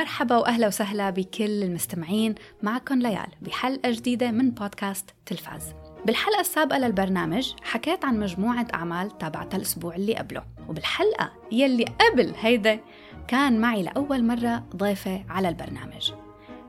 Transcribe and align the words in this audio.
مرحبا 0.00 0.36
وأهلا 0.36 0.66
وسهلا 0.66 1.10
بكل 1.10 1.62
المستمعين 1.62 2.34
معكم 2.62 2.98
ليال 2.98 3.26
بحلقة 3.42 3.90
جديدة 3.90 4.30
من 4.30 4.50
بودكاست 4.50 5.10
تلفاز. 5.26 5.74
بالحلقة 6.06 6.40
السابقة 6.40 6.78
للبرنامج 6.78 7.52
حكيت 7.62 8.04
عن 8.04 8.20
مجموعة 8.20 8.66
أعمال 8.74 9.18
تابعتها 9.18 9.56
الأسبوع 9.56 9.94
اللي 9.94 10.14
قبله 10.14 10.42
وبالحلقة 10.68 11.32
يلي 11.52 11.84
قبل 11.84 12.34
هيدا 12.40 12.80
كان 13.28 13.60
معي 13.60 13.82
لأول 13.82 14.24
مرة 14.24 14.64
ضيفة 14.76 15.24
على 15.28 15.48
البرنامج. 15.48 16.12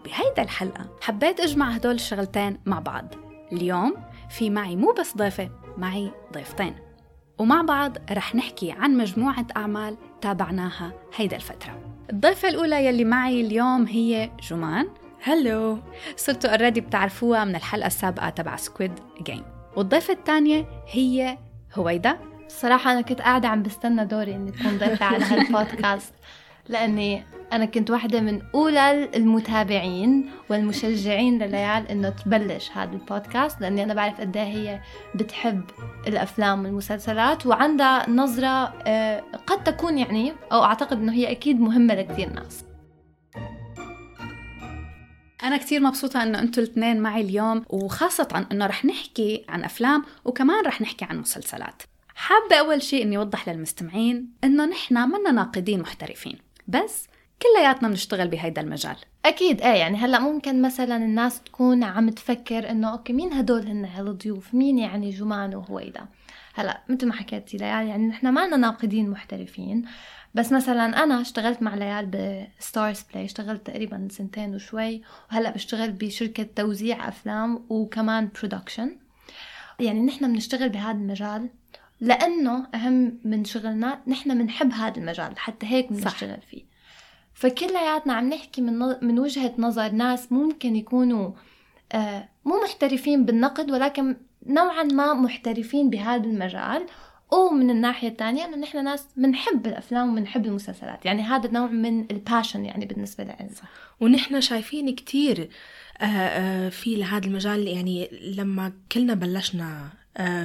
بهيدا 0.05 0.41
الحلقة 0.41 0.89
حبيت 1.02 1.39
أجمع 1.39 1.70
هدول 1.70 1.95
الشغلتين 1.95 2.57
مع 2.66 2.79
بعض. 2.79 3.05
اليوم 3.52 3.95
في 4.29 4.49
معي 4.49 4.75
مو 4.75 4.91
بس 4.99 5.17
ضيفة 5.17 5.49
معي 5.77 6.11
ضيفتين. 6.34 6.75
ومع 7.39 7.61
بعض 7.61 7.98
رح 8.11 8.35
نحكي 8.35 8.71
عن 8.71 8.98
مجموعة 8.98 9.48
أعمال 9.57 9.98
تابعناها 10.21 10.93
هيدا 11.16 11.35
الفترة. 11.35 11.91
الضيفة 12.11 12.49
الأولى 12.49 12.85
يلي 12.85 13.03
معي 13.03 13.41
اليوم 13.41 13.85
هي 13.88 14.31
جمان. 14.49 14.88
هلو 15.23 15.79
صرتوا 16.15 16.49
already 16.49 16.81
بتعرفوها 16.81 17.45
من 17.45 17.55
الحلقة 17.55 17.88
السابقة 17.88 18.29
تبع 18.29 18.55
Squid 18.55 18.91
Game 19.23 19.43
والضيفة 19.75 20.13
الثانية 20.13 20.66
هي 20.88 21.38
هويدا. 21.75 22.17
الصراحة 22.45 22.91
أنا 22.91 23.02
كنت 23.02 23.21
قاعدة 23.21 23.47
عم 23.47 23.63
بستنى 23.63 24.05
دوري 24.05 24.35
إني 24.35 24.49
أكون 24.49 24.77
ضيفة 24.77 25.05
على 25.05 25.25
هالبودكاست 25.25 26.13
لأني 26.70 27.23
أنا 27.53 27.65
كنت 27.65 27.91
واحدة 27.91 28.21
من 28.21 28.41
أولى 28.55 29.09
المتابعين 29.15 30.29
والمشجعين 30.49 31.43
لليال 31.43 31.88
إنه 31.88 32.09
تبلش 32.09 32.71
هذا 32.71 32.91
البودكاست 32.91 33.61
لأني 33.61 33.83
أنا 33.83 33.93
بعرف 33.93 34.21
قد 34.21 34.38
إيه 34.38 34.43
هي 34.43 34.81
بتحب 35.16 35.63
الأفلام 36.07 36.66
والمسلسلات 36.66 37.45
وعندها 37.45 38.09
نظرة 38.09 38.73
آه، 38.88 39.23
قد 39.47 39.63
تكون 39.63 39.97
يعني 39.97 40.33
أو 40.52 40.63
أعتقد 40.63 40.97
إنه 40.97 41.13
هي 41.13 41.31
أكيد 41.31 41.59
مهمة 41.59 41.94
لكثير 41.95 42.30
ناس. 42.33 42.64
أنا 45.43 45.58
كتير 45.58 45.81
مبسوطة 45.81 46.23
إنه 46.23 46.39
أنتوا 46.39 46.64
الاثنين 46.64 46.99
معي 46.99 47.21
اليوم 47.21 47.66
وخاصة 47.69 48.47
إنه 48.52 48.66
رح 48.66 48.86
نحكي 48.86 49.45
عن 49.49 49.64
أفلام 49.64 50.03
وكمان 50.25 50.66
رح 50.66 50.81
نحكي 50.81 51.05
عن 51.05 51.19
مسلسلات. 51.19 51.83
حابة 52.16 52.55
أول 52.55 52.81
شيء 52.81 53.03
إني 53.03 53.17
أوضح 53.17 53.49
للمستمعين 53.49 54.30
إنه 54.43 54.66
نحن 54.66 55.09
منا 55.09 55.31
ناقدين 55.31 55.80
محترفين. 55.80 56.50
بس 56.72 57.08
كلياتنا 57.41 57.89
بنشتغل 57.89 58.27
بهيدا 58.27 58.61
المجال. 58.61 58.95
أكيد 59.25 59.61
إيه 59.61 59.73
يعني 59.73 59.97
هلأ 59.97 60.19
ممكن 60.19 60.61
مثلا 60.61 60.97
الناس 60.97 61.44
تكون 61.44 61.83
عم 61.83 62.09
تفكر 62.09 62.72
إنه 62.72 62.91
أوكي 62.91 63.14
مين 63.14 63.33
هدول 63.33 63.67
هن؟ 63.67 63.86
هالضيوف 63.86 64.53
مين 64.53 64.77
يعني 64.77 65.09
جمان 65.09 65.55
وهويدا 65.55 66.05
هلأ 66.53 66.81
مثل 66.89 67.08
ما 67.08 67.14
حكيتي 67.14 67.58
ليال 67.58 67.88
يعني 67.88 68.08
نحن 68.08 68.27
ما 68.27 68.47
لنا 68.47 68.58
ناقدين 68.58 69.09
محترفين. 69.09 69.86
بس 70.33 70.52
مثلا 70.52 71.03
أنا 71.03 71.22
اشتغلت 71.22 71.61
مع 71.61 71.75
ليال 71.75 72.05
ب 72.05 73.02
StarzPlay 73.11 73.25
اشتغلت 73.25 73.67
تقريبا 73.67 74.08
سنتين 74.11 74.55
وشوي 74.55 75.02
وهلأ 75.31 75.52
بشتغل 75.52 75.92
بشركة 75.92 76.47
توزيع 76.55 77.08
أفلام 77.08 77.66
وكمان 77.69 78.30
production 78.39 78.97
يعني 79.80 80.02
نحن 80.02 80.33
بنشتغل 80.33 80.69
بهذا 80.69 80.92
المجال 80.92 81.49
لأنه 82.02 82.67
أهم 82.75 83.19
من 83.23 83.45
شغلنا 83.45 84.02
نحن 84.07 84.38
بنحب 84.38 84.71
هذا 84.71 84.97
المجال 84.97 85.39
حتى 85.39 85.66
هيك 85.66 85.94
بنشتغل 85.94 86.41
فيه. 86.49 86.63
فكلياتنا 87.33 88.13
عم 88.13 88.30
نحكي 88.30 88.61
من 88.61 88.80
من 89.02 89.19
وجهة 89.19 89.53
نظر 89.58 89.91
ناس 89.91 90.31
ممكن 90.31 90.75
يكونوا 90.75 91.31
آه 91.91 92.30
مو 92.45 92.63
محترفين 92.63 93.25
بالنقد 93.25 93.71
ولكن 93.71 94.17
نوعا 94.45 94.83
ما 94.83 95.13
محترفين 95.13 95.89
بهذا 95.89 96.23
المجال. 96.23 96.85
ومن 97.31 97.69
الناحية 97.69 98.08
الثانية 98.08 98.45
إنه 98.45 98.58
نحن 98.58 98.83
ناس 98.83 99.08
بنحب 99.17 99.67
الأفلام 99.67 100.11
وبنحب 100.11 100.45
المسلسلات. 100.45 101.05
يعني 101.05 101.21
هذا 101.21 101.52
نوع 101.52 101.67
من 101.67 102.11
ال 102.11 102.18
passion 102.18 102.66
يعني 102.65 102.86
بالنسبة 102.86 103.23
لنا. 103.23 103.49
ونحن 103.99 104.42
شايفين 104.42 104.95
كتير 104.95 105.49
آه، 106.02 106.05
آه، 106.05 106.70
في 106.70 106.95
لهذا 106.95 107.26
المجال. 107.27 107.67
يعني 107.67 108.09
لما 108.37 108.73
كلنا 108.92 109.14
بلشنا 109.14 109.89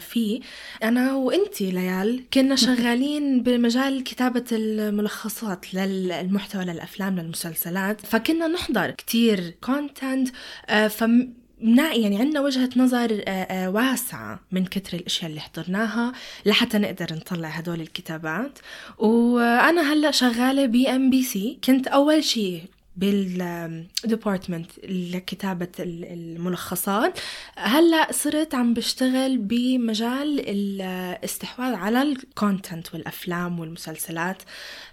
فيه. 0.00 0.41
أنا 0.82 1.15
وإنتي 1.15 1.71
ليال 1.71 2.25
كنا 2.34 2.56
شغالين 2.66 3.43
بمجال 3.43 4.04
كتابة 4.04 4.44
الملخصات 4.53 5.75
للمحتوى 5.75 6.65
للأفلام 6.65 7.19
للمسلسلات. 7.19 8.06
فكنا 8.06 8.47
نحضر 8.47 8.91
كتير 8.91 9.55
content 9.60 10.28
فيعني 10.91 12.19
عندنا 12.19 12.41
وجهة 12.41 12.71
نظر 12.76 13.22
آه، 13.28 13.31
آه، 13.31 13.71
واسعة 13.71 14.41
من 14.53 14.65
كتر 14.65 14.97
الأشياء 14.97 15.31
اللي 15.31 15.41
حضرناها 15.41 16.12
لحتى 16.47 16.78
نقدر 16.78 17.06
نطلع 17.12 17.49
هدول 17.49 17.81
الكتابات. 17.81 18.59
وأنا 18.99 19.93
هلأ 19.93 20.10
شغالة 20.10 20.66
ب 20.66 20.88
MBC. 20.88 21.59
كنت 21.65 21.87
أول 21.87 22.25
شيء 22.25 22.62
بال 22.97 23.25
department 23.25 24.70
لكتابة 24.88 25.68
الملخصات. 25.78 27.18
هلأ 27.56 28.12
صرت 28.12 28.54
عم 28.54 28.74
بشتغل 28.74 29.38
بمجال 29.38 30.42
الاستحواذ 30.46 31.74
على 31.74 32.02
ال 32.03 32.14
content 32.14 32.94
والأفلام 32.94 33.60
والمسلسلات 33.60 34.42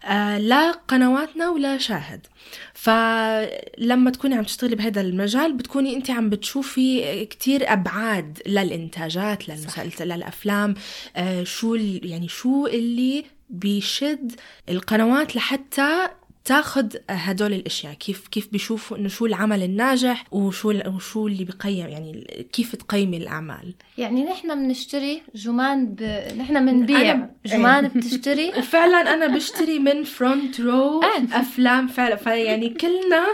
آه، 0.06 0.38
لقنواتنا 0.38 1.50
ولشاهد. 1.50 2.28
فلما 2.74 4.12
تكوني 4.12 4.36
عم 4.36 4.44
تشتغلي 4.44 4.76
بهذا 4.76 5.02
المجال 5.02 5.54
بتكوني 5.54 5.96
انت 5.96 6.10
عم 6.10 6.30
بتشوفي 6.30 7.26
كتير 7.26 7.74
أبعاد 7.74 8.40
للإنتاجات 8.48 9.50
للمسلسل 9.50 10.08
للأفلام 10.08 10.76
آه، 11.16 11.44
شو 11.44 11.76
يعني 11.76 12.28
شو 12.28 12.68
اللي 12.68 13.26
بيشد 13.50 14.32
القنوات 14.70 15.36
لحتى 15.36 16.10
تاخذ 16.46 16.88
هدول 17.10 17.54
الأشياء. 17.54 17.94
كيف 17.94 18.28
كيف 18.28 18.48
بيشوفوا 18.52 18.98
إنه 18.98 19.10
شو 19.10 19.26
العمل 19.26 19.64
الناجح 19.64 20.26
وشو 20.32 20.74
وشو 20.88 21.28
اللي 21.28 21.44
بقيم 21.46 21.90
يعني 21.90 22.46
كيف 22.54 22.76
تقيمي 22.76 23.18
الأعمال؟ 23.18 23.74
يعني 23.98 24.24
نحن 24.24 24.56
بنشتري 24.56 25.22
جمانة 25.36 25.86
ب... 25.86 26.04
نحن 26.38 26.66
بنبيع 26.66 27.28
جمانة 27.46 27.88
بتشتري. 27.88 28.50
وفعلا 28.58 29.14
أنا 29.14 29.28
بشتري 29.28 29.80
من 29.80 30.04
Front 30.04 30.60
Row 30.66 31.02
أفلام 31.34 31.88
فعلا. 31.88 32.16
فيعني 32.16 32.70
كلنا 32.70 33.26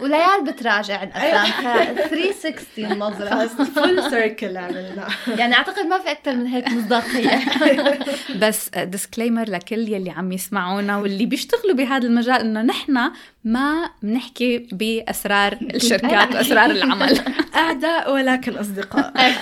وليال 0.00 0.44
بتراجع 0.46 1.02
الافلام 1.02 1.94
360 1.94 2.92
النظرة 2.92 3.46
full 3.46 4.10
circle 4.10 4.56
عملنا 4.56 5.08
يعني 5.38 5.54
أعتقد 5.54 5.86
ما 5.86 5.98
في 5.98 6.10
أكثر 6.10 6.36
من 6.36 6.46
هيك 6.46 6.68
مصداقية. 6.68 7.40
بس 8.42 8.70
disclaimer 8.78 9.50
لكل 9.50 9.88
يلي 9.88 10.10
عم 10.10 10.32
يسمعونا 10.32 10.98
واللي 10.98 11.26
بيشتغلوا 11.26 11.74
بهذا 11.74 12.06
المجال 12.06 12.43
انه 12.44 12.62
نحن 12.62 13.10
ما 13.44 13.90
بنحكي 14.02 14.58
بأسرار 14.58 15.58
الشركات 15.62 16.34
وأسرار 16.34 16.70
العمل. 16.70 17.20
أعداء 17.54 18.12
ولكن 18.14 18.52
أصدقاء. 18.56 19.12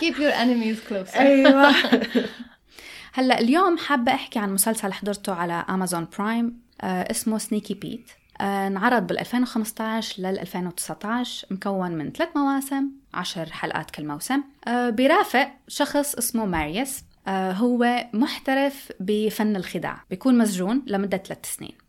Keep 0.00 0.16
your 0.16 0.34
enemies 0.34 0.90
close 0.90 1.16
أيوه. 1.16 1.74
هلأ 3.16 3.40
اليوم 3.40 3.78
حابة 3.78 4.14
أحكي 4.14 4.38
عن 4.38 4.54
مسلسل 4.54 4.92
حضرته 4.92 5.34
على 5.34 5.64
Amazon 5.68 6.08
Prime 6.18 6.60
آه 6.80 7.10
اسمه 7.10 7.38
Sneaky 7.38 7.74
Pete 7.74 8.10
آه 8.40 8.66
انعرض 8.66 9.06
بال 9.06 9.18
2015 9.18 10.22
لل 10.22 10.38
2019 10.38 11.46
مكون 11.50 11.90
من 11.90 12.12
ثلاث 12.12 12.28
مواسم 12.36 12.90
عشر 13.14 13.52
حلقات 13.52 13.90
كل 13.90 14.06
موسم. 14.06 14.42
آه 14.66 14.90
بيرافق 14.90 15.48
شخص 15.68 16.14
اسمه 16.14 16.44
ماريس 16.44 17.04
آه 17.26 17.52
هو 17.52 18.06
محترف 18.12 18.92
بفن 19.00 19.56
الخداع. 19.56 20.04
بيكون 20.10 20.38
مسجون 20.38 20.82
لمدة 20.86 21.16
ثلاث 21.16 21.54
سنين. 21.56 21.83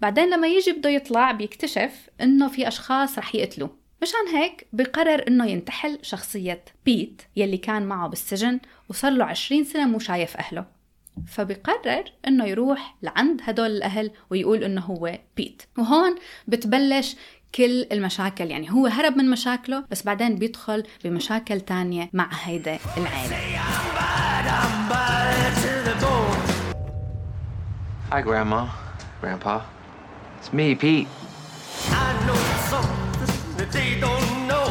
بعدين 0.00 0.30
لما 0.30 0.46
يجي 0.46 0.72
بده 0.72 0.90
يطلع 0.90 1.32
بيكتشف 1.32 2.10
إنه 2.20 2.48
في 2.48 2.68
أشخاص 2.68 3.18
رح 3.18 3.34
يقتلوه. 3.34 3.70
مشان 4.02 4.28
هيك 4.34 4.66
بقرر 4.72 5.24
إنه 5.28 5.46
ينتحل 5.46 5.98
شخصية 6.02 6.64
Pete 6.86 7.22
يلي 7.36 7.56
كان 7.56 7.82
معه 7.86 8.08
بالسجن 8.08 8.60
وصار 8.88 9.12
له 9.12 9.24
20 9.24 9.64
سنة 9.64 9.86
مو 9.86 9.98
شايف 9.98 10.36
أهله. 10.36 10.64
فبقرر 11.26 12.04
إنه 12.28 12.44
يروح 12.44 12.96
لعند 13.02 13.40
هدول 13.44 13.70
الأهل 13.70 14.10
ويقول 14.30 14.64
إنه 14.64 14.80
هو 14.80 15.18
بيت. 15.36 15.62
وهون 15.78 16.14
بتبلش 16.48 17.16
كل 17.54 17.86
المشاكل. 17.92 18.50
يعني 18.50 18.72
هو 18.72 18.86
هرب 18.86 19.16
من 19.16 19.30
مشاكله 19.30 19.84
بس 19.90 20.02
بعدين 20.02 20.34
بيدخل 20.34 20.82
بمشاكل 21.04 21.60
تانية 21.60 22.10
مع 22.12 22.28
هيدا 22.44 22.78
العائلة 22.96 23.36
Hi, 28.10 28.22
Grandma, 28.22 28.62
Grandpa. 29.20 29.56
It's 30.40 30.52
me, 30.52 30.74
Pete. 30.74 31.08
I 32.04 32.08
know 32.26 32.40
something 32.72 33.34
that 33.58 33.70
they 33.78 33.90
don't 34.06 34.32
know. 34.50 34.68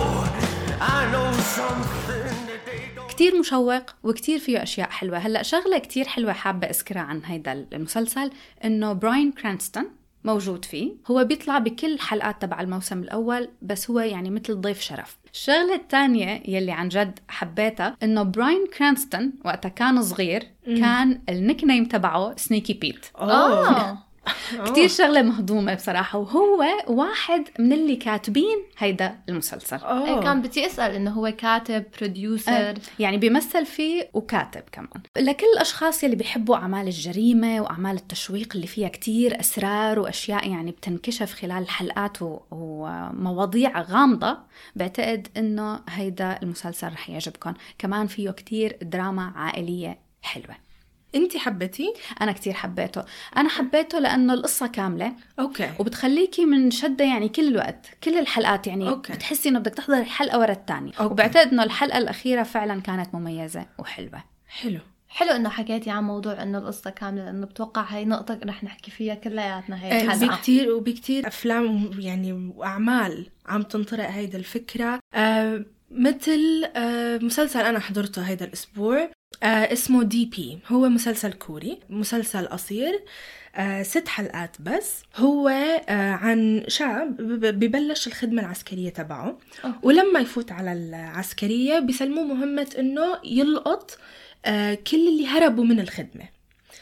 I 0.96 1.00
know 1.14 1.30
something 1.60 2.36
that 2.50 2.62
they 2.68 2.82
don't 2.96 3.08
كتير 3.10 3.40
مشوق 3.40 3.84
وكتير 4.04 4.40
فيه 4.40 4.64
أشياء 4.64 4.90
حلوة. 4.90 5.18
هلأ 5.18 5.44
شغلة 5.44 5.78
كتير 5.78 6.08
حلوة 6.08 6.34
حابة 6.34 6.68
أذكرها 6.68 7.02
عن 7.02 7.22
هيدا 7.26 7.68
المسلسل 7.74 8.32
إنه 8.66 8.94
براين 8.94 9.32
كرانستون 9.32 9.86
موجود 10.24 10.66
فيه. 10.66 10.92
هو 11.12 11.24
بيطلع 11.24 11.60
بكل 11.60 12.00
حلقات 12.00 12.42
تبع 12.42 12.62
الموسم 12.62 13.00
الأول 13.00 13.50
بس 13.62 13.90
هو 13.90 14.00
يعني 14.00 14.30
مثل 14.30 14.62
ضيف 14.62 14.82
شرف. 14.82 15.18
الشغلة 15.34 15.76
الثانية 15.76 16.44
يلي 16.46 16.72
عن 16.72 16.90
جد 16.90 17.20
حبيتها 17.28 17.98
إنه 18.04 18.24
براين 18.24 18.68
كرانستون 18.78 19.34
وقتها 19.46 19.70
كان 19.70 20.02
صغير 20.02 20.48
كان 20.66 21.22
ال 21.30 21.64
nickname 21.64 21.86
تبعه 21.86 22.36
Sneaky 22.38 22.74
Pete. 22.74 23.06
آه. 23.16 23.98
كتير 24.66 24.88
شغلة 24.88 25.22
مهضومة 25.22 25.74
بصراحة 25.74 26.20
وهو 26.20 26.64
واحد 26.88 27.44
من 27.60 27.74
اللي 27.74 27.96
كاتبين 27.96 28.58
هيدا 28.78 29.20
المسلسل. 29.30 29.76
إيه 29.86 30.20
كان 30.20 30.42
بدي 30.42 30.66
أسأل 30.66 30.92
إنه 30.96 31.12
هو 31.12 31.32
كاتب 31.38 31.86
producer 32.00 32.74
يعني 33.00 33.18
بيمثل 33.18 33.66
فيه 33.66 34.10
وكاتب 34.14 34.62
كمان. 34.72 34.90
لكل 35.18 35.46
الأشخاص 35.56 36.04
يلي 36.04 36.16
بيحبوا 36.16 36.56
أعمال 36.56 36.88
الجريمة 36.88 37.62
وأعمال 37.62 37.96
التشويق 37.96 38.50
اللي 38.56 38.68
فيها 38.68 38.88
كتير 38.88 39.40
أسرار 39.40 40.00
وأشياء 40.00 40.50
يعني 40.50 40.72
بتنكشف 40.72 41.34
خلال 41.34 41.64
الحلقات 41.64 42.22
و- 42.22 42.40
ومواضيع 42.52 43.82
غامضة 43.82 44.38
بعتقد 44.76 45.28
إنه 45.38 45.80
هيدا 45.90 46.40
المسلسل 46.44 46.88
رح 46.88 47.10
يعجبكم 47.10 47.54
كمان 47.78 48.08
فيه 48.08 48.30
كتير 48.32 48.78
دراما 48.82 49.34
عائلية 49.36 50.00
حلوة. 50.22 50.56
انت 51.16 51.38
حبيتي 51.38 51.94
أنا 52.22 52.32
كتير 52.32 52.54
حبيته. 52.54 53.04
أنا 53.38 53.50
حبيته 53.50 54.00
لأنه 54.00 54.34
القصة 54.34 54.68
كاملة. 54.68 55.14
okay. 55.40 55.70
وبتخليكي 55.80 56.46
منشدة 56.46 57.06
يعني 57.06 57.30
كل 57.30 57.48
الوقت 57.48 57.86
كل 58.04 58.18
الحلقات 58.20 58.68
يعني 58.68 58.90
okay. 58.90 59.14
بتحسي 59.14 59.50
إنه 59.50 59.60
بدك 59.60 59.74
تحضري 59.74 60.04
حلقة 60.06 60.40
ورا 60.40 60.52
الثانية 60.52 60.92
okay. 61.00 61.14
وبعتقد 61.14 61.48
إنه 61.48 61.64
الحلقة 61.64 61.98
الأخيرة 61.98 62.44
فعلا 62.44 62.82
كانت 62.82 63.16
مميزة 63.16 63.66
وحلوة. 63.80 64.24
حلو. 64.48 64.80
حلو 65.08 65.30
إنه 65.32 65.50
حكيتي 65.50 65.90
عن 65.90 66.04
موضوع 66.04 66.44
إنه 66.44 66.58
القصة 66.58 66.90
كاملة 66.90 67.26
لأنه 67.26 67.46
بتوقع 67.46 67.82
هاي 67.82 68.06
نقطة 68.06 68.40
رح 68.46 68.64
نحكي 68.64 68.92
فيها 68.92 69.16
كلياتنا 69.16 69.84
هي 69.86 69.92
آه، 69.92 70.04
الحلقة. 70.04 70.36
بكتير 70.36 70.72
وبكتير. 70.72 71.28
أفلام 71.28 71.90
يعني 72.00 72.34
وأعمال 72.56 73.28
عم 73.46 73.62
تنطرق 73.62 74.10
هيدا 74.10 74.38
الفكرة. 74.38 75.00
آه 75.14 75.66
مثل 75.92 76.66
آه 76.76 77.18
مسلسل 77.18 77.60
أنا 77.60 77.80
حضرته 77.80 78.22
هيدا 78.22 78.46
الأسبوع. 78.46 79.10
آه 79.44 79.74
اسمه 79.74 80.04
دي 80.04 80.26
بي. 80.26 80.60
هو 80.68 80.90
مسلسل 80.90 81.34
كوري 81.34 81.80
مسلسل 81.90 82.48
قصير 82.48 83.00
آه 83.56 83.84
ست 83.84 84.08
حلقات 84.08 84.58
بس. 84.60 85.04
هو 85.16 85.48
آه 85.50 86.12
عن 86.12 86.64
شاب 86.68 87.18
ببلش 87.60 88.08
الخدمة 88.08 88.42
العسكرية 88.42 88.90
تبعه. 88.90 89.38
okay. 89.66 89.78
ولما 89.84 90.20
يفوت 90.20 90.52
على 90.52 90.74
العسكرية 90.74 91.80
بيسلموه 91.80 92.24
مهمة 92.24 92.68
إنه 92.80 93.18
يلقط 93.24 93.98
آه 94.46 94.74
كل 94.74 95.08
اللي 95.08 95.28
هربوا 95.28 95.64
من 95.64 95.80
الخدمة. 95.80 96.33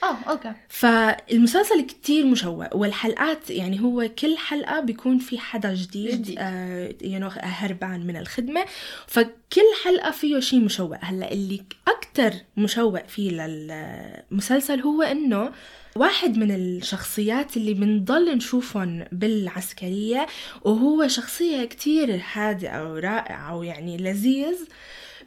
آه 0.04 0.18
okay. 0.30 0.54
فالمسلسل 0.70 1.82
كتير 1.82 2.26
مشوق 2.26 2.76
والحلقات 2.76 3.50
يعني 3.50 3.82
هو 3.82 4.10
كل 4.20 4.38
حلقة 4.38 4.80
بيكون 4.80 5.20
في 5.20 5.40
حدا 5.40 5.74
جديد, 5.74 6.22
جديد. 6.22 6.36
آه 6.40 6.92
know, 7.02 7.38
هربان 7.40 8.08
من 8.08 8.18
الخدمة. 8.18 8.66
فكل 9.08 9.68
حلقة 9.84 10.12
فيه 10.12 10.40
شيء 10.40 10.60
مشوق. 10.60 10.98
هلأ 11.02 11.32
اللي 11.32 11.62
أكتر 11.88 12.34
مشوق 12.58 13.08
فيه 13.08 13.32
للمسلسل 13.32 14.80
هو 14.80 15.02
إنه 15.02 15.52
واحد 15.96 16.38
من 16.38 16.52
الشخصيات 16.52 17.58
اللي 17.58 17.74
بنضل 17.74 18.36
نشوفهم 18.36 19.06
بالعسكرية 19.12 20.28
وهو 20.62 21.08
شخصية 21.08 21.66
كتير 21.66 22.22
هادئة 22.34 22.94
ورائعة 22.94 23.56
ويعني 23.56 23.98
لذيذ. 23.98 24.58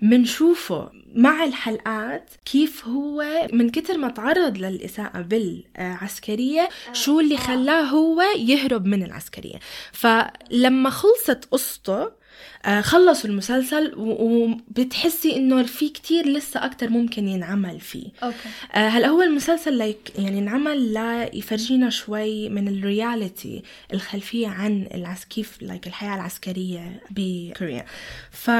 منشوفه 0.04 0.90
مع 1.14 1.44
الحلقات 1.44 2.30
كيف 2.44 2.86
هو 2.86 3.24
من 3.52 3.70
كتر 3.70 3.98
ما 3.98 4.08
تعرض 4.08 4.58
للإساءة 4.58 5.20
بالعسكرية 5.20 6.68
شو 6.92 7.20
اللي 7.20 7.36
خلاه 7.36 7.82
هو 7.82 8.22
يهرب 8.38 8.86
من 8.86 9.02
العسكرية. 9.02 9.58
فلما 9.92 10.90
خلصت 10.90 11.44
قصته 11.50 12.24
آه، 12.64 12.80
خلصوا 12.80 13.30
المسلسل 13.30 13.92
وبتحسي 13.96 15.36
إنه 15.36 15.62
في 15.62 15.88
كتير 15.88 16.28
لسه 16.28 16.64
أكتر 16.64 16.88
ممكن 16.88 17.28
ينعمل 17.28 17.80
فيه. 17.80 18.06
okay. 18.22 18.36
آه، 18.72 18.88
هلأ 18.88 19.08
هو 19.08 19.22
المسلسل 19.22 19.78
like 19.78 20.12
يعني 20.18 20.38
انعمل 20.38 20.92
ليفرجينا 20.92 21.90
شوي 21.90 22.48
من 22.48 22.68
ال 22.68 22.80
reality 22.80 23.62
الخلفية 23.92 24.48
عن 24.48 24.88
العس 24.94 25.24
كيف 25.24 25.62
like 25.62 25.86
الحياة 25.86 26.14
العسكرية 26.14 27.00
بكوريا. 27.10 27.84
ف 28.30 28.50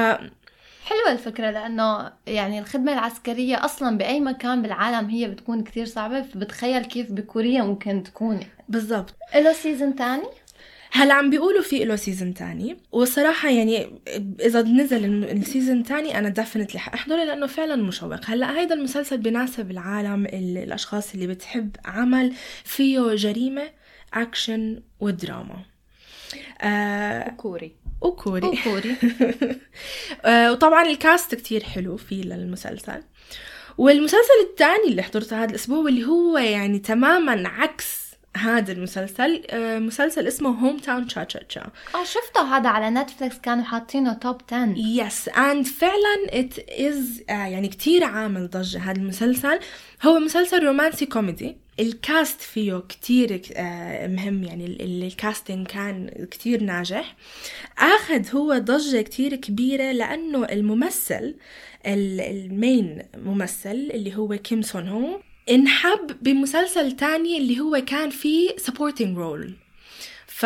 حلوة 0.85 1.11
الفكرة 1.11 1.51
لأنه 1.51 2.11
يعني 2.27 2.59
الخدمة 2.59 2.93
العسكرية 2.93 3.65
أصلا 3.65 3.97
بأي 3.97 4.19
مكان 4.19 4.61
بالعالم 4.61 5.09
هي 5.09 5.27
بتكون 5.27 5.63
كتير 5.63 5.85
صعبة 5.85 6.21
فبتخيل 6.21 6.85
كيف 6.85 7.11
بكوريا 7.11 7.63
ممكن 7.63 8.03
تكون. 8.03 8.39
بالضبط. 8.69 9.13
إله 9.35 9.53
season 9.53 9.95
تاني؟ 9.95 10.23
هلا 10.91 11.13
عم 11.13 11.29
بيقولوا 11.29 11.61
في 11.61 11.83
له 11.85 11.95
season 11.95 12.33
تاني 12.33 12.77
والصراحة 12.91 13.49
يعني 13.49 13.99
إذا 14.41 14.61
نزل 14.61 15.05
ال- 15.05 15.31
ال 15.31 15.38
season 15.38 15.83
تاني 15.83 16.17
أنا 16.19 16.29
definitely 16.29 16.79
حأحضره 16.79 17.23
لأنه 17.23 17.47
فعلا 17.47 17.75
مشوق. 17.75 18.19
هلا 18.25 18.59
هيدا 18.59 18.75
المسلسل 18.75 19.17
بيناسب 19.17 19.71
العالم 19.71 20.25
ال- 20.25 20.57
الأشخاص 20.57 21.13
اللي 21.13 21.27
بتحب 21.27 21.75
عمل 21.85 22.33
فيه 22.63 23.15
جريمة 23.15 23.63
أكشن 24.13 24.81
ودراما 24.99 25.55
آه 26.61 27.29
كوري 27.29 27.75
وكوري. 28.01 28.47
وكوري. 28.47 28.95
آه، 30.25 30.51
وطبعا 30.51 30.85
ال 30.85 30.95
cast 30.95 31.35
كتير 31.35 31.63
حلو 31.63 31.97
فيه 31.97 32.23
للمسلسل. 32.23 33.03
والمسلسل 33.77 34.41
الثاني 34.49 34.87
اللي 34.87 35.01
حضرته 35.01 35.43
هذا 35.43 35.49
الأسبوع 35.49 35.77
واللي 35.77 36.05
هو 36.05 36.37
يعني 36.37 36.79
تماما 36.79 37.49
عكس 37.49 38.05
هذا 38.37 38.71
المسلسل 38.71 39.43
آه، 39.49 39.79
مسلسل 39.79 40.27
اسمه 40.27 40.49
هوم 40.49 40.77
تاون 40.77 41.07
تشا 41.07 41.23
تشا 41.23 41.39
تشا 41.39 41.61
آه 41.95 42.03
شفته 42.03 42.57
هذا 42.57 42.69
على 42.69 42.89
نتفلكس 42.89 43.39
كانوا 43.39 43.63
حاطينه 43.63 44.13
top 44.13 44.41
10 44.51 44.73
yes 44.77 45.29
and 45.29 45.65
فعلا 45.65 46.25
it 46.29 46.59
is 46.69 47.23
يعني 47.29 47.67
كتير 47.67 48.03
عامل 48.03 48.49
ضجة 48.49 48.79
هذا 48.79 48.97
المسلسل. 48.97 49.59
هو 50.05 50.19
مسلسل 50.19 50.65
رومانسي 50.65 51.05
كوميدي. 51.05 51.57
ال 51.79 51.91
cast 51.91 52.41
فيه 52.41 52.83
كتير 52.89 53.41
آه، 53.55 54.07
مهم 54.07 54.43
يعني 54.43 54.65
ال- 54.65 54.81
ال- 54.81 55.03
ال 55.03 55.11
casting 55.11 55.67
كان 55.67 56.27
كتير 56.31 56.63
ناجح. 56.63 57.15
آخذ 57.79 58.35
هو 58.35 58.57
ضجة 58.57 59.01
كتير 59.01 59.35
كبيرة 59.35 59.91
لأنه 59.91 60.45
الممثل 60.45 61.35
ال- 61.85 62.21
ال 62.21 62.37
main 62.37 63.01
ممثل 63.17 63.89
اللي 63.93 64.15
هو 64.15 64.27
كيم 64.37 64.61
سون 64.61 64.87
هو 64.87 65.19
انحب 65.49 66.11
بمسلسل 66.21 66.91
تاني 66.91 67.37
اللي 67.37 67.59
هو 67.59 67.81
كان 67.87 68.09
فيه 68.09 68.49
supporting 68.49 69.17
role. 69.17 69.49
ف 70.27 70.45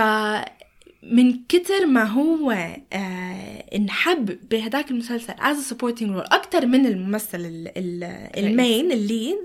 من 1.03 1.39
كتر 1.49 1.85
ما 1.85 2.03
هو 2.03 2.51
آه 2.93 3.63
انحب 3.75 4.49
بهداك 4.49 4.91
المسلسل 4.91 5.33
a 5.33 5.55
supporting 5.73 6.07
role 6.17 6.33
أكتر 6.33 6.65
من 6.65 6.85
الممثل 6.85 7.39
ال- 7.39 7.71
ال- 7.77 8.29
ال 8.45 8.55
main 8.55 8.91
ال 8.91 9.01
lead 9.01 9.37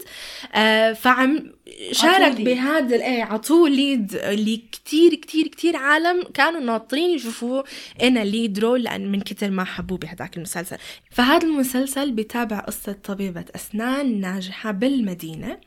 آه 0.54 0.92
فعم 0.92 1.52
شارك. 1.92 2.40
بهذا 2.40 2.96
الايه 2.96 3.22
عطوه 3.22 3.68
lead 3.68 4.14
اللي 4.14 4.56
كتير 4.56 5.14
كتير 5.14 5.48
كتير 5.48 5.76
عالم 5.76 6.22
كانوا 6.34 6.60
ناطرين 6.60 7.10
يشوفوه 7.10 7.64
أنا 8.02 8.24
lead 8.24 8.58
role 8.58 8.82
لأن 8.82 9.12
من 9.12 9.20
كتر 9.20 9.50
ما 9.50 9.64
حبوه 9.64 9.98
بهداك 9.98 10.36
المسلسل. 10.36 10.76
فهذا 11.10 11.46
المسلسل 11.46 12.12
بتابع 12.12 12.58
قصة 12.58 12.92
طبيبة 12.92 13.44
أسنان 13.54 14.20
ناجحة 14.20 14.70
بالمدينة. 14.70 15.60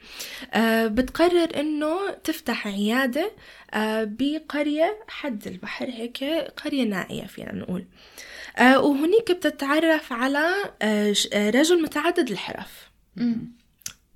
آه 0.53 0.87
بتقرر 0.87 1.59
إنه 1.59 2.11
تفتح 2.23 2.67
عيادة 2.67 3.31
آه 3.73 4.03
بقرية 4.03 4.99
حد 5.07 5.47
البحر 5.47 5.85
هيك 5.85 6.23
قرية 6.63 6.83
نائية 6.83 7.25
فينا 7.25 7.55
نقول. 7.55 7.85
آه 8.57 8.79
وهنيك 8.79 9.31
بتتعرف 9.31 10.13
على 10.13 10.49
رجل 11.35 11.81
متعدد 11.81 12.31
الحرف. 12.31 12.89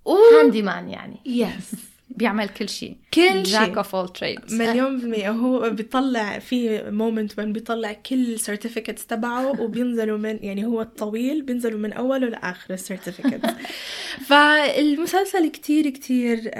و... 0.06 0.16
handy 0.40 0.62
man 0.62 0.90
يعني. 0.90 1.20
yes 1.26 1.72
بيعمل 2.18 2.50
كل 2.50 2.70
شيء 2.70 2.96
كل 3.14 3.44
jack 3.44 3.66
شيء 3.66 3.78
of 3.78 3.96
all 3.96 4.10
trades 4.10 4.54
مليون 4.54 4.98
بالمية. 5.00 5.30
هو 5.32 5.70
بيطلع 5.70 6.40
في 6.40 6.84
moment 6.92 7.40
وين 7.40 7.54
بيطلع 7.54 7.94
كل 7.94 8.34
ال 8.34 8.39
certificates 8.39 9.06
تبعه 9.06 9.62
وبينزلوا 9.62 10.18
من 10.18 10.40
يعني 10.42 10.66
هو 10.66 10.82
الطويل 10.82 11.42
بينزلوا 11.42 11.80
من 11.80 11.94
أوله 11.94 12.28
لآخر 12.30 12.74
ال 12.74 12.80
certificates 12.80 13.50
فالمسلسل 14.28 15.48
كتير 15.48 15.90
كتير 15.90 16.52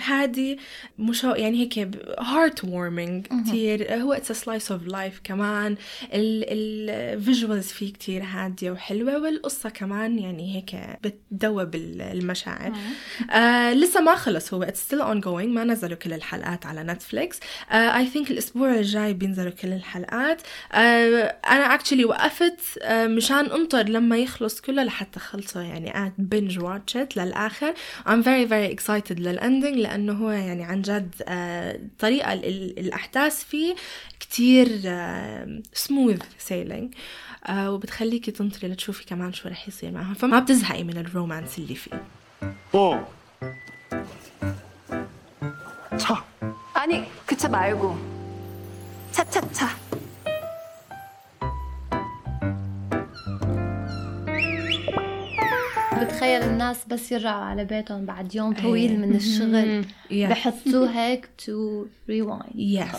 هادي 0.00 0.58
مش 0.98 1.24
يعني 1.24 1.60
هيك 1.60 1.88
heart 2.20 2.64
warming 2.64 3.26
كتير. 3.26 3.94
هو 3.94 4.12
it's 4.12 4.32
slice 4.32 4.72
of 4.72 4.86
life 4.86 5.20
كمان. 5.24 5.76
ال 6.12 6.31
visuals 6.31 7.66
فيه 7.66 7.92
كتير 7.92 8.22
هادية 8.22 8.70
وحلوة 8.70 9.18
والقصة 9.22 9.68
كمان 9.70 10.18
يعني 10.18 10.56
هيك 10.56 10.76
بتدوب 11.04 11.74
ال- 11.74 12.02
المشاعر. 12.02 12.72
آه 13.30 13.72
لسه 13.72 14.00
ما 14.00 14.14
خلص. 14.14 14.45
هو 14.54 14.62
it's 14.62 14.80
still 14.80 15.00
ongoing 15.00 15.54
ما 15.54 15.64
نزلوا 15.64 15.96
كل 15.96 16.12
الحلقات 16.12 16.66
على 16.66 16.82
نتفليكس 16.82 17.40
I 17.72 18.06
think 18.06 18.30
الأسبوع 18.30 18.74
الجاي 18.74 19.14
بينزلوا 19.14 19.50
كل 19.50 19.72
الحلقات. 19.72 20.42
آه 20.72 21.36
أنا 21.46 21.74
actually 21.74 22.04
وقفت 22.04 22.60
آه 22.82 23.06
مشان 23.06 23.46
انطر 23.46 23.82
لما 23.88 24.16
يخلص 24.18 24.60
كله 24.60 24.82
لحتى 24.84 25.20
خلصه 25.20 25.60
يعني 25.60 25.90
قاعد 25.92 26.12
binge 26.18 26.58
watched 26.58 27.08
للآخر. 27.16 27.74
I'm 28.06 28.22
very 28.22 28.48
very 28.50 28.78
excited 28.78 29.12
لل 29.20 29.34
ending 29.34 29.76
لأنه 29.78 30.12
هو 30.12 30.30
يعني 30.30 30.64
عن 30.64 30.82
جد 30.82 31.14
ال- 31.28 32.44
ال- 32.44 32.78
الأحداث 32.78 33.44
فيه 33.44 33.74
كتير 34.20 34.68
smooth 35.72 36.22
sailing 36.38 36.94
آه 37.46 37.70
وبتخليكي 37.70 38.30
تنطري 38.30 38.68
لتشوفي 38.68 39.04
كمان 39.04 39.32
شو 39.32 39.48
رح 39.48 39.68
يصير 39.68 39.90
معهم. 39.90 40.14
فما 40.14 40.38
بتزهقي 40.38 40.84
من 40.84 40.96
ال 40.98 41.05
romance 41.05 41.58
اللي 41.58 41.74
فيه. 41.74 42.02
어. 45.91 45.97
차. 45.97 46.23
그 47.25 47.35
차 47.37 47.47
말고 47.49 47.95
차차차 49.11 49.67
بتخيل 56.01 56.41
الناس 56.43 56.85
بس 56.87 57.11
يرجعوا 57.11 57.43
على 57.43 57.65
بيتهم 57.65 58.05
بعد 58.05 58.35
يوم 58.35 58.53
طويل 58.53 58.99
من 58.99 59.15
الشغل 59.15 59.85
Yeah. 60.09 60.13
بحطوه 60.13 60.89
هيك 60.89 61.29
تو 61.45 61.85
ريوايند 62.09 62.79
Yes. 62.83 62.97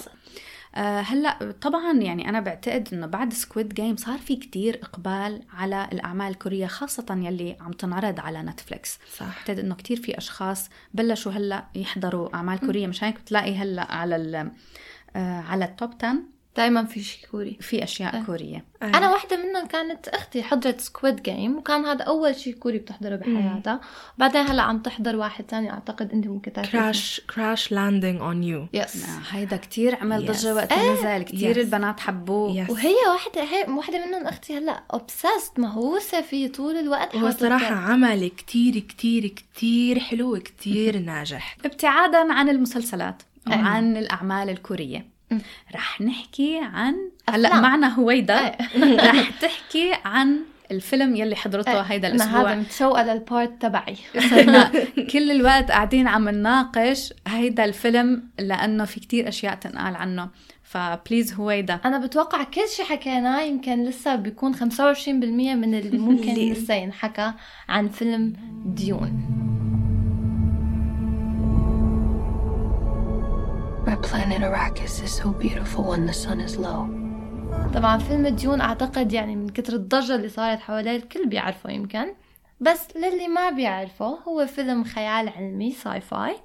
آه، 0.78 1.02
هلأ 1.02 1.52
طبعا 1.62 1.94
يعني 1.94 2.30
أنا 2.30 2.40
بعتقد 2.40 2.90
إنه 2.94 3.06
بعد 3.08 3.34
سكويد 3.34 3.74
جيم 3.74 3.96
صار 3.96 4.18
في 4.18 4.36
كتير 4.36 4.80
إقبال 4.84 5.42
على 5.54 5.88
الأعمال 5.92 6.28
الكورية 6.28 6.68
خاصة 6.68 7.06
يلي 7.10 7.58
عم 7.62 7.72
تنعرض 7.72 8.20
على 8.20 8.42
نتفليكس 8.42 9.00
صح. 9.18 9.26
بعتقد 9.26 9.60
إنه 9.60 9.76
كتير 9.76 9.98
في 9.98 10.18
أشخاص 10.18 10.70
بلشوا 10.94 11.32
هلأ 11.32 11.66
يحضروا 11.76 12.36
أعمال 12.36 12.60
كورية. 12.60 12.88
مش 12.88 13.04
هيك؟ 13.04 13.20
بتلاقي 13.22 13.56
هلأ 13.56 13.92
على 13.92 14.52
آه، 15.16 15.42
على 15.42 15.66
ال 15.66 15.73
top 15.73 15.94
10 16.04 16.37
دائما 16.58 16.84
في 16.86 17.04
شيء 17.04 17.28
كوري. 17.32 17.58
في 17.62 17.84
أشياء 17.84 18.24
كورية. 18.26 18.66
أنا 18.84 19.12
واحدة 19.12 19.38
منهم 19.38 19.68
كانت 19.68 20.08
أختي 20.08 20.44
حضرت 20.44 20.82
سكويد 20.82 21.24
جيم 21.24 21.58
وكان 21.58 21.86
هذا 21.86 22.04
أول 22.04 22.36
شيء 22.36 22.54
كوري 22.54 22.78
بتحضره 22.78 23.16
بحياتها. 23.16 23.82
بعدين 24.18 24.42
هلا 24.42 24.62
عم 24.62 24.80
تحضر 24.80 25.16
واحد 25.16 25.44
تاني 25.44 25.72
أعتقد 25.72 26.12
أنت 26.12 26.28
ممكن 26.28 26.54
تعرفي 26.54 26.72
كراش 26.72 27.22
كراش 27.36 27.72
لاندنج 27.72 28.22
اون 28.22 28.44
يو 28.44 28.68
يس 28.74 29.06
هيدا 29.32 29.58
كتير 29.58 29.96
عمل 29.96 30.28
Yes. 30.28 30.32
ضجة 30.32 30.56
وقت 30.56 30.74
ما 30.74 30.94
نزل 30.94 31.24
كتير 31.24 31.56
Yes. 31.56 31.58
البنات 31.58 32.00
حبوه. 32.00 32.66
Yes. 32.66 32.70
وهي 32.70 32.96
واحدة 33.14 33.42
هي 33.44 33.66
واحدة 33.74 34.06
منهم 34.06 34.28
أختي 34.28 34.58
هلا 34.58 34.84
obsessed 34.94 35.60
مهووسة 35.60 36.22
فيه 36.22 36.48
طول 36.52 36.76
الوقت. 36.78 37.16
هو 37.16 37.30
كات. 37.32 37.44
عمل 37.62 38.28
كتير 38.28 38.80
كتير 38.80 39.28
كتير 39.28 40.00
حلو 40.00 40.36
وكتير 40.36 41.00
ناجح. 41.00 41.58
ابتعادا 41.66 42.34
عن 42.34 42.50
المسلسلات. 42.50 43.24
وعن 43.48 43.98
الأعمال 43.98 44.50
الكورية. 44.50 45.17
رح 45.76 46.02
نحكي 46.02 46.60
عن 46.64 46.96
هلا. 47.30 47.60
معنا 47.62 47.88
هويدا 47.88 48.40
إيه. 48.40 48.98
رح 49.12 49.30
تحكي 49.42 49.92
عن 50.06 50.40
الفيلم 50.72 51.16
يلي 51.16 51.36
حضرته 51.36 51.82
هيدا 51.82 52.08
أنا 52.08 52.24
هذا 52.24 52.30
الأسبوع 52.32 52.56
متشوقة 52.56 53.04
لل 53.14 53.30
part 53.30 53.62
تبعي. 53.62 53.96
صرنا 54.30 54.72
كل 55.12 55.32
الوقت 55.32 55.72
قاعدين 55.72 56.08
عم 56.08 56.30
نناقش 56.30 57.14
هيدا 57.28 57.66
الفيلم 57.66 58.24
لأنه 58.40 58.86
في 58.86 59.00
كتير 59.00 59.28
أشياء 59.28 59.56
تنقال 59.56 59.96
عنه. 59.96 60.30
ف 60.64 60.74
please 60.74 61.34
هويدا 61.34 61.80
أنا 61.86 61.98
بتوقع 61.98 62.44
كل 62.44 62.62
شيء 62.76 62.86
حكيناه 62.86 63.42
يمكن 63.42 63.84
لسه 63.84 64.16
بيكون 64.16 64.56
25% 64.56 64.60
من 65.10 65.76
اللي 65.76 65.98
ممكن 66.08 66.34
لسه 66.34 66.74
ينحكى 66.74 67.34
عن 67.70 67.88
فيلم 67.90 68.34
ديون. 68.66 69.12
طبعا 77.74 77.98
فيلم 77.98 78.28
ديون 78.28 78.62
أعتقد 78.62 79.14
يعني 79.14 79.36
من 79.36 79.50
كتر 79.50 79.74
الضجة 79.74 80.16
اللي 80.16 80.30
صارت 80.30 80.60
حواليه 80.60 80.96
الكل 80.96 81.28
بيعرفه 81.28 81.70
يمكن. 81.70 82.14
بس 82.60 82.88
للي 82.96 83.28
ما 83.28 83.50
بيعرفه 83.50 84.06
هو 84.06 84.46
فيلم 84.46 84.84
خيال 84.84 85.30
علمي 85.30 85.72
sci-fi. 85.72 86.36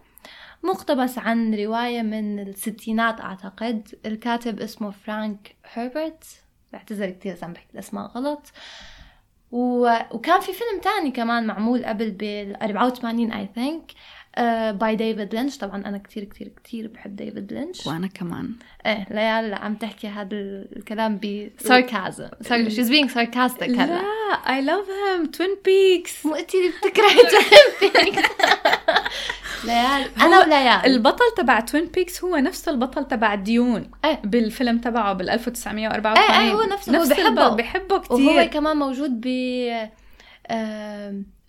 مقتبس 0.63 1.19
عن 1.19 1.55
رواية 1.55 2.03
من 2.03 2.39
الستينات 2.39 3.21
أعتقد. 3.21 3.89
الكاتب 4.07 4.61
اسمه 4.61 4.91
فرانك 4.91 5.57
هربرت. 5.73 6.25
بعتذر 6.73 7.11
كتير 7.11 7.33
إذا 7.33 7.47
عم 7.47 7.53
بحكي 7.53 7.73
الأسماء 7.75 8.07
غلط. 8.07 8.53
و... 9.53 9.89
وكان 10.11 10.41
في 10.41 10.53
فيلم 10.53 10.81
تاني 10.83 11.11
كمان 11.11 11.47
معمول 11.47 11.85
قبل 11.85 12.11
بال 12.11 12.63
84 12.63 13.33
I 13.33 13.49
think 13.55 13.93
by 14.73 14.97
ديفيد 14.97 15.35
لينش 15.35 15.59
طبعا 15.59 15.77
أنا 15.87 15.99
كتير 15.99 16.25
كتير 16.25 16.49
كتير 16.65 16.89
بحب 16.89 17.17
ديفيد 17.17 17.53
لينش 17.53 17.87
وأنا 17.87 18.07
كمان. 18.07 18.51
إيه 18.87 19.07
ليال 19.11 19.55
عم 19.55 19.75
تحكي 19.75 20.09
هذا 20.09 20.27
الكلام 20.77 21.21
ب 21.61 21.69
sarcasm 21.69 22.29
she's 22.49 22.89
being 22.89 23.09
sarcastic 23.15 23.63
هلا. 23.63 23.87
لا 23.87 24.03
I 24.55 24.63
love 24.63 24.85
him 24.91 25.27
Twin 25.27 25.57
Peaks 25.65 26.27
مو 26.27 26.35
قلتي 26.35 26.57
لي 26.57 26.69
بتكرهي 26.69 27.15
Twin 27.31 28.05
Peaks 28.05 28.29
ليال 29.65 30.09
أنا 30.21 30.41
وليال 30.41 30.87
البطل 30.87 31.25
تبع 31.37 31.61
Twin 31.61 31.85
Peaks 31.87 32.25
هو 32.25 32.37
نفسه 32.37 32.73
البطل 32.73 33.09
تبع 33.09 33.35
ديون 33.35 33.91
إيه. 34.05 34.21
بالفيلم 34.25 34.79
تبعه 34.79 35.13
بال 35.13 35.31
1984 35.31 36.31
إيه 36.31 36.41
إيه 36.49 36.53
هو 36.55 36.63
نفسه 36.73 36.93
هو 36.97 37.01
نفس 37.03 37.09
بحبه. 37.13 37.47
الب- 37.49 37.57
بحبه 37.57 37.95
وهو 37.95 38.17
كتير. 38.19 38.47
كمان 38.47 38.77
موجود 38.77 39.21
ب 39.21 39.27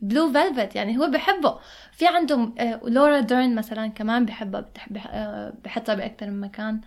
Blue 0.01 0.31
Velvet 0.33 0.75
يعني 0.75 0.97
هو 0.97 1.07
بحبه. 1.09 1.59
في 1.91 2.07
عندهم 2.07 2.55
آه، 2.59 2.81
لورا 2.83 3.19
ديرن 3.19 3.55
مثلا 3.55 3.87
كمان 3.87 4.25
بحبها 4.25 4.65
آه، 5.07 5.53
بحطها 5.63 5.95
باكثر 5.95 6.29
من 6.29 6.41
مكان. 6.41 6.81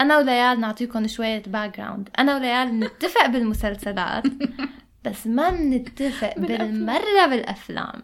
أنا 0.00 0.18
وليال 0.18 0.60
نعطيكم 0.60 1.06
شوية 1.08 1.42
background 1.46 2.08
أنا 2.18 2.36
وليال 2.36 2.80
نتفق 2.80 3.26
بالمسلسلات 3.26 4.24
بس 5.04 5.26
ما 5.26 5.50
بنتفق 5.50 6.38
بالمرة 6.38 7.26
بالأفلام. 7.26 8.02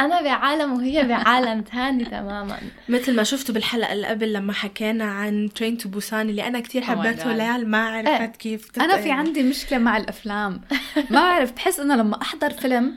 أنا 0.00 0.22
بعالم 0.22 0.72
وهي 0.72 1.02
بعالم 1.08 1.60
تاني 1.62 2.04
تماما. 2.04 2.58
مثل 2.88 3.16
ما 3.16 3.22
شفتوا 3.22 3.54
بالحلقة 3.54 3.92
اللي 3.92 4.06
قبل 4.06 4.32
لما 4.32 4.52
حكينا 4.52 5.04
عن 5.04 5.48
Train 5.54 5.78
to 5.78 5.88
Busan 5.88 6.28
اللي 6.30 6.46
أنا 6.46 6.60
كتير 6.60 6.82
حبيته 6.82 6.84
my 6.84 7.24
God. 7.24 7.26
ليال 7.36 7.68
ما 7.70 7.88
عرفت 7.88 8.36
كيف 8.36 8.68
تت- 8.68 8.78
أنا 8.78 8.96
في 8.96 9.10
عندي 9.10 9.42
مشكلة 9.42 9.78
مع 9.78 9.96
الأفلام. 9.96 10.60
ما 10.96 11.20
بعرف 11.20 11.52
بحس 11.52 11.80
إنه 11.80 11.96
لما 11.96 12.22
أحضر 12.22 12.50
فيلم 12.50 12.94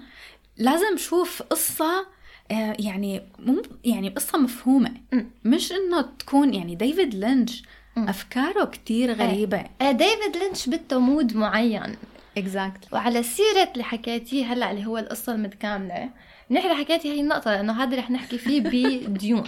لازم 0.57 0.93
أشوف 0.95 1.41
قصة 1.41 2.05
آه، 2.51 2.75
يعني 2.79 3.21
مو 3.39 3.61
يعني 3.85 4.09
قصة 4.09 4.37
مفهومة. 4.37 4.91
مم. 5.13 5.25
مش 5.45 5.71
إنه 5.71 6.01
تكون 6.19 6.53
يعني 6.53 6.75
ديفيد 6.75 7.15
لينش 7.15 7.63
مم. 7.95 8.09
أفكاره 8.09 8.65
كتير 8.65 9.13
غريبة. 9.13 9.63
آه، 9.81 9.91
ديفيد 9.91 10.37
لينش 10.43 10.69
بده 10.69 10.99
mood 10.99 11.35
معين. 11.37 11.95
exactly 12.37 12.89
وعلى 12.91 13.23
سيرة 13.23 13.69
اللي 13.73 13.83
حكيتيه 13.83 14.45
هلأ 14.53 14.71
اللي 14.71 14.85
هو 14.85 14.97
القصة 14.97 15.31
المتكاملة 15.33 16.09
نحن 16.51 16.73
حكيتي 16.73 17.11
هي 17.11 17.21
النقطة 17.21 17.51
لأنه 17.51 17.83
هذا 17.83 17.97
رح 17.97 18.11
نحكي 18.11 18.37
فيه 18.37 18.61
ب 19.07 19.13
Dune. 19.13 19.43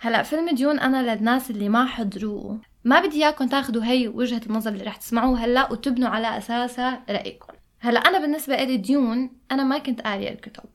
هلأ 0.00 0.22
فيلم 0.22 0.50
Dune 0.50 0.78
أنا 0.78 1.14
للناس 1.14 1.50
اللي 1.50 1.68
ما 1.68 1.86
حضروه. 1.86 2.60
ما 2.84 3.00
بدي 3.00 3.24
إياكم 3.24 3.48
تاخذوا 3.48 3.84
هي 3.84 4.08
وجهة 4.08 4.40
النظر 4.46 4.72
اللي 4.72 4.84
رح 4.84 4.96
تسمعوها 4.96 5.44
هلأ 5.44 5.72
وتبنوا 5.72 6.08
على 6.08 6.38
أساسها 6.38 7.02
رأيكم. 7.10 7.54
هلأ 7.80 8.00
أنا 8.00 8.18
بالنسبة 8.18 8.54
إلي 8.54 8.76
Dune 8.76 9.30
أنا 9.52 9.64
ما 9.64 9.78
كنت 9.78 10.00
قارية 10.00 10.30
الكتب. 10.30 10.68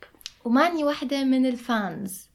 وماني 0.45 0.83
واحدة 0.83 1.23
من 1.23 1.45
ال 1.45 1.59
fans. 1.59 2.29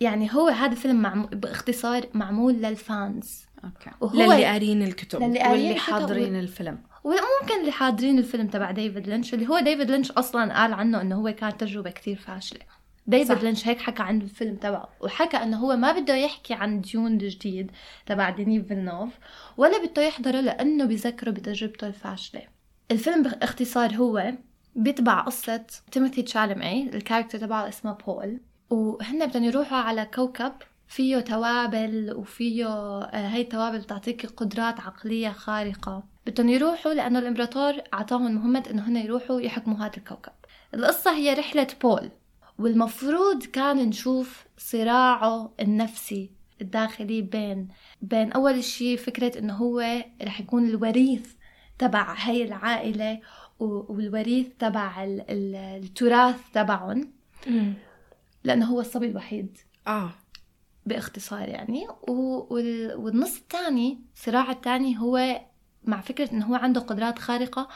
يعني 0.00 0.34
هو 0.34 0.48
هذا 0.48 0.74
فيلم 0.74 0.96
معمول 0.96 1.26
باختصار 1.26 2.06
معمول 2.14 2.54
لل 2.54 2.80
fans. 2.80 3.46
okay. 3.64 3.90
وهو 4.00 4.32
للي 4.32 4.44
قارين 4.44 4.82
الكتب 4.82 5.22
للي 5.22 5.48
واللي 5.48 5.74
حاضرين 5.74 6.36
الفيلم. 6.36 6.78
وممكن 7.06 7.60
اللي 7.60 7.72
حاضرين 7.72 8.18
الفيلم 8.18 8.46
تبع 8.46 8.70
ديفيد 8.70 9.08
لينش 9.08 9.34
اللي 9.34 9.48
هو 9.48 9.58
ديفيد 9.58 9.90
لينش 9.90 10.10
أصلا 10.10 10.60
قال 10.60 10.72
عنه 10.72 11.00
إنه 11.00 11.16
هو 11.16 11.32
كان 11.34 11.56
تجربة 11.56 11.90
كتير 11.90 12.16
فاشلة. 12.16 12.60
ديفيد. 13.06 13.38
لينش 13.44 13.68
هيك 13.68 13.80
حكى 13.80 14.02
عن 14.02 14.20
الفيلم 14.20 14.56
تبعه 14.56 14.88
وحكى 15.00 15.36
إنه 15.36 15.56
هو 15.56 15.76
ما 15.76 15.92
بده 15.92 16.14
يحكي 16.14 16.54
عن 16.54 16.80
Dune 16.80 17.12
الجديد 17.12 17.70
تبع 18.06 18.30
دينيف 18.30 18.68
فيلنوف 18.68 19.10
ولا 19.56 19.86
بده 19.86 20.02
يحضره 20.02 20.40
لأنه 20.40 20.84
بيذكره 20.84 21.30
بتجربته 21.30 21.86
الفاشلة. 21.86 22.42
الفيلم 22.90 23.22
باختصار 23.22 23.94
هو 23.94 24.32
بيتبع 24.76 25.20
قصة 25.20 25.64
تيموثي 25.92 26.22
تشالمي 26.22 26.82
ال 26.82 26.88
character 26.88 27.38
تبعه 27.38 27.68
اسمه 27.68 27.92
بول 27.92 28.40
وهن 28.70 29.26
بدهم 29.26 29.44
يروحوا 29.44 29.78
على 29.78 30.04
كوكب 30.04 30.52
فيه 30.88 31.20
توابل 31.20 32.14
وفيه 32.16 32.66
آه، 32.66 33.28
هاي 33.28 33.40
التوابل 33.40 33.78
بتعطيك 33.78 34.26
قدرات 34.26 34.80
عقلية 34.80 35.30
خارقة. 35.30 36.15
بدهم 36.26 36.48
يروحوا 36.48 36.94
لأنه 36.94 37.18
الإمبراطور 37.18 37.74
أعطاهم 37.94 38.34
مهمة 38.34 38.64
إنه 38.70 38.88
هن 38.88 38.96
يروحوا 38.96 39.40
يحكموا 39.40 39.76
هذا 39.78 39.96
الكوكب. 39.96 40.32
القصة 40.74 41.16
هي 41.16 41.34
رحلة 41.34 41.66
بول 41.82 42.10
والمفروض 42.58 43.42
كان 43.44 43.76
نشوف 43.76 44.46
صراعه 44.58 45.52
النفسي 45.60 46.30
الداخلي 46.60 47.22
بين 47.22 47.68
بين 48.02 48.32
أول 48.32 48.64
شيء 48.64 48.96
فكرة 48.96 49.38
إنه 49.38 49.54
هو 49.54 50.04
رح 50.22 50.40
يكون 50.40 50.66
الوريث 50.68 51.32
تبع 51.78 52.14
هاي 52.18 52.44
العائلة 52.44 53.20
والوريث 53.58 54.46
تبع 54.58 55.04
ال- 55.04 55.30
ال- 55.30 55.54
التراث 55.84 56.36
تبعهم. 56.52 57.12
لأنه 58.44 58.66
هو 58.66 58.80
الصبي 58.80 59.06
الوحيد. 59.06 59.58
آه. 59.86 60.10
باختصار 60.86 61.48
يعني. 61.48 61.86
والنص 62.08 63.36
الثاني 63.36 63.98
الصراع 64.16 64.50
الثاني 64.50 64.98
هو 65.00 65.40
مع 65.86 66.00
فكرة 66.00 66.32
إنه 66.32 66.46
هو 66.46 66.54
عنده 66.54 66.80
قدرات 66.80 67.18
خارقة 67.18 67.68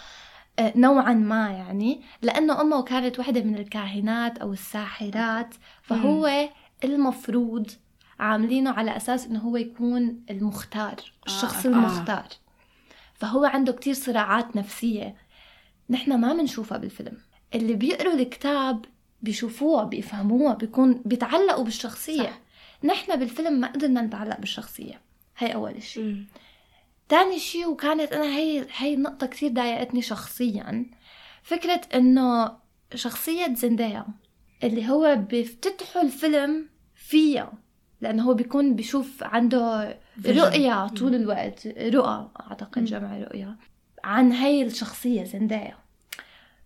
آه، 0.58 0.72
نوعا 0.76 1.12
ما 1.12 1.50
يعني 1.50 2.00
لأنه 2.22 2.60
أمه 2.60 2.82
كانت 2.82 3.18
واحدة 3.18 3.42
من 3.42 3.56
الكاهنات 3.56 4.38
أو 4.38 4.52
الساحرات 4.52 5.54
فهو 5.82 6.48
المفروض 6.84 7.70
عاملينه 8.20 8.70
على 8.70 8.96
أساس 8.96 9.26
إنه 9.26 9.38
هو 9.38 9.56
يكون 9.56 10.24
المختار 10.30 10.94
الشخص 11.26 11.66
آه. 11.66 11.70
المختار. 11.70 12.26
فهو 13.14 13.44
عنده 13.44 13.72
كتير 13.72 13.94
صراعات 13.94 14.56
نفسية. 14.56 15.16
نحن 15.90 16.20
ما 16.20 16.32
بنشوفها 16.32 16.78
بالفيلم. 16.78 17.18
اللي 17.54 17.74
بيقروا 17.74 18.14
الكتاب 18.14 18.84
بيشوفوها 19.22 19.84
بيفهموها 19.84 20.54
بيكون 20.54 21.02
بيتعلقوا 21.04 21.64
بالشخصية. 21.64 22.22
صح. 22.22 22.40
نحن 22.84 23.16
بالفيلم 23.16 23.52
ما 23.52 23.66
قدرنا 23.66 24.02
نتعلق 24.02 24.40
بالشخصية. 24.40 25.00
هي 25.38 25.54
أول 25.54 25.82
شيء. 25.82 26.24
تاني 27.10 27.38
شيء 27.38 27.68
وكانت 27.68 28.12
أنا 28.12 28.24
هي 28.36 28.66
هي 28.76 28.94
النقطة 28.94 29.26
كثير 29.26 29.50
ضايقتني 29.50 30.02
شخصيا. 30.02 30.86
فكرة 31.42 31.80
إنه 31.94 32.52
شخصية 32.94 33.54
زندايا 33.54 34.06
اللي 34.64 34.88
هو 34.90 35.16
بيفتتحوا 35.30 36.02
الفيلم 36.02 36.68
فيها 36.94 37.52
لأنه 38.00 38.22
هو 38.22 38.34
بيكون 38.34 38.74
بيشوف 38.74 39.24
عنده. 39.24 39.98
رؤية 40.26 40.86
طول 40.86 41.14
الوقت. 41.14 41.66
رؤى 41.66 42.30
أعتقد 42.40 42.84
جمع 42.84 43.18
رؤية. 43.18 43.56
عن 44.04 44.32
هي 44.32 44.62
الشخصية 44.62 45.24
زندايا 45.24 45.76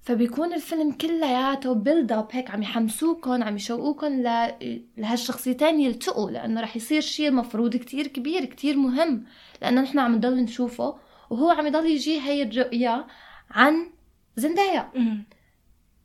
فبيكون 0.03 0.53
الفيلم 0.55 0.93
كلياته 0.93 1.75
بيلد 1.75 2.13
اب 2.13 2.29
هيك 2.33 2.51
عم 2.51 2.63
يحمسوكم 2.63 3.43
عم 3.43 3.57
يشوقوكم 3.57 4.07
ل... 4.07 4.51
لهالشخصيتين 4.97 5.81
يلتقوا 5.81 6.31
لأنه 6.31 6.61
رح 6.61 6.77
يصير 6.77 7.01
شيء 7.01 7.29
المفروض 7.29 7.77
كتير 7.77 8.07
كبير 8.07 8.45
كتير 8.45 8.77
مهم. 8.77 9.25
لأنه 9.65 9.81
نحن 9.81 9.99
عم 9.99 10.15
نضل 10.15 10.37
نشوفه 10.37 10.99
وهو 11.31 11.51
عم 11.51 11.67
يضل 11.67 11.87
يجي 11.87 12.21
هي 12.21 12.43
الرؤية 12.43 13.07
عن 13.51 13.91
زندايا. 14.37 14.91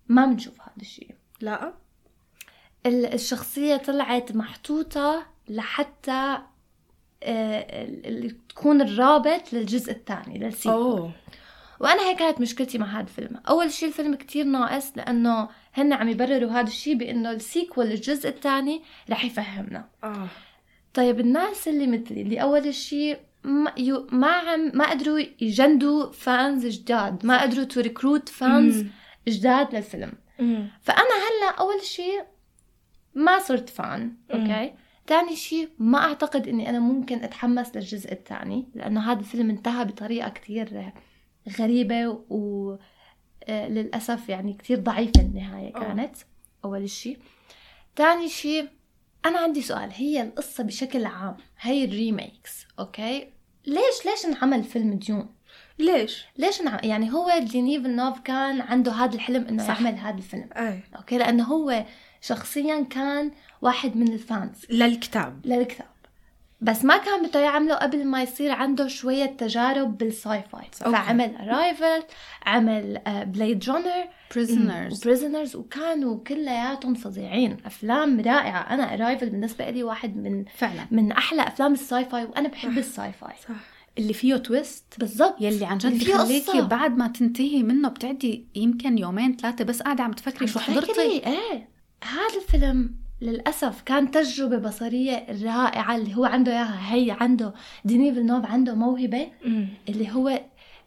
ما 0.07 0.25
بنشوف 0.25 0.61
هذا 0.61 0.71
الشيء 0.81 1.15
لا. 1.41 1.73
ال- 2.85 3.13
الشخصية 3.13 3.77
طلعت 3.77 4.31
محطوطة 4.35 5.25
لحتى 5.49 6.37
آه، 7.23 7.87
تكون 8.49 8.81
الرابط 8.81 9.53
للجزء 9.53 9.91
الثاني 9.91 10.37
للسيكول. 10.39 11.11
وأنا 11.79 12.01
هيك 12.09 12.17
كانت 12.19 12.41
مشكلتي 12.41 12.77
مع 12.77 12.85
هذا 12.87 13.01
الفيلم. 13.01 13.41
أول 13.49 13.71
شيء 13.71 13.87
الفيلم 13.87 14.15
كتير 14.15 14.45
ناقص 14.45 14.91
لأنه 14.97 15.49
هن 15.73 15.93
عم 15.93 16.09
يبرروا 16.09 16.51
هذا 16.51 16.67
الشيء 16.67 16.95
بإنه 16.95 17.31
السيكول 17.31 17.85
للجزء 17.85 18.29
الثاني 18.29 18.81
رح 19.09 19.25
يفهمنا. 19.25 19.89
آه. 20.03 20.27
طيب 20.93 21.19
الناس 21.19 21.67
اللي 21.67 21.87
مثلي 21.87 22.21
اللي 22.21 22.41
أول 22.41 22.73
شيء 22.73 23.19
ما, 23.43 23.73
يو 23.77 24.07
ما 24.11 24.31
عم 24.31 24.71
ما 24.73 24.89
قدروا 24.89 25.19
يجندوا 25.41 26.11
fans 26.11 26.67
جداد 26.67 27.25
ما 27.25 27.41
قدروا 27.41 27.63
to 27.63 27.79
recruit 27.81 28.29
fans. 28.29 28.85
جداد 29.27 29.75
للفيلم 29.75 30.11
مم. 30.39 30.67
فأنا 30.81 31.01
هلا 31.01 31.59
أول 31.59 31.81
شيء 31.81 32.23
ما 33.15 33.39
صرت 33.39 33.69
fan 33.69 34.15
okay 34.33 34.73
ثاني 35.07 35.35
شيء 35.35 35.69
ما 35.79 35.97
أعتقد 35.97 36.47
إني 36.47 36.69
أنا 36.69 36.79
ممكن 36.79 37.23
أتحمس 37.23 37.75
للجزء 37.75 38.11
الثاني 38.11 38.65
لأنه 38.75 39.11
هذا 39.11 39.19
الفيلم 39.19 39.49
انتهى 39.49 39.85
بطريقة 39.85 40.29
كتير 40.29 40.91
غريبة 41.59 42.07
و 42.29 42.75
آه، 43.43 43.67
للأسف 43.67 44.29
يعني 44.29 44.53
كتير 44.53 44.79
ضعيفة 44.79 45.21
النهاية. 45.21 45.73
كانت 45.73 46.15
أول 46.65 46.89
شيء 46.89 47.17
ثاني 47.95 48.29
شيء 48.29 48.69
أنا 49.25 49.39
عندي 49.39 49.61
سؤال 49.61 49.91
هي 49.93 50.21
القصة 50.21 50.63
بشكل 50.63 51.05
عام 51.05 51.37
هي 51.59 51.85
ال 51.85 51.95
remakes 51.95 52.65
okay؟ 52.79 53.27
ليش 53.65 54.05
ليش 54.05 54.25
انعمل 54.25 54.63
فيلم 54.63 54.93
Dune؟ 54.93 55.29
ليش؟ 55.79 56.25
ليش 56.37 56.61
انع... 56.61 56.79
يعني 56.83 57.13
هو 57.13 57.31
ديني 57.39 57.81
فيلنوف 57.81 58.19
كان 58.19 58.61
عنده 58.61 58.91
هذا 58.91 59.15
الحلم 59.15 59.47
إنه 59.47 59.67
صح. 59.67 59.81
يعمل 59.81 59.97
هذا 59.97 60.17
الفيلم 60.17 60.49
أي. 60.57 60.79
okay؟ 60.97 61.17
لأنه 61.17 61.43
هو 61.43 61.85
شخصيا 62.21 62.83
كان 62.89 63.31
واحد 63.61 63.97
من 63.97 64.13
ال 64.13 64.22
fans. 64.22 64.65
للكتاب. 64.69 65.45
للكتاب. 65.45 65.87
بس 66.61 66.85
ما 66.85 66.97
كان 66.97 67.27
بده 67.27 67.39
يعمله 67.39 67.75
قبل 67.75 68.05
ما 68.05 68.23
يصير 68.23 68.51
عنده 68.51 68.87
شوية 68.87 69.25
تجارب 69.25 69.97
بال 69.97 70.43
sci-fi 70.51 70.61
okay. 70.85 70.97
فعمل 70.97 71.35
Arrival 71.35 72.03
عمل 72.45 73.01
Blade 73.07 73.59
Runner 73.59 74.03
Prisoners. 74.33 75.03
Prisoners 75.03 75.55
وكانوا 75.55 76.19
كلياتهم 76.27 76.93
فظيعين. 76.93 77.57
أفلام 77.65 78.19
رائعة. 78.19 78.73
أنا 78.73 78.93
Arrival 78.93 79.29
بالنسبة 79.29 79.69
لي 79.69 79.83
واحد 79.83 80.17
من 80.17 80.45
فعلا. 80.57 80.87
من 80.91 81.11
أحلى 81.11 81.41
أفلام 81.41 81.73
ال 81.73 82.05
sci-fi 82.05 82.25
وأنا 82.25 82.47
بحب 82.47 82.77
ال 82.77 83.11
sci-fi 83.11 83.33
صح. 83.43 83.55
اللي 83.97 84.13
فيه 84.13 84.35
twist 84.35 84.85
بالضبط. 84.97 85.35
يلي 85.41 85.65
عن 85.65 85.77
جد 85.77 85.99
بخليكي. 85.99 86.61
بعد 86.61 86.97
ما 86.97 87.07
تنتهي 87.07 87.63
منه 87.63 87.89
بتعدي 87.89 88.47
يمكن 88.55 88.97
يومين 88.97 89.37
ثلاثة 89.37 89.63
بس 89.65 89.81
قاعدة 89.81 90.03
عم 90.03 90.11
تفكري 90.11 90.47
شو 90.47 90.59
حضرتي. 90.59 91.01
إيه. 91.01 91.69
هذا 92.03 92.41
الفيلم 92.41 92.95
للأسف 93.21 93.81
كان 93.81 94.11
تجربة 94.11 94.57
بصرية 94.57 95.25
رائعة 95.43 95.95
اللي 95.95 96.15
هو 96.15 96.25
عنده 96.25 96.51
إياها 96.51 96.93
هي 96.93 97.17
عنده 97.19 97.53
ديني 97.85 98.13
فيلنوف 98.13 98.45
عنده 98.45 98.73
موهبة. 98.75 99.27
اللي 99.89 100.11
هو 100.11 100.41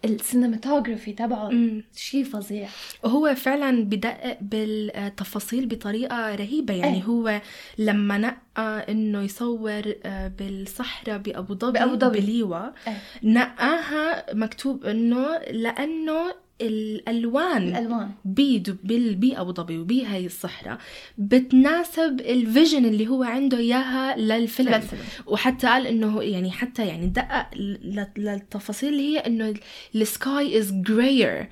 ال 0.05 0.12
cinematography 0.12 1.13
تبعه. 1.13 1.51
شيء 1.97 2.25
فظيع 2.25 2.69
وهو 3.03 3.35
فعلا 3.35 3.85
بدقق 3.85 4.39
بالتفاصيل 4.41 5.67
بطريقة 5.67 6.35
رهيبة 6.35 6.75
يعني 6.75 6.97
إيه. 6.97 7.03
هو 7.03 7.41
لما 7.79 8.19
نقى 8.19 8.87
إنه 8.89 9.23
يصور 9.23 9.83
آه، 10.05 10.29
بالصحراء 10.29 11.19
بأبو 11.19 11.55
ظبي 11.55 11.79
بأبو 11.79 11.95
ظبي. 11.99 12.21
بليوة 12.21 12.73
إيه. 12.89 12.97
نقاها 13.23 14.35
مكتوب 14.35 14.85
إنه 14.85 15.39
لأنه 15.39 16.35
الألوان. 16.67 17.63
الألوان. 17.69 18.11
بيد 18.25 18.77
بال- 18.85 19.15
بأبو 19.15 19.53
ظبي 19.53 19.79
وبهاي 19.79 20.27
الصحراء. 20.27 20.79
بتناسب 21.19 22.21
ال 22.21 22.30
vision 22.30 22.85
اللي 22.85 23.09
هو 23.09 23.23
عنده 23.23 23.59
إياها 23.59 24.17
للفيلم. 24.17 24.75
للفيلم. 24.75 25.03
وحتى 25.27 25.67
قال 25.67 25.87
إنه 25.87 26.23
يعني 26.23 26.51
حتى 26.51 26.87
يعني 26.87 27.07
دقق 27.07 27.47
للتفاصيل 28.17 28.89
اللي 28.93 29.15
هي 29.15 29.19
إنه 29.19 29.55
ال 29.95 30.11
sky 30.11 30.59
is 30.59 30.73
grayer 30.73 31.49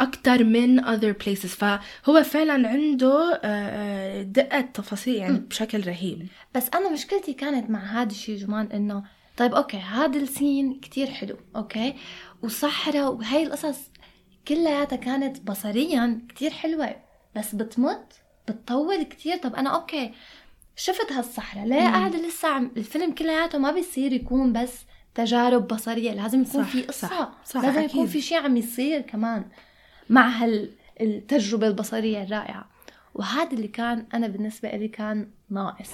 أكثر 0.00 0.44
من 0.44 0.80
other 0.84 1.14
places. 1.24 1.46
فهو 1.46 2.22
فعلا 2.24 2.68
عنده 2.68 3.34
آه، 3.34 3.38
آه، 3.44 4.22
دقة 4.22 4.60
تفاصيل 4.60 5.14
يعني 5.14 5.38
بشكل 5.38 5.86
رهيب. 5.86 6.26
بس 6.54 6.68
أنا 6.74 6.92
مشكلتي 6.92 7.32
كانت 7.32 7.70
مع 7.70 7.78
هذا 8.02 8.10
الشيء 8.10 8.36
جمان 8.38 8.66
إنه 8.66 9.02
طيب 9.38 9.54
okay 9.54 9.76
هذا 9.76 10.18
ال 10.18 10.28
scene 10.28 10.80
كتير 10.80 11.06
حلو 11.06 11.36
okay؟ 11.56 11.94
وصحراء 12.42 13.12
وهي 13.12 13.42
القصص 13.42 13.78
كلياتها 14.48 14.96
كانت 14.96 15.40
بصريا 15.40 16.26
كتير 16.28 16.50
حلوة 16.50 16.96
بس 17.36 17.54
بتمط 17.54 18.12
بتطول 18.48 19.02
كتير. 19.02 19.36
طب 19.36 19.54
أنا 19.54 19.74
okay 19.74 20.12
شفت 20.76 21.12
هالصحراء 21.12 21.66
ليه 21.66 21.80
قاعدة 21.82 22.28
لسه 22.28 22.48
عم 22.48 22.70
الفيلم 22.76 23.12
كلياته 23.12 23.58
ما 23.58 23.70
بيصير 23.70 24.12
يكون 24.12 24.52
بس 24.52 24.72
تجارب 25.14 25.68
بصرية 25.68 26.12
لازم 26.12 26.42
يكون 26.42 26.64
صح، 26.64 26.70
في 26.70 26.82
قصة 26.82 27.08
صح، 27.08 27.30
صح، 27.44 27.60
لازم 27.60 27.82
يكون 27.82 28.00
أكيد. 28.00 28.12
في 28.12 28.20
شيء 28.20 28.38
عم 28.38 28.56
يصير 28.56 29.00
كمان 29.00 29.44
مع 30.08 30.28
هالتجربة 30.28 31.66
البصرية 31.66 32.22
الرائعة. 32.22 32.68
وهذا 33.14 33.52
اللي 33.52 33.68
كان 33.68 34.06
أنا 34.14 34.26
بالنسبة 34.26 34.70
لي 34.70 34.88
كان 34.88 35.30
ناقص. 35.50 35.90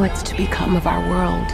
What's 0.00 0.22
to 0.30 0.34
become 0.36 0.72
of 0.76 0.86
our 0.86 1.02
world? 1.12 1.50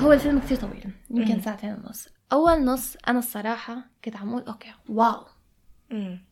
هو 0.00 0.12
الفيلم 0.12 0.38
كتير 0.38 0.56
طويل 0.56 0.90
يمكن 1.10 1.40
ساعتين 1.40 1.76
ونص. 1.84 2.08
أول 2.32 2.64
نص 2.64 2.96
أنا 3.08 3.18
الصراحة 3.18 3.76
كنت 4.04 4.16
عم 4.16 4.28
أقول 4.28 4.42
okay 4.42 4.72
wow. 4.88 5.24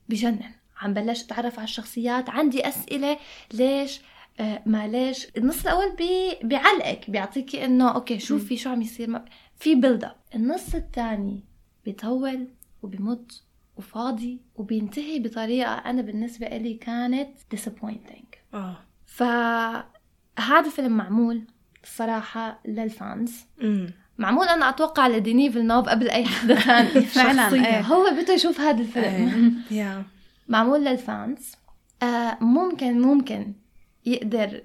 بجنن. 0.08 0.40
عم 0.80 0.94
بلش 0.94 1.22
أتعرف 1.24 1.58
على 1.58 1.64
الشخصيات 1.64 2.30
عندي 2.30 2.68
أسئلة 2.68 3.18
ليش 3.52 4.00
آه 4.40 4.62
ما 4.66 4.86
ليش. 4.88 5.26
النص 5.36 5.60
الأول 5.66 5.96
بي 5.96 6.38
بيعلقك 6.42 7.10
بيعطيكي 7.10 7.64
إنه 7.64 7.94
okay 7.94 8.18
شوفي 8.18 8.56
شو 8.56 8.70
عم 8.70 8.82
يصير 8.82 9.10
ما 9.10 9.24
في 9.56 9.74
build 9.74 10.04
up 10.04 10.16
النص 10.34 10.74
الثاني 10.74 11.44
بيطول 11.84 12.48
وبيمد 12.82 13.32
وفاضي 13.76 14.40
وبينتهي 14.54 15.18
بطريقة 15.18 15.72
أنا 15.72 16.02
بالنسبة 16.02 16.48
لي 16.48 16.74
كانت 16.74 17.28
disappointing 17.54 18.54
آه 18.54 18.76
فهذا 19.06 20.70
فيلم 20.76 20.96
معمول 20.96 21.42
الصراحه 21.84 22.60
لل 22.66 22.92
fans 22.92 23.44
أمم. 23.62 23.92
معمول 24.18 24.46
أنا 24.48 24.68
أتوقع 24.68 25.08
لديني 25.08 25.50
فيلنوف 25.52 25.88
قبل 25.88 26.10
أي 26.10 26.24
حدا 26.24 26.54
ثاني 26.60 27.00
فعلاً،. 27.00 27.54
إيه. 27.54 27.80
هو 27.80 28.10
بده 28.10 28.34
يشوف 28.34 28.60
هذا 28.60 28.80
الفيلم. 28.80 29.54
يا 29.70 30.04
معمول 30.48 30.84
لل 30.84 31.07
fans 31.07 31.52
آه 32.02 32.38
ممكن 32.40 33.00
ممكن 33.00 33.52
يقدر 34.06 34.62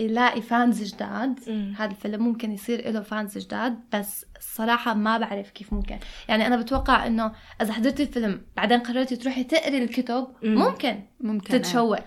يلاقي 0.00 0.42
fans 0.42 0.94
جداد. 0.94 1.40
هذا 1.78 1.90
الفيلم 1.90 2.22
ممكن 2.24 2.52
يصير 2.52 2.90
له 2.90 3.00
fans 3.00 3.38
جداد 3.38 3.78
بس 3.94 4.26
الصراحة 4.38 4.94
ما 4.94 5.18
بعرف 5.18 5.50
كيف 5.50 5.72
ممكن 5.72 5.98
يعني 6.28 6.46
أنا 6.46 6.56
بتوقع 6.56 7.06
إنه 7.06 7.32
إذا 7.62 7.72
حضرتي 7.72 8.02
الفيلم 8.02 8.42
بعدين 8.56 8.78
قررتي 8.80 9.16
تروحي 9.16 9.44
تقري 9.44 9.78
الكتب 9.84 10.26
مم. 10.42 10.54
ممكن 10.54 11.00
ممكن 11.20 11.54
إيه. 11.54 11.62
تتشوقي 11.62 12.02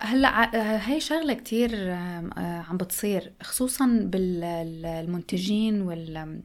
هلأ 0.00 0.28
ع- 0.28 0.54
آه، 0.54 0.76
هي 0.76 1.00
شغلة 1.00 1.34
كتير 1.34 1.70
آه، 1.74 2.64
عم 2.70 2.76
بتصير 2.76 3.32
خصوصا 3.42 3.86
بالمنتجين 4.04 5.82
وال 5.82 6.16
آه، 6.16 6.38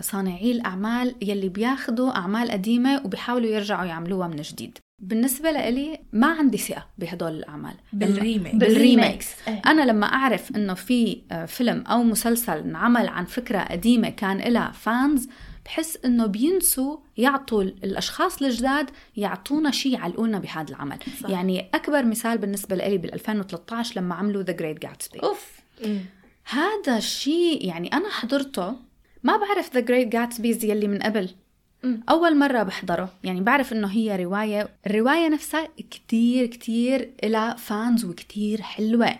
صانعي 0.00 0.50
الأعمال 0.50 1.14
يلي 1.22 1.48
بياخدوا 1.48 2.10
أعمال 2.10 2.50
قديمة 2.50 3.02
وبيحاولوا 3.04 3.50
يرجعوا 3.50 3.84
يعملوها 3.84 4.28
من 4.28 4.36
جديد. 4.36 4.78
بالنسبة 5.00 5.50
لإلي 5.50 5.98
ما 6.12 6.26
عندي 6.26 6.58
ثقة 6.58 6.86
بهدول 6.98 7.32
الأعمال. 7.32 7.74
بال 7.92 8.06
remake. 8.06 8.54
بال 8.54 8.68
remakes. 8.68 9.26
إيه. 9.48 9.62
أنا 9.66 9.82
لما 9.82 10.06
أعرف 10.06 10.56
إنه 10.56 10.74
في 10.74 11.22
آه، 11.32 11.44
فيلم 11.44 11.84
أو 11.86 12.02
مسلسل 12.02 12.58
انعمل 12.58 13.08
عن 13.08 13.24
فكرة 13.24 13.58
قديمة 13.58 14.08
كان 14.08 14.40
إلها 14.40 14.72
fans 14.72 15.28
بحس 15.64 15.98
إنه 16.04 16.26
بينسوا 16.26 16.96
يعطوا 17.16 17.62
الأشخاص 17.62 18.42
الجداد 18.42 18.90
يعطونا 19.16 19.70
شيء 19.70 19.92
يعلقونا 19.92 20.38
بهذا 20.38 20.68
العمل. 20.70 20.98
صح. 21.20 21.30
يعني 21.30 21.68
أكبر 21.74 22.04
مثال 22.04 22.38
بالنسبة 22.38 22.76
لي 22.76 22.98
بال 22.98 23.14
2013 23.14 24.00
لما 24.00 24.14
عملوا 24.14 24.42
The 24.42 24.52
Great 24.52 24.82
Gatsby 24.82 25.18
أوف. 25.22 25.60
هذا 26.44 26.96
الشيء 26.96 27.66
يعني 27.66 27.92
أنا 27.92 28.08
حضرته 28.10 28.89
ما 29.22 29.36
بعرف 29.36 29.74
ذا 29.74 29.80
Great 29.80 30.08
Gatsby's 30.08 30.64
يلي 30.64 30.88
من 30.88 30.98
قبل. 30.98 31.30
أول 32.10 32.38
مرة 32.38 32.62
بحضره. 32.62 33.08
يعني 33.24 33.40
بعرف 33.40 33.72
إنه 33.72 33.88
هي 33.88 34.24
رواية. 34.24 34.68
الرواية 34.86 35.28
نفسها 35.28 35.68
كتير 35.90 36.46
كتير 36.46 37.10
إلها 37.24 37.54
fans 37.54 38.04
وكتير 38.04 38.62
حلوة. 38.62 39.14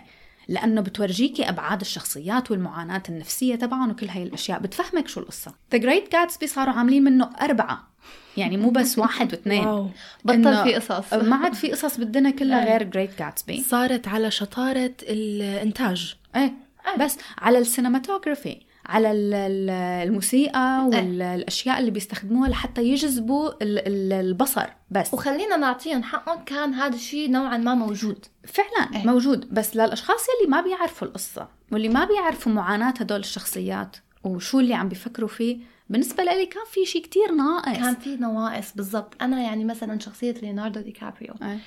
لأنه 0.47 0.81
بتورجيكي 0.81 1.49
أبعاد 1.49 1.81
الشخصيات 1.81 2.51
والمعاناة 2.51 3.03
النفسية 3.09 3.55
تبعهم 3.55 3.89
وكل 3.89 4.09
هاي 4.09 4.23
الأشياء. 4.23 4.59
بتفهمك 4.59 5.07
شو 5.07 5.19
القصة. 5.19 5.53
The 5.75 5.79
Great 5.79 6.15
Gatsby 6.15 6.45
صاروا 6.45 6.73
عاملين 6.73 7.03
منه 7.03 7.29
أربعة. 7.41 7.91
يعني 8.37 8.57
مو 8.57 8.69
بس 8.69 8.99
واحد 8.99 9.31
واثنين. 9.33 9.65
واو. 9.65 9.87
بطل 10.25 10.63
في 10.63 10.75
قصص. 10.75 11.13
ما 11.29 11.35
عاد 11.35 11.53
في 11.53 11.71
قصص 11.71 11.97
بالدنيا 11.97 12.31
كلها 12.31 12.65
غير 12.65 12.89
Great 12.91 13.21
Gatsby. 13.21 13.61
صارت 13.61 14.07
على 14.07 14.31
شطارة 14.31 14.93
الإنتاج. 15.01 16.15
إيه. 16.35 16.53
بس 16.99 17.17
على 17.37 17.57
ال 17.57 17.64
cinematography 17.64 18.70
على 18.85 19.11
ال- 19.11 19.33
ال- 19.33 19.69
الموسيقى 20.07 20.85
والأشياء 20.93 21.79
اللي 21.79 21.91
بيستخدموها 21.91 22.49
لحتى 22.49 22.83
يجذبوا 22.83 23.49
ال- 23.63 23.87
ال- 23.87 24.13
البصر 24.13 24.65
بس. 24.91 25.13
وخلينا 25.13 25.57
نعطيهم 25.57 26.03
حقهم 26.03 26.43
كان 26.43 26.73
هذا 26.73 26.95
الشيء 26.95 27.31
نوعا 27.31 27.57
ما 27.57 27.75
موجود. 27.75 28.25
فعلا 28.47 28.95
إيه. 28.95 29.07
موجود 29.07 29.53
بس 29.53 29.75
للأشخاص 29.75 30.25
اللي 30.39 30.51
ما 30.51 30.61
بيعرفوا 30.61 31.07
القصة 31.07 31.47
واللي 31.71 31.89
ما 31.89 32.05
بيعرفوا 32.05 32.51
معاناة 32.51 32.93
هدول 32.99 33.19
الشخصيات 33.19 33.97
وشو 34.23 34.59
اللي 34.59 34.73
عم 34.73 34.89
بيفكروا 34.89 35.29
فيه 35.29 35.57
بالنسبة 35.89 36.23
لي 36.23 36.45
كان 36.45 36.63
في 36.71 36.85
شيء 36.85 37.01
كتير 37.03 37.31
ناقص. 37.31 37.77
كان 37.77 37.95
في 37.95 38.15
نواقص 38.15 38.73
بالضبط. 38.75 39.13
أنا 39.21 39.41
يعني 39.41 39.65
مثلا 39.65 39.99
شخصية 39.99 40.31
ليوناردو 40.31 40.79
دي 40.81 40.91
كابريو. 40.91 41.33
إيه. 41.43 41.59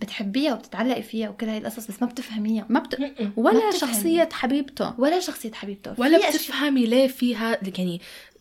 بتحبيها 0.00 0.54
وبتتعلقي 0.54 1.02
فيها 1.02 1.28
وكل 1.28 1.48
هاي 1.48 1.58
القصص 1.58 1.86
بس 1.86 2.02
ما 2.02 2.08
بتفهميها. 2.08 2.66
ما 2.68 2.80
بت... 2.80 3.00
ما 3.00 3.10
ولا 3.36 3.70
بتفهمي. 3.70 3.92
شخصية 3.94 4.28
حبيبته. 4.32 4.94
ولا 5.00 5.20
شخصية 5.20 5.52
حبيبته. 5.52 5.94
ولا 5.98 6.30
بتفهمي 6.30 6.86
ليه 6.86 7.06
فيها 7.08 7.58
يعني 7.78 8.00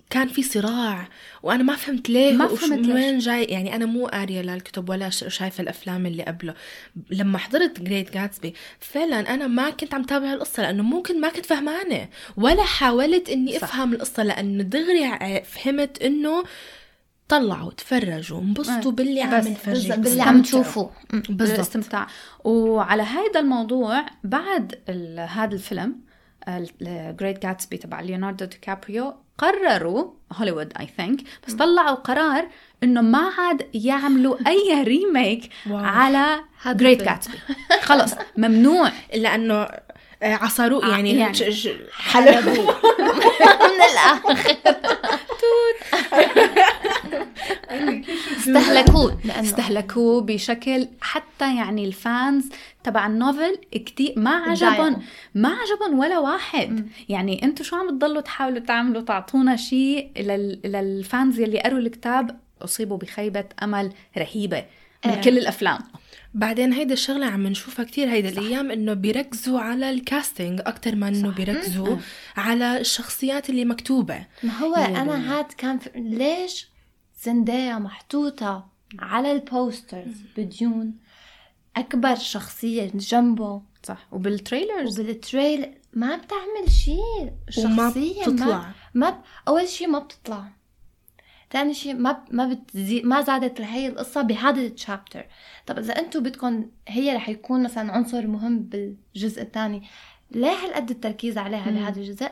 كان 0.10 0.28
في 0.28 0.44
صراع 0.44 1.08
وأنا 1.44 1.64
ما 1.64 1.76
فهمت 1.76 2.10
ليه 2.10 2.34
ما 2.34 2.46
وش- 2.46 2.60
فهمت 2.60 2.72
من 2.74 2.82
ليش. 2.82 2.96
وين 2.96 3.18
جاي. 3.20 3.44
يعني 3.44 3.76
أنا 3.76 3.86
مو 3.86 4.08
قارية 4.08 4.42
للكتب 4.42 4.90
ولا 4.90 5.10
ش- 5.10 5.26
شايفة 5.28 5.62
الأفلام 5.62 6.06
اللي 6.06 6.24
قبله. 6.24 6.54
لما 7.12 7.38
حضرت 7.38 7.82
جريت 7.82 8.14
جاتسبي 8.14 8.54
فعلا 8.80 9.34
أنا 9.34 9.48
ما 9.48 9.70
كنت 9.70 9.94
عم 9.94 10.04
تابع 10.04 10.34
القصة 10.34 10.64
لأنه 10.64 10.84
ممكن 10.84 11.22
ما 11.22 11.30
كنت 11.30 11.46
فهمانة. 11.46 12.08
ولا 12.38 12.64
حاولت 12.64 13.30
إني 13.30 13.60
صح. 13.60 13.64
أفهم 13.64 13.94
القصة 13.94 14.24
لأنه 14.24 14.64
دغري 14.64 15.42
فهمت 15.44 16.02
إنه 16.02 16.44
طلعوا 17.30 17.72
تفرجوا 17.72 18.40
انبسطوا 18.42 18.92
إيه. 18.92 18.96
باللي 18.96 19.22
عم 19.22 19.48
نفرجيكم 19.48 20.02
باللي 20.02 20.22
عم 20.22 20.40
استمتعوا. 20.40 20.64
تشوفوا 20.64 20.88
بالضبط 21.14 21.56
الاستمتاع 21.56 22.08
وعلى 22.44 23.04
هذا 23.04 23.40
الموضوع 23.40 24.06
بعد 24.24 24.76
هذا 25.30 25.54
الفيلم 25.56 25.96
Great 27.20 27.42
Gatsby 27.44 27.78
تبع 27.78 28.00
ليوناردو 28.02 28.46
دي 28.46 28.58
كابريو 28.62 29.14
قرروا 29.38 30.12
هوليوود 30.34 30.74
I 30.80 30.88
think 30.98 31.22
بس 31.48 31.54
طلعوا 31.54 31.96
قرار 31.96 32.48
إنه 32.84 33.02
ما 33.02 33.30
عاد 33.38 33.68
يعملوا 33.74 34.38
أي 34.48 34.84
remake 34.84 35.50
واو. 35.70 35.78
على 35.78 36.40
Great. 36.68 37.04
Gatsby 37.04 37.38
خلص 37.82 38.14
ممنوع 38.38 38.92
لأنه 39.24 39.56
آه، 40.24 40.34
عصروه 40.36 40.86
آه، 40.86 40.90
يعني, 40.90 41.16
يعني. 41.18 41.38
حلبوا 41.94 42.72
من 43.66 43.82
الآخر 43.92 44.56
استهلكوه 48.38 49.20
لأنه 49.26 49.42
استهلكوه 49.42 50.22
بشكل 50.22 50.88
حتى 51.02 51.56
يعني 51.56 51.86
ال 51.86 51.99
fans 51.99 52.50
تبع 52.84 53.08
ال 53.08 53.16
novel 53.16 53.58
كتير 53.72 54.14
ما. 54.18 54.32
عجبهم 54.32 55.02
ما 55.36 55.50
عجبهم 55.50 56.00
ولا 56.00 56.20
واحد 56.20 56.90
يعني 57.10 57.44
أنتم 57.44 57.64
شو 57.64 57.76
عم 57.76 57.90
تضلوا 57.90 58.22
تحاولوا 58.22 58.60
تعملوا 58.60 59.02
تعطونا 59.02 59.56
شيء 59.56 60.12
لل... 60.18 60.60
لل 60.66 60.90
fans 60.90 61.40
يلي 61.40 61.60
قروا 61.60 61.80
الكتاب 61.80 62.40
اصيبوا 62.62 62.98
بخيبة 62.98 63.46
أمل 63.64 63.94
رهيبة 64.18 64.66
من 65.06 65.12
إيه. 65.12 65.22
كل 65.22 65.38
الأفلام 65.38 65.80
بعدين 66.34 66.74
هيدا 66.74 66.94
الشغلة 66.94 67.26
عم 67.26 67.48
نشوفها 67.48 67.86
كتير 67.86 68.10
هيدا 68.10 68.30
الأيام 68.30 68.72
إنه 68.72 68.94
بيركزوا 68.94 69.60
على 69.60 69.90
ال 69.90 69.99
casting 69.99 70.62
أكتر 70.66 70.96
ما 70.96 71.08
إنه 71.08 71.30
بيركزوا 71.30 71.98
على 72.38 72.78
الشخصيات 72.78 73.50
اللي 73.50 73.66
مكتوبة 73.66 74.26
ما 74.44 74.58
هو 74.58 74.74
بالمية. 74.74 75.02
أنا 75.02 75.40
هاد 75.40 75.46
كان. 75.58 75.80
ليش 75.96 76.68
زندايا 77.26 77.80
محطوطة 77.80 78.68
على 79.00 79.32
ال 79.32 79.43
posters 79.43 80.22
بديون 80.38 80.94
أكبر 81.76 82.16
شخصية 82.16 82.92
جنبه. 82.96 83.62
صح. 83.84 84.08
وبال 84.12 84.34
trailers. 84.34 85.00
وبال 85.00 85.22
trailer 85.22 85.74
ما 85.94 86.16
بتعمل 86.16 86.72
شيء 86.72 87.32
وما 87.58 87.88
الشخصية 87.88 88.22
بتطلع. 88.22 88.58
ما, 88.58 88.74
ما 88.94 89.10
ب... 89.10 89.16
أول 89.48 89.68
شيء 89.68 89.88
ما 89.88 90.00
بتطلع. 90.00 90.48
ثاني 91.52 91.74
شيء 91.74 91.94
ما 91.94 92.12
ب... 92.12 92.18
ما 92.32 92.54
بتزي... 92.54 93.02
ما 93.02 93.22
زادت 93.22 93.62
هي 93.62 93.88
القصة 93.88 94.22
بهذا 94.22 94.62
ال 94.62 94.70
chapter 94.70 95.26
طب 95.68 95.78
إذا 95.78 96.00
أنتم 96.00 96.24
بدكم 96.24 96.66
هي 96.88 97.16
رح 97.16 97.30
يكون 97.30 97.64
مثلا 97.64 97.92
عنصر 97.92 98.28
مهم 98.28 98.60
بالجزء 98.60 99.42
الثاني 99.42 99.84
ليه 100.32 100.52
هالقد 100.52 100.90
التركيز 100.90 101.38
عليها 101.38 101.72
بهذا 101.72 102.00
الجزء؟ 102.00 102.30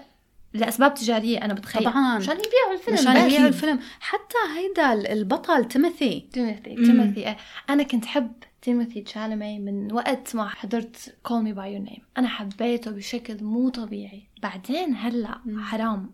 لأسباب 0.53 0.93
تجارية 0.93 1.45
أنا 1.45 1.53
بتخيل. 1.53 1.83
طبعاً. 1.83 2.17
مشان 2.17 2.37
يبيعوا 2.37 2.73
الفيلم 2.73 2.97
مشان. 2.97 3.25
يبيعوا 3.25 3.47
الفيلم. 3.47 3.79
حتى 3.99 4.37
هيدا 4.57 5.13
البطل 5.13 5.65
تيموثي. 5.65 6.27
تيموثي 6.33 6.75
تيموثي. 6.75 7.35
أنا 7.69 7.83
كنت 7.83 8.05
حب 8.05 8.31
تيموثي 8.61 9.01
تشالمي 9.01 9.59
من 9.59 9.93
وقت 9.93 10.35
ما 10.35 10.49
حضرت 10.49 11.15
Call 11.23 11.43
Me 11.43 11.53
by 11.53 11.73
Your 11.73 11.81
Name 11.81 12.01
أنا 12.17 12.27
حبيته 12.27 12.91
بشكل 12.91 13.43
مو 13.43 13.69
طبيعي. 13.69 14.23
بعدين 14.41 14.95
هلأ 14.95 15.39
حرام. 15.59 16.11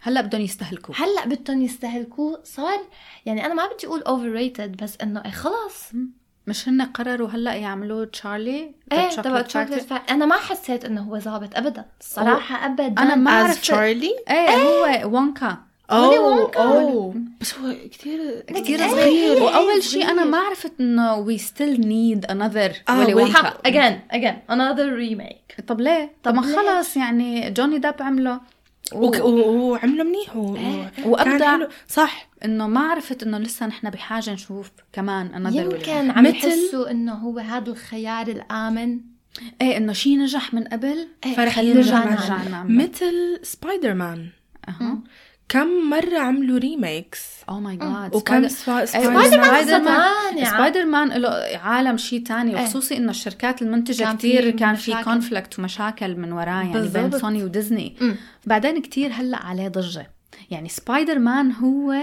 هلأ 0.00 0.20
بدهم 0.20 0.40
يستهلكوا 0.40 0.94
هلأ 0.98 1.26
بدهم 1.26 1.62
يستهلكوه. 1.62 2.40
صار 2.44 2.80
يعني 3.26 3.46
أنا 3.46 3.54
ما 3.54 3.66
بدي 3.66 3.86
أقول 3.86 4.02
overrated 4.02 4.76
بس 4.82 4.96
إنه 5.02 5.24
إيه 5.24 5.30
خلص 5.30 5.92
مش 6.48 6.68
هن 6.68 6.82
قرروا 6.82 7.28
هلأ 7.28 7.54
يعملوا 7.54 8.04
تشارلي 8.04 8.70
إيه 8.92 9.08
تبع؟ 9.08 9.42
فا- 9.42 9.94
أنا 9.96 10.26
ما 10.26 10.36
حسيت 10.36 10.84
إنه 10.84 11.00
هو 11.02 11.18
ظابط 11.18 11.56
ابدا 11.56 11.84
الصراحه 12.00 12.66
ابدا 12.66 12.86
أنا 13.02 13.14
ما 13.14 13.30
از 13.40 13.46
عرفت. 13.46 13.60
تشارلي 13.62 14.10
إيه 14.30 14.48
هو 14.56 15.08
وونكا 15.14 15.56
ولي 15.92 16.18
أوه 16.18 16.20
وونكا. 16.40 16.60
أوه 16.62 17.14
بس 17.40 17.54
هو 17.58 17.74
كتير 17.92 18.40
كتير 18.40 18.80
إيه، 18.84 18.90
صغير 18.90 19.42
وأول 19.42 19.82
شيء 19.82 20.10
أنا. 20.10 20.24
ما 20.24 20.38
عرفت 20.38 20.72
إنه 20.80 21.14
وي 21.16 21.38
ستيل 21.38 21.80
نيد 21.80 22.24
انذر 22.26 22.72
ولي 22.90 23.14
وي. 23.14 23.22
وونكا 23.22 23.54
اجين 23.66 24.00
اجين 24.10 24.38
انذر 24.50 24.92
ريميك 24.92 25.54
طب 25.66 25.80
ليه؟ 25.80 26.10
طب 26.22 26.30
طب 26.30 26.34
ما؟ 26.34 26.42
خلص 26.56 26.96
يعني 26.96 27.50
جوني 27.50 27.78
ديب 27.78 27.94
عمله 28.00 28.40
وك- 28.92 29.20
و- 29.24 29.70
وعمله 29.70 30.04
منيح 30.04 30.36
و- 30.36 30.56
إيه. 30.56 30.90
و- 31.06 31.10
وأبدع. 31.10 31.38
كان 31.38 31.60
حلو. 31.60 31.68
صح 31.88 32.28
إنه 32.44 32.66
ما 32.68 32.80
عرفت 32.80 33.22
إنه 33.22 33.38
لسه 33.38 33.66
نحن 33.66 33.90
بحاجة 33.90 34.32
نشوف 34.32 34.70
كمان 34.92 35.34
انذر 35.34 35.62
يمكن 35.74 36.10
عم 36.10 36.24
مثل- 36.24 36.36
يحسوا 36.36 36.90
إنه 36.90 37.12
هو 37.14 37.38
هذا 37.38 37.70
الخيار 37.70 38.26
الآمن 38.28 39.00
إيه 39.62 39.76
إنه 39.76 39.92
شيء 39.92 40.18
نجح 40.18 40.54
من 40.54 40.64
قبل 40.64 41.08
إيه، 41.26 41.34
فرح 41.36 41.56
خلينا 41.56 41.74
يرجع 41.80 41.98
نرجع 42.04 42.10
نرجع 42.36 42.48
نعمل. 42.48 42.76
مثل 42.76 43.40
سبايدر 43.42 43.94
مان 43.94 44.28
أها 44.68 44.98
كم 45.48 45.90
مرة 45.90 46.18
عملوا 46.18 46.58
remakes 46.58 47.20
oh 47.48 47.60
my 47.60 47.76
God 47.76 48.14
وكم 48.14 48.48
سبا- 48.48 48.84
سبايدر 48.84 49.10
مان 49.12 49.30
سبايدر 49.30 49.78
مان 49.80 50.02
ثاني 50.30 50.44
عم- 50.46 50.54
سبايدر 50.56 50.84
مان 50.84 51.08
له 51.08 51.28
عالم 51.58 51.96
شيء 51.96 52.22
تاني 52.22 52.56
إيه. 52.58 52.62
وخصوصي 52.64 52.96
إنه 52.96 53.10
الشركات 53.10 53.62
المنتجة 53.62 54.04
كان 54.04 54.16
كتير 54.16 54.42
في 54.42 54.52
كان 54.52 54.74
في. 54.74 55.02
conflict 55.04 55.58
ومشاكل 55.58 56.16
من 56.16 56.32
وراه 56.32 56.44
يعني 56.46 56.72
بين 56.72 56.82
بالضبط. 56.82 57.16
سوني 57.20 57.44
وديزني. 57.44 57.96
بعدين 58.46 58.80
كتير 58.82 59.12
هلأ 59.12 59.38
عليه 59.46 59.68
ضجة. 59.68 60.10
يعني 60.50 60.68
سبايدر 60.68 61.18
مان 61.18 61.52
هو 61.52 61.94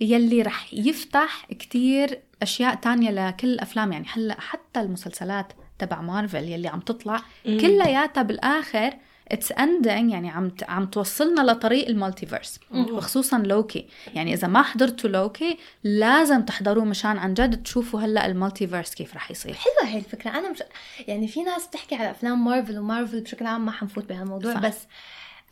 يلي 0.00 0.42
رح 0.42 0.74
يفتح 0.74 1.46
كتير 1.50 2.18
أشياء 2.42 2.74
تانية 2.74 3.10
لكل 3.10 3.48
الأفلام. 3.48 3.92
يعني 3.92 4.06
هلأ 4.12 4.40
حتى 4.40 4.80
المسلسلات 4.80 5.52
تبع 5.78 6.00
مارفل 6.00 6.44
يلي 6.44 6.68
عم 6.68 6.80
تطلع 6.80 7.20
كلياتها 7.44 8.22
بالآخر 8.22 8.90
it's 9.32 9.52
ending 9.52 10.10
يعني 10.10 10.30
عم 10.30 10.50
عم 10.68 10.86
توصلنا 10.86 11.52
لطريق 11.52 11.88
ال 11.88 11.94
multiverse 11.94 12.60
وخصوصا 12.70 13.38
لوكي. 13.38 13.86
يعني 14.14 14.34
إذا 14.34 14.48
ما 14.48 14.62
حضرتوا 14.62 15.10
لوكي 15.10 15.58
لازم 15.84 16.42
تحضروه 16.42 16.84
مشان 16.84 17.18
عن 17.18 17.34
جد 17.34 17.62
تشوفوا 17.62 18.00
هلأ 18.00 18.26
ال 18.26 18.32
multiverse 18.32 18.94
كيف 18.94 19.14
رح 19.14 19.30
يصير. 19.30 19.54
حلوة 19.54 19.92
هي 19.92 19.98
الفكرة. 19.98 20.30
أنا 20.30 20.50
مش 20.50 20.62
يعني 21.08 21.28
في 21.28 21.42
ناس 21.42 21.66
بتحكي 21.66 21.94
على 21.94 22.10
أفلام 22.10 22.44
مارفل 22.44 22.78
ومارفل 22.78 23.20
بشكل 23.20 23.46
عام 23.46 23.64
ما 23.64 23.72
حنفوت 23.72 24.04
بهالموضوع. 24.04 24.54
بس 24.54 24.78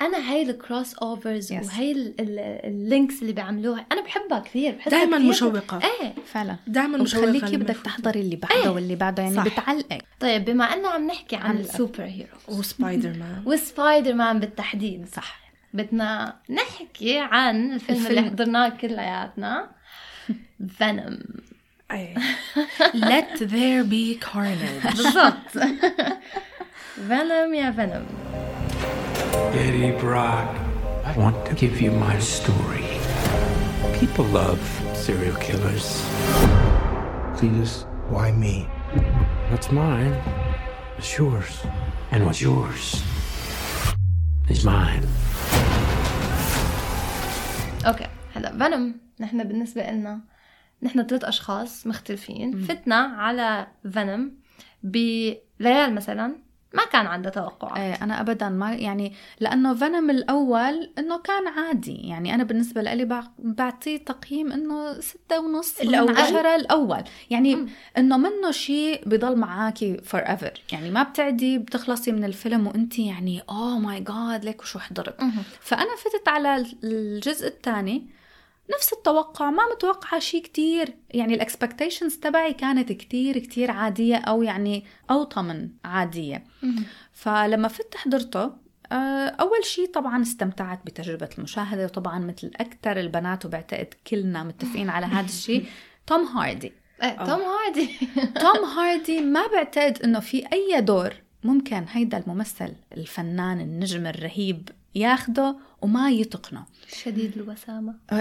أنا 0.01 0.33
هاي 0.33 0.43
ال 0.43 0.95
crossovers 0.95 1.53
Yes. 1.53 1.79
ال- 1.81 2.15
ال 2.65 2.75
links 2.75 3.23
اللي 3.23 3.33
بيعملوها 3.33 3.87
أنا 3.93 4.03
بحبها 4.03 4.39
كثير 4.39 4.73
بحسها 4.75 4.91
دائما 4.91 5.19
مشوقة. 5.19 5.81
إيه. 5.85 6.15
فعلا. 6.33 6.57
دائما 6.67 6.99
مشوقة 6.99 7.23
وبخليكي 7.23 7.57
لما 7.57 7.65
بدك. 7.65 7.77
تحضري 7.85 8.21
اللي 8.21 8.37
بعده 8.37 8.73
واللي 8.73 8.95
بعده 8.97 9.23
يعني 9.23 9.37
صح. 9.37 9.45
بتعلقك. 9.49 10.05
طيب 10.21 10.45
بما 10.45 10.65
أنه 10.65 10.89
عم 10.89 11.07
نحكي 11.07 11.37
عن 11.37 11.57
ال 11.59 12.05
superhero 12.05 12.37
وسبايدر 12.49 13.09
مان 13.11 13.43
وسبايدر 13.47 14.15
مان 14.15 14.41
بالتحديد. 14.41 15.07
صح. 15.13 15.41
بدنا 15.75 16.37
نحكي 16.51 17.19
عن 17.19 17.73
الفيلم, 17.73 17.99
الفيلم. 17.99 18.19
اللي 18.19 18.31
حضرناه 18.31 18.69
كلياتنا 18.69 19.71
فينوم 20.79 21.19
أي. 21.93 22.15
Let 22.95 23.39
there 23.41 23.85
be 23.91 24.25
carnage. 24.29 24.87
بالضبط. 24.97 25.51
فينوم 27.09 27.55
يا 27.55 27.71
فينوم 27.71 28.07
Eddie 29.54 29.92
Brock, 30.00 30.50
I 31.10 31.12
want 31.18 31.38
to 31.48 31.54
give 31.56 31.82
you 31.82 31.92
my 31.92 32.18
story. 32.20 32.86
People 34.00 34.26
love 34.26 34.62
serial 34.94 35.36
killers. 35.46 35.88
Cletus, 37.38 37.86
why 38.10 38.32
me? 38.32 38.56
What's 39.50 39.72
mine 39.72 40.14
is 40.98 41.18
yours. 41.18 41.52
And 42.12 42.26
what's 42.26 42.42
yours 42.42 43.04
is 44.50 44.66
mine. 44.66 45.08
اوكي 47.88 48.08
هلا 48.36 48.58
فينوم 48.58 48.96
نحن 49.20 49.44
بالنسبه 49.44 49.92
لنا 49.92 50.20
نحن 50.84 51.04
ثلاث 51.08 51.24
اشخاص 51.24 51.88
مختلفين 51.88 52.62
فتنا 52.62 52.96
على 52.96 53.68
فينوم 53.92 54.32
بليال 54.84 55.96
مثلا 55.96 56.36
ما 56.77 56.85
كان 56.85 57.07
عنده 57.07 57.31
توقعات. 57.31 57.79
إيه 57.79 57.95
أنا 57.95 58.21
ابدا 58.21 58.49
ما 58.49 58.75
يعني 58.75 59.13
لأنه 59.41 59.75
فينوم 59.75 60.11
الأول 60.11 60.91
إنه 60.99 61.19
كان 61.19 61.49
عادي. 61.49 61.95
يعني 61.95 62.35
أنا 62.35 62.45
بالنسبة 62.45 62.83
لي 62.83 63.25
بعطيه 63.39 63.97
تقييم 63.97 64.53
إنه 64.53 65.01
ستة 65.01 65.41
ونص 65.41 65.81
الأول. 65.81 66.09
من 66.09 66.17
عشرة 66.17 66.57
الأول. 66.57 67.03
يعني 67.31 67.67
إنه 67.99 68.17
منه 68.17 68.51
شيء 68.51 69.03
بضل 69.07 69.37
معاكي 69.37 69.97
forever 69.97 70.53
يعني 70.73 70.91
ما 70.91 71.03
بتعدي 71.03 71.59
بتخلصي 71.59 72.13
من 72.13 72.25
الفيلم 72.25 72.67
وأنت 72.67 72.99
يعني 72.99 73.43
oh 73.51 73.79
my 73.79 74.01
God 74.01 74.45
like 74.45 74.63
وشو 74.63 74.79
حضرت 74.79 75.21
فأنا 75.61 75.97
فتت 75.97 76.29
على 76.29 76.67
الجزء 76.85 77.47
الثاني 77.47 78.07
نفس 78.75 78.93
التوقع 78.93 79.51
ما 79.51 79.63
متوقعة 79.75 80.21
شيء 80.21 80.43
كتير. 80.43 80.97
يعني 81.11 81.35
ال 81.35 81.41
expectations 81.41 82.17
تبعي 82.17 82.53
كانت 82.53 82.93
كتير 82.93 83.39
كتير 83.39 83.71
عادية 83.71 84.17
أو 84.17 84.43
يعني 84.43 84.85
أوطى 85.11 85.43
من 85.43 85.69
عادية. 85.85 86.45
فلما 87.13 87.69
فت 87.69 87.97
حضرته 87.97 88.67
آه، 88.93 89.27
أول 89.29 89.65
شيء 89.65 89.87
طبعا 89.87 90.23
استمتعت 90.23 90.87
بتجربة 90.87 91.29
المشاهدة 91.39 91.85
وطبعا 91.85 92.19
مثل 92.19 92.51
أكثر 92.57 93.01
البنات 93.01 93.47
وبعتقد 93.47 93.95
كلنا 94.07 94.43
متفقين 94.43 94.91
على 94.91 95.07
هذا 95.07 95.27
الشيء 95.27 95.67
توم 96.07 96.25
هاردي. 96.25 96.73
إيه، 97.03 97.25
توم 97.25 97.41
هاردي. 97.41 97.89
توم 98.43 98.65
هاردي 98.65 99.21
ما 99.21 99.47
بعتقد 99.47 100.03
إنه 100.03 100.21
في 100.21 100.53
أي 100.53 100.81
دور 100.81 101.15
ممكن 101.45 101.85
هيدا 101.91 102.19
الممثل 102.19 102.73
الفنان 102.97 103.61
النجم 103.61 104.07
الرهيب 104.07 104.69
ياخده 104.97 105.57
وما 105.83 106.11
يتقنه. 106.11 106.65
شديد 107.03 107.33
الوسامة. 107.37 107.95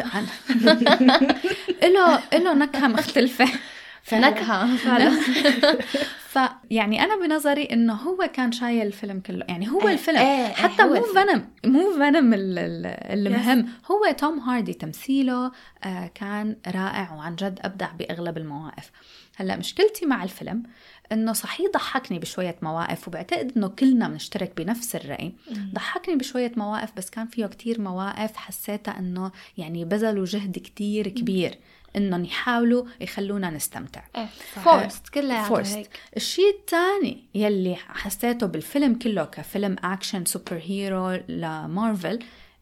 له 1.96 2.20
له 2.34 2.54
نكهة 2.54 2.88
مختلفة. 2.88 3.46
نكهة 4.14 4.78
فعلا. 4.78 5.12
فيعني 6.30 7.04
أنا 7.04 7.16
بنظري 7.16 7.64
إنه 7.64 7.94
هو 7.94 8.30
كان 8.34 8.52
شايل 8.52 8.88
الفيلم 8.88 9.20
كله. 9.20 9.46
يعني 9.50 9.72
هو 9.72 9.90
الفيلم. 9.90 10.18
إيه 10.18 10.48
حتى 10.48 10.84
مو 10.84 11.02
فنم 11.02 11.50
مو 11.66 11.94
فنم 11.94 12.34
المهم 12.34 13.70
هو 13.92 14.12
توم 14.18 14.40
هاردي 14.40 14.74
تمثيله 14.74 15.52
آه، 15.84 16.12
كان 16.16 16.58
رائع 16.68 17.14
وعن 17.14 17.36
جد 17.36 17.60
أبدع 17.64 17.92
بأغلب 17.92 18.38
المواقف. 18.38 18.92
هلأ 19.38 19.58
مشكلتي 19.58 20.06
مع 20.06 20.24
الفيلم 20.24 20.64
إنه 21.12 21.34
صحيح 21.34 21.72
ضحكني 21.74 22.20
بشوية 22.20 22.56
مواقف 22.62 23.08
وبعتقد 23.08 23.52
إنه 23.58 23.68
كلنا 23.68 24.08
بنشترك 24.08 24.54
بنفس 24.58 24.96
الرأي. 24.96 25.34
ضحكني 25.74 26.16
بشوية 26.16 26.52
مواقف 26.58 26.90
بس 26.98 27.10
كان 27.10 27.28
فيه 27.28 27.46
كتير 27.46 27.82
مواقف 27.82 28.36
حسيتها 28.36 29.00
إنه 29.00 29.32
يعني 29.58 29.86
بذلوا 29.86 30.26
جهد 30.26 30.58
كتير 30.58 31.08
كبير 31.08 31.58
إنهم 31.96 32.26
يحاولوا 32.26 32.86
يخلونا 33.02 33.50
نستمتع. 33.50 34.02
forced 34.38 35.10
كلها 35.10 35.44
forced 35.44 35.90
الشيء 36.18 36.56
الثاني 36.60 37.24
يلي 37.36 37.76
حسيته 37.76 38.48
بالفيلم 38.48 38.96
كله 38.96 39.26
كفيلم 39.26 39.76
action 39.84 40.26
superhero 40.26 40.62
ل 40.64 41.12
Marvel 41.30 42.20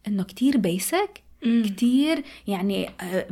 إنه 0.08 0.22
كتير 0.24 0.56
basic 0.56 1.23
كتير 1.44 2.22
يعني 2.46 2.90
آه، 3.00 3.26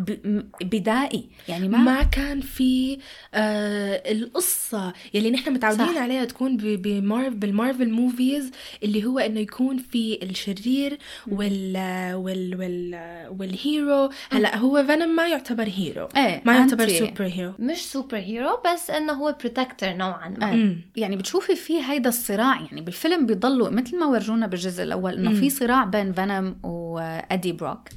بدائي. 0.63 1.25
يعني 1.49 1.69
ما 1.69 1.79
ما 1.79 2.03
كان 2.03 2.41
في 2.41 2.99
آه 3.35 4.13
القصة 4.13 4.93
يلي 5.15 5.31
نحن 5.31 5.53
متعودين 5.53 5.87
صح. 5.87 5.97
عليها 6.03 6.25
تكون 6.25 6.57
بمارف 6.57 7.35
بال 7.35 7.49
Marvel 7.49 7.91
movies 7.91 8.51
اللي 8.83 9.05
هو 9.05 9.19
إنه 9.19 9.41
يكون 9.41 9.77
في 9.79 10.19
الشرير 10.23 10.99
وال 11.31 11.77
وال 12.15 12.57
وال 12.59 12.97
وال 13.39 13.59
hero. 13.59 14.11
هلأ 14.31 14.57
هو 14.57 14.85
فينوم 14.87 15.17
ما 15.17 15.29
يعتبر 15.29 15.69
hero. 15.69 16.09
إيه 16.17 16.43
ما 16.45 16.55
يعتبر 16.55 16.89
superhero 16.89 17.53
مش 17.59 17.79
superhero 17.79 18.59
بس 18.73 18.91
إنه 18.91 19.13
هو 19.13 19.37
protector 19.41 19.93
نوعا 19.93 20.29
ما. 20.29 20.53
إيه. 20.53 20.77
يعني 20.97 21.17
بتشوفي 21.17 21.57
في 21.57 21.83
هيدا 21.83 22.09
الصراع 22.09 22.61
يعني 22.61 22.81
بالفيلم 22.81 23.27
بيضلوا 23.27 23.71
مثل 23.71 23.99
ما 23.99 24.07
ورجونا 24.07 24.47
بالجزء 24.47 24.83
الأول 24.83 25.15
إنه 25.15 25.35
في 25.35 25.51
صراع 25.51 25.85
بين 25.85 26.13
فينوم 26.13 26.57
وادي 26.63 27.53
بروك 27.53 27.89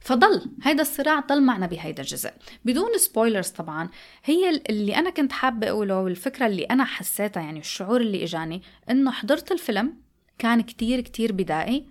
فضل 0.00 0.50
هيدا 0.62 0.82
الصراع 0.82 1.20
ضل 1.20 1.42
معنا 1.42 1.66
بهيدا 1.66 2.02
الجزء. 2.02 2.30
بدون 2.64 2.98
spoilers 2.98 3.48
طبعا 3.48 3.88
هي 4.24 4.62
اللي 4.70 4.96
أنا 4.96 5.10
كنت 5.10 5.32
حابة 5.32 5.68
أقوله 5.68 6.00
والفكرة 6.00 6.46
اللي 6.46 6.64
أنا 6.64 6.84
حسيتها 6.84 7.42
يعني 7.42 7.58
الشعور 7.58 8.00
اللي 8.00 8.24
إجاني 8.24 8.62
إنه 8.90 9.10
حضرت 9.10 9.52
الفيلم 9.52 9.94
كان 10.38 10.60
كتير 10.60 11.00
كتير 11.00 11.32
بدائي. 11.32 11.86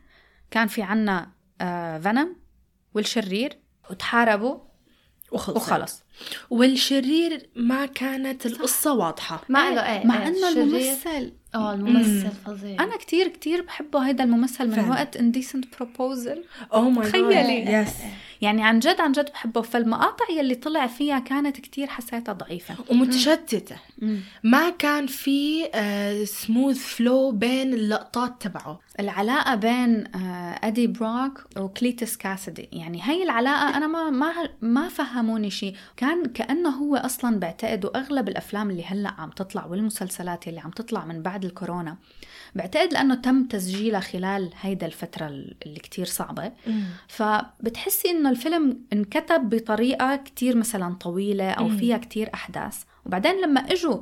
كان 0.52 0.68
في 0.68 0.82
عنا 0.82 1.32
آه 1.62 1.98
فينوم 2.00 2.36
والشرير 2.94 3.60
وتحاربوا 3.92 4.60
وخلص 5.32 5.58
وخلص. 5.58 6.04
والشرير 6.50 7.50
ما 7.56 7.86
كانت 7.86 8.46
القصة 8.46 8.94
واضحة. 8.94 9.42
ما 9.50 9.76
له 9.76 9.98
إيه 9.98 10.08
مع 10.08 10.28
إنه 10.28 10.50
الممثل 10.50 11.34
آه 11.56 11.74
الممثل 11.74 12.32
فظيع. 12.46 12.84
أنا 12.84 12.98
كتير 12.98 13.28
كتير 13.28 13.62
بحبه 13.62 14.00
هيدا 14.08 14.24
الممثل 14.24 14.68
من 14.68 14.74
فعلا. 14.76 14.90
وقت 14.90 15.18
Indecent 15.18 15.66
Proposal 15.78 16.44
oh 16.74 16.90
my 16.90 17.10
تخيلي. 17.10 17.74
yes 17.74 17.94
يعني 18.42 18.64
عن 18.64 18.80
جد 18.80 19.02
عن 19.02 19.12
جد 19.12 19.30
بحبه. 19.32 19.62
فالمقاطع 19.62 20.26
يلي 20.38 20.56
طلع 20.56 20.88
فيها 20.88 21.20
كانت 21.20 21.60
كتير 21.60 21.88
حسيتها 21.88 22.34
ضعيفة. 22.34 22.76
ومتشتتة 22.92 23.76
ما 24.44 24.70
كان 24.70 25.08
في 25.08 25.70
آه 25.74 26.24
سموث 26.24 26.78
فلو 26.78 27.32
بين 27.32 27.74
اللقطات 27.74 28.42
تبعه. 28.42 28.80
العلاقة 29.00 29.56
بين 29.56 30.16
آه 30.16 30.60
ادي 30.64 30.88
بروك 30.88 31.46
وكليتس 31.58 32.18
كاسدي 32.18 32.70
يعني 32.72 33.02
هي 33.04 33.24
العلاقة 33.24 33.78
أنا 33.78 33.88
ما 33.88 34.10
ما 34.10 34.34
ما 34.62 34.90
فهموني 34.90 35.50
شيء 35.50 35.76
كان 35.98 36.26
كأنه 36.26 36.70
هو 36.70 36.96
أصلا 36.96 37.40
بعتقد 37.40 37.86
وأغلب 37.86 38.30
الأفلام 38.30 38.70
اللي 38.70 38.86
هلأ 38.86 39.14
عم 39.18 39.30
تطلع 39.30 39.66
والمسلسلات 39.66 40.48
اللي 40.48 40.60
عم 40.60 40.70
تطلع 40.72 41.06
من 41.06 41.22
بعد 41.22 41.46
الكورونا 41.46 41.98
بعتقد 42.56 42.94
لأنه 42.94 43.16
تم 43.16 43.44
تسجيلها 43.44 44.00
خلال 44.00 44.50
هيدا 44.62 44.86
الفترة 44.86 45.28
اللي 45.28 45.80
كتير 45.80 46.06
صعبة. 46.06 46.52
فبتحسي 47.08 48.10
إنه 48.10 48.30
الفيلم 48.30 48.80
انكتب 48.94 49.50
بطريقة 49.50 50.16
كتير 50.16 50.58
مثلا 50.58 50.94
طويلة 50.94 51.52
أو 51.52 51.70
فيها 51.70 51.98
كتير 51.98 52.30
أحداث. 52.34 52.84
وبعدين 53.10 53.42
لما 53.42 53.60
إجوا 53.60 53.98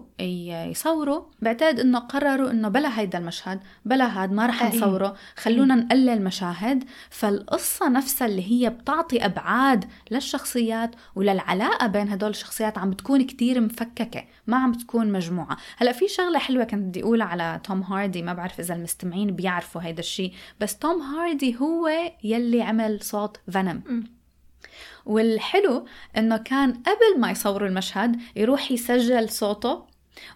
يصوروا 0.69 1.23
بعتقد 1.41 1.79
إنه 1.79 1.99
قرروا 1.99 2.51
إنه 2.51 2.69
بلا 2.69 2.99
هيدا 2.99 3.17
المشهد 3.17 3.59
بلا 3.85 4.23
هاد 4.23 4.31
ما 4.31 4.45
رح 4.45 4.75
نصوره 4.75 5.15
خلونا 5.35 5.75
نقلل 5.75 6.23
مشاهد 6.23 6.83
فالقصة 7.09 7.89
نفسها 7.89 8.27
اللي 8.27 8.51
هي 8.51 8.69
بتعطي 8.69 9.25
أبعاد 9.25 9.85
للشخصيات 10.11 10.95
وللعلاقة 11.15 11.87
بين 11.87 12.09
هدول 12.09 12.29
الشخصيات 12.29 12.77
عم 12.77 12.89
بتكون 12.89 13.23
كتير 13.23 13.61
مفككة 13.61 14.23
ما 14.47 14.57
عم 14.57 14.71
بتكون 14.71 15.11
مجموعة. 15.11 15.57
هلأ 15.77 15.91
في 15.91 16.07
شغلة 16.07 16.39
حلوة 16.39 16.63
كنت 16.63 16.83
بدي 16.83 17.03
اقولها 17.03 17.27
على 17.27 17.61
توم 17.63 17.81
هاردي 17.81 18.21
ما 18.21 18.33
بعرف 18.33 18.59
إذا 18.59 18.75
المستمعين 18.75 19.31
بيعرفوا 19.31 19.81
هيدا 19.81 19.99
الشيء 19.99 20.33
بس 20.59 20.77
توم 20.77 21.01
هاردي 21.01 21.57
هو 21.57 21.89
يلي 22.23 22.61
عمل 22.61 22.99
صوت 23.01 23.37
فينوم 23.51 24.16
والحلو 25.07 25.85
إنه 26.17 26.37
كان 26.37 26.73
قبل 26.73 27.19
ما 27.19 27.31
يصوروا 27.31 27.67
المشهد 27.67 28.21
يروح 28.35 28.71
يسجل 28.71 29.29
صوته 29.29 29.83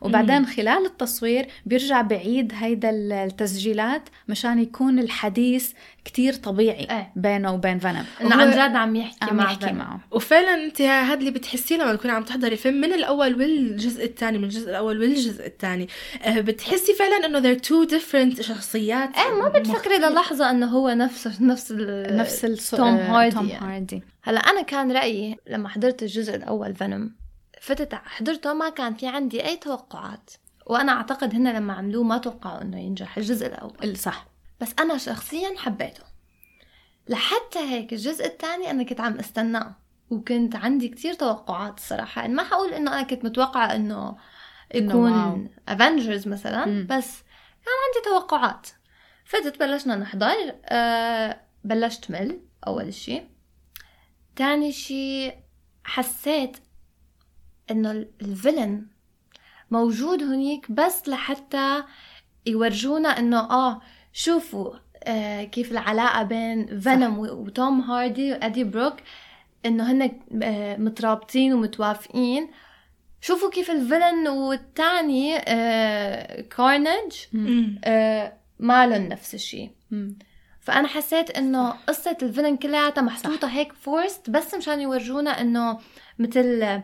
وبعدين 0.01 0.45
خلال 0.45 0.85
التصوير 0.85 1.47
بيرجع 1.65 2.01
بعيد 2.01 2.53
هيدا 2.55 2.89
التسجيلات 2.89 4.09
مشان 4.27 4.59
يكون 4.59 4.99
الحديث 4.99 5.71
كتير 6.05 6.33
طبيعي 6.33 6.87
إيه. 6.89 7.11
بينه 7.15 7.53
وبين 7.53 7.79
فنم 7.79 8.05
إنه 8.21 8.35
عن 8.35 8.51
جد 8.51 8.75
عم 8.75 8.95
يحكي 8.95 9.25
عم 9.25 9.35
مع 9.35 9.51
يحكي 9.51 9.71
معه 9.71 9.99
وفعلا 10.11 10.53
أنت 10.65 10.81
هذا 10.81 11.13
اللي 11.19 11.31
بتحسيه 11.31 11.75
لما 11.75 11.95
تكوني 11.95 12.13
عم 12.13 12.23
تحضري 12.23 12.55
فيلم 12.55 12.81
من 12.81 12.93
الأول 12.93 13.35
والجزء 13.35 14.05
الثاني 14.05 14.37
من 14.37 14.43
الجزء 14.43 14.69
الأول 14.69 14.99
والجزء 14.99 15.45
الثاني 15.45 15.87
أه 16.23 16.39
بتحسي 16.39 16.93
فعلا 16.93 17.25
إنه 17.25 17.41
they're 17.41 17.59
two 17.59 17.89
different 17.91 18.41
شخصيات 18.41 19.09
إيه 19.17 19.41
ما 19.41 19.49
بتفكري 19.49 19.97
للحظه 19.97 20.49
إنه 20.49 20.65
هو 20.65 20.89
نفس 20.89 21.41
نفس 21.41 21.71
ال 21.71 22.17
نفس. 22.17 22.71
توم 22.71 22.95
هاردي, 22.95 23.35
توم. 23.35 23.49
هاردي. 23.49 24.03
هلأ 24.23 24.39
أنا 24.39 24.61
كان 24.61 24.91
رأيي 24.91 25.37
لما 25.47 25.69
حضرت 25.69 26.03
الجزء 26.03 26.35
الأول 26.35 26.75
فينوم 26.75 27.20
فتت 27.61 27.95
حضرته 27.95 28.53
ما 28.53 28.69
كان 28.69 28.95
في 28.95 29.07
عندي 29.07 29.45
أي 29.45 29.57
توقعات. 29.57 30.31
وأنا 30.65 30.91
أعتقد 30.91 31.35
هن 31.35 31.53
لما 31.55 31.73
عملوه 31.73 32.03
ما 32.03 32.17
توقعوا 32.17 32.61
إنه 32.61 32.79
ينجح 32.79 33.17
الجزء 33.17 33.47
الأول. 33.47 33.97
صح. 33.97 34.27
بس 34.59 34.73
أنا 34.79 34.97
شخصيا 34.97 35.57
حبيته. 35.57 36.03
لحتى 37.09 37.59
هيك 37.59 37.93
الجزء 37.93 38.25
الثاني 38.25 38.71
أنا 38.71 38.83
كنت 38.83 39.01
عم 39.01 39.19
استناه. 39.19 39.75
وكنت 40.09 40.55
عندي 40.55 40.89
كتير 40.89 41.13
توقعات 41.13 41.77
الصراحة 41.77 42.21
يعني 42.21 42.33
ما 42.33 42.43
حقول 42.43 42.73
إنه 42.73 42.93
أنا 42.93 43.03
كنت 43.03 43.25
متوقعة 43.25 43.75
إنه 43.75 44.17
إنه. 44.75 44.91
يكون 44.91 45.49
افنجرز 45.67 46.27
مثلا 46.27 46.65
مم. 46.65 46.87
بس 46.89 47.21
كان 47.65 47.73
عندي 47.85 48.05
توقعات. 48.05 48.67
فتت 49.25 49.59
بلشنا 49.59 49.95
نحضر. 49.95 50.55
أه 50.65 51.41
بلشت 51.63 52.11
مل 52.11 52.41
أول 52.67 52.87
اشي 52.87 53.21
تاني 54.35 54.71
شي 54.71 55.31
حسيت 55.83 56.57
إنه 57.71 57.91
ال- 57.91 58.09
ال 58.21 58.29
villain 58.29 58.85
موجود 59.71 60.23
هنيك 60.23 60.71
بس 60.71 61.07
لحتى 61.09 61.83
يورجونا 62.45 63.09
إنه 63.09 63.39
آه 63.39 63.81
شوفوا 64.13 64.73
آه 65.03 65.43
كيف 65.43 65.71
العلاقة 65.71 66.23
بين 66.23 66.79
فينوم 66.79 67.19
و- 67.19 67.23
وتوم 67.33 67.81
هاردي 67.81 68.31
وادي 68.31 68.63
بروك 68.63 68.95
إنه 69.65 69.91
هن 69.91 70.11
آه 70.43 70.77
مترابطين 70.77 71.53
ومتوافقين. 71.53 72.49
شوفوا 73.21 73.49
كيف 73.49 73.71
ال 73.71 73.78
villain 73.78 74.27
والتاني 74.27 75.37
آه 75.47 76.41
كارنيج. 76.41 77.13
آه 77.83 78.33
مالن 78.59 79.07
نفس 79.09 79.35
الشيء. 79.35 79.71
فأنا 80.59 80.87
حسيت 80.87 81.29
إنه 81.29 81.69
قصة 81.71 82.17
ال 82.21 82.26
villain 82.26 82.57
كلياتها 82.57 83.01
محطوطة 83.01 83.47
هيك 83.47 83.73
forced 83.73 84.29
بس 84.29 84.53
مشان 84.55 84.81
يورجونا 84.81 85.41
إنه 85.41 85.79
مثل 86.19 86.81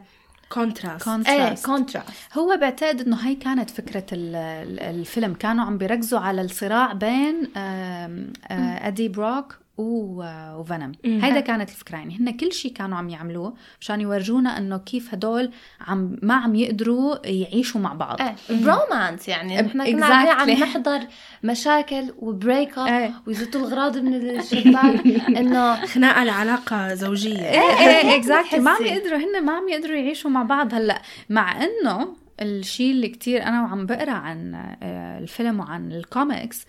contrast 0.49 1.07
إيه 1.07 1.13
contrast 1.13 1.65
contrast 1.65 2.10
هو 2.38 2.57
بعتقد 2.62 3.01
إنه 3.01 3.15
هي 3.27 3.36
كانت 3.36 3.69
فكرة 3.69 4.05
ال- 4.12 4.36
ال- 4.36 4.79
الفيلم. 4.79 5.33
كانوا 5.33 5.65
عم 5.65 5.77
بيركزوا 5.77 6.19
على 6.19 6.41
الصراع 6.41 6.93
بين 6.93 7.49
آه، 7.57 8.88
ادي 8.88 9.10
بروك 9.10 9.45
و- 9.53 9.66
وفينوم. 9.77 10.91
هيدا 11.05 11.39
كانت 11.39 11.69
الفكرة 11.69 11.97
يعني. 11.97 12.17
هن 12.19 12.37
كل 12.37 12.51
شيء 12.53 12.73
كانوا 12.73 12.97
عم 12.97 13.09
يعملوه 13.09 13.53
مشان 13.81 14.01
يورجونا 14.01 14.57
إنه 14.57 14.77
كيف 14.77 15.13
هدول 15.13 15.51
عم 15.81 16.17
ما 16.21 16.33
عم 16.33 16.55
يقدروا 16.55 17.27
يعيشوا 17.27 17.81
مع 17.81 17.93
بعض. 17.93 18.21
إيه 18.21 18.35
bromance 18.49 19.27
يعني. 19.27 19.61
نحن 19.61 19.83
كنا 19.91 20.07
Exactly. 20.25 20.29
عم 20.41 20.49
نحضر 20.49 20.99
مشاكل 21.43 22.13
و 22.17 22.27
break 22.27 22.77
up 22.77 22.88
إيه 22.87 23.13
ويزتوا 23.27 23.61
الغراض 23.61 23.97
من 23.97 24.13
الشباك. 24.39 25.07
إنه 25.39 25.85
خناقة 25.85 26.23
لعلاقة 26.23 26.93
زوجية. 26.93 27.49
إيه 27.49 27.59
إيه 27.89 28.15
exactly 28.15 28.60
ما 28.59 28.71
عم. 28.71 28.85
يقدروا 28.85 29.17
هن 29.19 29.45
ما 29.45 29.51
عم 29.51 29.69
يقدروا 29.69 29.95
يعيشوا 29.97 30.31
مع 30.31 30.43
بعض 30.43 30.73
هلأ. 30.73 31.01
مع 31.29 31.63
إنه 31.63 32.07
الشيء 32.41 32.91
اللي 32.91 33.07
كتير 33.07 33.43
أنا 33.43 33.61
وعم 33.63 33.85
بقرأ 33.85 34.11
عن 34.11 34.55
آه، 34.83 35.19
الفيلم 35.19 35.59
وعن 35.59 35.91
الكوميكس 35.91 36.65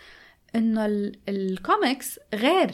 إنه 0.55 0.87
ال- 0.87 1.17
الكوميكس 1.29 2.19
غير 2.35 2.71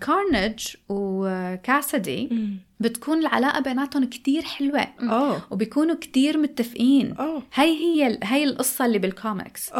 كارنيج 0.00 0.76
وكاسدي 0.88 2.28
مم. 2.30 2.56
بتكون 2.80 3.18
العلاقة 3.18 3.60
بيناتهم 3.60 4.04
كتير 4.04 4.42
حلوة. 4.42 4.80
أوه. 5.00 5.42
وبيكونوا 5.50 5.94
كتير 5.96 6.38
متفقين. 6.38 7.16
أوه. 7.16 7.42
هي 7.54 7.64
هي 7.78 8.06
ال- 8.06 8.18
هي 8.24 8.44
القصة 8.44 8.86
اللي 8.86 8.98
بالكوميكس 8.98 9.70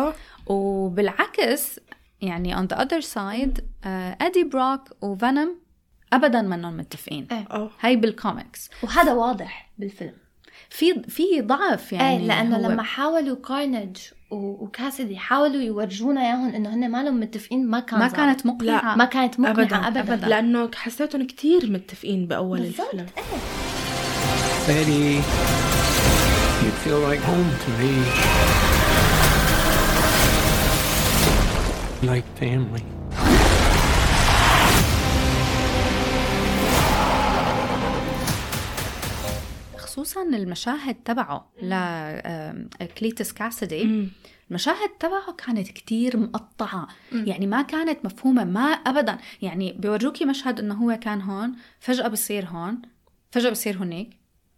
وبالعكس 0.46 1.80
يعني 2.20 2.56
on 2.56 2.68
the 2.68 2.76
other 2.78 3.04
side 3.14 3.60
آه، 3.84 4.16
ادي 4.20 4.44
بروك 4.44 4.80
وفينوم 5.02 5.54
ابدا 6.12 6.42
منهم 6.42 6.76
متفقين. 6.76 7.26
أوه. 7.32 7.70
هاي 7.80 7.96
بالكوميكس 7.96 8.70
وهذا 8.82 9.12
واضح 9.12 9.70
بالفيلم. 9.78 10.14
في 10.70 11.02
في 11.08 11.40
ضعف 11.40 11.92
يعني 11.92 12.16
إيه 12.20 12.26
لأنه 12.26 12.56
هو- 12.56 12.60
لما 12.70 12.82
حاولوا 12.82 13.36
كارنيج 13.36 13.96
و- 14.30 14.64
وكاسدي 14.64 15.16
حاولوا 15.18 15.62
يورجونا 15.62 16.20
إياهم 16.20 16.54
إنه 16.54 16.74
هن 16.74 16.90
ما 16.90 17.02
لهم 17.02 17.20
متفقين 17.20 17.66
ما 17.66 17.80
كان 17.80 17.98
ما. 17.98 18.08
كانت 18.08 18.46
مقنعة 18.46 18.94
ما 18.96 19.04
كانت 19.04 19.40
مقنعة 19.40 19.88
ابدا 19.88 19.88
ابدا, 20.00 20.14
ابدا 20.14 20.26
لأنه 20.28 20.70
حسيتهم 20.74 21.26
كتير 21.26 21.70
متفقين 21.70 22.26
بأول 22.26 22.58
الفيلم 22.60 23.06
Betty, 24.66 25.22
you 26.64 26.70
feel 26.82 27.00
like 27.08 27.22
home 27.30 27.50
to 27.64 27.70
me. 27.80 27.92
Like 32.10 32.26
family. 32.40 32.84
خصوصا 39.96 40.22
المشاهد 40.22 40.94
تبعه 40.94 41.52
لكليتس 42.80 43.32
كاسدي. 43.32 44.08
المشاهد 44.50 44.88
تبعه 45.00 45.32
كانت 45.32 45.68
كتير 45.68 46.16
مقطعة. 46.16 46.88
يعني 47.12 47.46
ما 47.46 47.62
كانت 47.62 48.04
مفهومة 48.04 48.44
ما 48.44 48.60
أبدا. 48.60 49.18
يعني 49.42 49.72
بيورجوكي 49.72 50.24
مشهد 50.24 50.60
إنه 50.60 50.74
هو 50.74 50.98
كان 51.00 51.20
هون 51.20 51.52
فجأة 51.80 52.08
بصير 52.08 52.46
هون 52.46 52.82
فجأة 53.30 53.50
بصير 53.50 53.76
هناك 53.76 54.08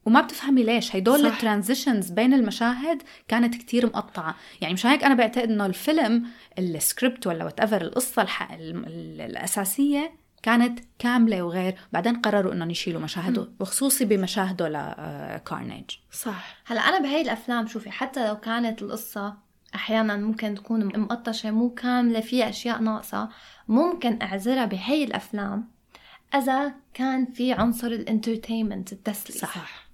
وما 0.07 0.21
بتفهمي 0.21 0.63
ليش. 0.63 0.97
هيدول 0.97 1.21
صح. 1.21 1.35
ال 1.35 1.41
transitions 1.41 2.11
بين 2.11 2.35
المشاهد 2.35 3.03
كانت 3.29 3.55
كتير 3.55 3.87
مقطعة. 3.87 4.35
يعني 4.61 4.75
مشان 4.75 4.91
هيك 4.91 5.05
أنا 5.05 5.15
بعتقد 5.15 5.51
إنه 5.51 5.67
الفيلم 5.67 6.27
السكريبت 6.59 7.27
ولا 7.27 7.45
what 7.45 7.73
القصة 7.73 8.27
الأساسية 8.61 10.13
كانت 10.43 10.81
كاملة 10.99 11.43
وغير. 11.43 11.75
بعدين 11.93 12.17
قرروا 12.17 12.53
إنهم 12.53 12.71
يشيلوا 12.71 13.01
مشاهد 13.01 13.49
وخصوصي 13.61 14.05
بمشاهده 14.05 14.69
لكارنيج 14.69 15.91
صح. 16.13 16.57
هلا 16.67 16.81
أنا 16.81 16.99
بهي 16.99 17.21
الأفلام 17.21 17.67
شوفي 17.67 17.91
حتى 17.91 18.29
لو 18.29 18.37
كانت 18.37 18.83
القصة 18.83 19.35
أحيانا 19.75 20.17
ممكن 20.17 20.55
تكون 20.55 20.99
مقطشة 21.01 21.51
مو 21.51 21.71
كاملة 21.71 22.21
فيها 22.21 22.49
أشياء 22.49 22.81
ناقصة 22.81 23.29
ممكن 23.69 24.19
أعذرها 24.23 24.65
بهي 24.65 25.05
الأفلام 25.05 25.69
إذا 26.35 26.73
كان 26.95 27.27
في 27.27 27.53
عنصر 27.53 27.87
الإنترتينمنت 27.87 28.93
التسليه 28.93 29.39
صح. 29.39 29.89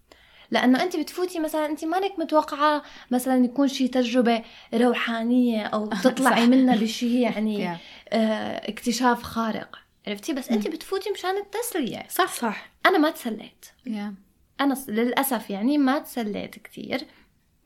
لأنه 0.50 0.82
أنت 0.82 0.96
بتفوتي 0.96 1.38
مثلا 1.38 1.66
أنت 1.66 1.84
مانك 1.84 2.18
متوقعة 2.18 2.82
مثلا 3.10 3.44
يكون 3.44 3.68
شي 3.68 3.88
تجربة 3.88 4.42
روحانية 4.74 5.66
أو 5.66 5.86
تطلعي 6.04 6.46
منها 6.46 6.76
بشيء 6.76 7.10
يعني. 7.10 7.68
آه 7.68 8.70
اكتشاف 8.70 9.22
خارق. 9.22 9.78
عرفتي؟ 10.06 10.32
بس 10.32 10.48
انت 10.50 10.68
بتفوتي 10.68 11.10
مشان 11.10 11.36
التسلية. 11.36 12.06
صح. 12.08 12.32
صح. 12.34 12.70
أنا 12.86 12.98
ما 12.98 13.10
تسليت. 13.10 13.66
yeah. 13.88 14.12
أنا 14.60 14.74
للأسف 14.88 15.50
يعني 15.50 15.78
ما 15.78 15.98
تسليت 15.98 16.58
كتير. 16.58 17.06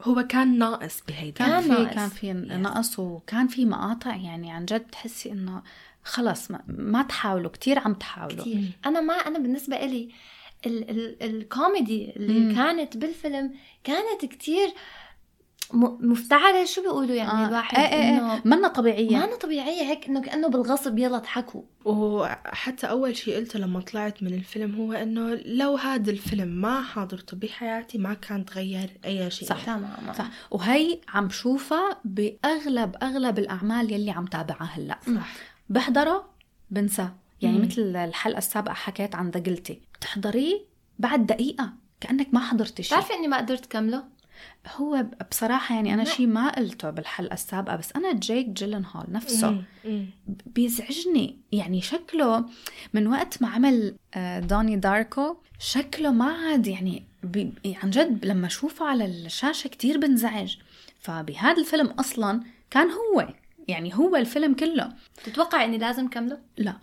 هو 0.02 0.22
كان 0.22 0.58
ناقص 0.58 1.02
بهيدا. 1.08 1.32
كان 1.44 1.48
كان 1.48 1.60
في 1.62 1.68
ناقص. 1.68 1.94
كان 1.94 2.08
في 2.08 2.32
نقص 2.32 2.98
وكان 2.98 3.48
في 3.48 3.64
مقاطع 3.64 4.16
يعني 4.16 4.52
عن 4.52 4.64
جد 4.64 4.80
تحسي 4.80 5.32
إنه 5.32 5.62
خلص 6.04 6.50
ما, 6.50 6.60
ما 6.68 7.02
تحاولوا 7.02 7.50
كتير 7.50 7.78
عم 7.78 7.94
تحاولوا. 7.94 8.40
كتير. 8.40 8.70
أنا 8.86 9.00
ما 9.00 9.14
أنا 9.14 9.38
بالنسبة 9.38 9.76
إلي 9.76 10.08
ال 10.66 10.90
ال 10.90 11.22
الكوميدي 11.22 12.12
اللي 12.16 12.40
مم. 12.40 12.54
كانت 12.54 12.96
بالفيلم 12.96 13.54
كانت 13.84 14.24
كتير 14.24 14.66
م- 14.68 14.72
مفتعلة 15.74 16.64
شو 16.64 16.82
بيقولوا 16.82 17.14
يعني 17.14 17.44
آه. 17.44 17.48
الواحد 17.48 17.78
إيه 17.78 17.84
إيه 17.86 18.18
إنه 18.18 18.34
إيه 18.34 18.42
منا 18.44 18.68
طبيعية. 18.68 19.16
ما 19.16 19.24
أنا 19.24 19.36
طبيعية 19.36 19.82
هيك 19.82 20.08
إنه 20.08 20.20
كأنه 20.20 20.48
بالغصب 20.48 20.98
يلا 20.98 21.16
اضحكوا. 21.16 21.62
وحتى 21.84 22.86
أول 22.86 23.16
شيء 23.16 23.36
قلته 23.36 23.58
لما 23.58 23.80
طلعت 23.80 24.22
من 24.22 24.34
الفيلم 24.34 24.74
هو 24.74 24.92
إنه 24.92 25.34
لو 25.34 25.76
هذا 25.76 26.10
الفيلم 26.10 26.48
ما 26.48 26.82
حاضرته 26.82 27.36
بحياتي 27.36 27.98
ما 27.98 28.14
كان 28.14 28.44
تغير 28.44 28.90
أي 29.04 29.30
شيء. 29.30 29.48
صح. 29.48 29.64
تماما. 29.64 30.12
صح. 30.18 30.26
وهي 30.50 31.00
عم 31.08 31.30
شوفها 31.30 32.00
بأغلب 32.04 32.96
أغلب 33.02 33.38
الأعمال 33.38 33.92
يلي 33.92 34.10
عم 34.10 34.26
تابعها 34.26 34.70
هلأ. 34.74 34.98
صح. 35.06 35.32
بحضره 35.68 36.30
بنسى. 36.70 37.08
يعني 37.42 37.58
مم. 37.58 37.64
مثل 37.64 37.96
الحلقة 37.96 38.38
السابقة 38.38 38.74
حكيت 38.74 39.14
عن 39.14 39.30
The 39.30 39.40
Guilty 39.40 39.80
بتحضريه 39.94 40.60
بعد 40.98 41.26
دقيقة 41.26 41.72
كأنك 42.00 42.34
ما 42.34 42.40
حضرتي 42.40 42.82
شيء. 42.82 42.98
بتعرفي 42.98 43.14
إني 43.14 43.28
ما 43.28 43.36
قدرت 43.36 43.66
كمله؟ 43.66 44.17
هو 44.76 45.06
بصراحة 45.30 45.74
يعني 45.74 45.94
أنا 45.94 46.02
لا. 46.02 46.10
شيء 46.10 46.26
ما 46.26 46.50
قلته 46.50 46.90
بالحلقة 46.90 47.34
السابقة 47.34 47.76
بس 47.76 47.92
أنا 47.96 48.12
جيك 48.12 48.46
جيلنهول 48.48 49.04
نفسه. 49.08 49.62
بيزعجني 50.46 51.36
يعني 51.52 51.80
شكله 51.82 52.44
من 52.94 53.06
وقت 53.06 53.42
ما 53.42 53.48
عمل 53.48 53.96
آه، 54.14 54.40
دوني 54.40 54.76
داركو 54.76 55.36
شكله 55.58 56.12
ما 56.12 56.24
عاد 56.24 56.66
يعني 56.66 57.04
عن 57.82 57.90
جد 57.90 58.26
لما 58.26 58.46
أشوفه 58.46 58.86
على 58.86 59.04
الشاشة 59.04 59.68
كتير 59.68 59.98
بنزعج 59.98 60.56
فبهذا 61.00 61.60
الفيلم 61.60 61.86
أصلا 61.86 62.40
كان 62.70 62.88
هو 62.90 63.28
يعني 63.68 63.94
هو 63.94 64.16
الفيلم 64.16 64.54
كله. 64.54 64.92
تتوقع 65.24 65.64
إني 65.64 65.78
لازم 65.78 66.08
كمله 66.08 66.38
لا. 66.58 66.74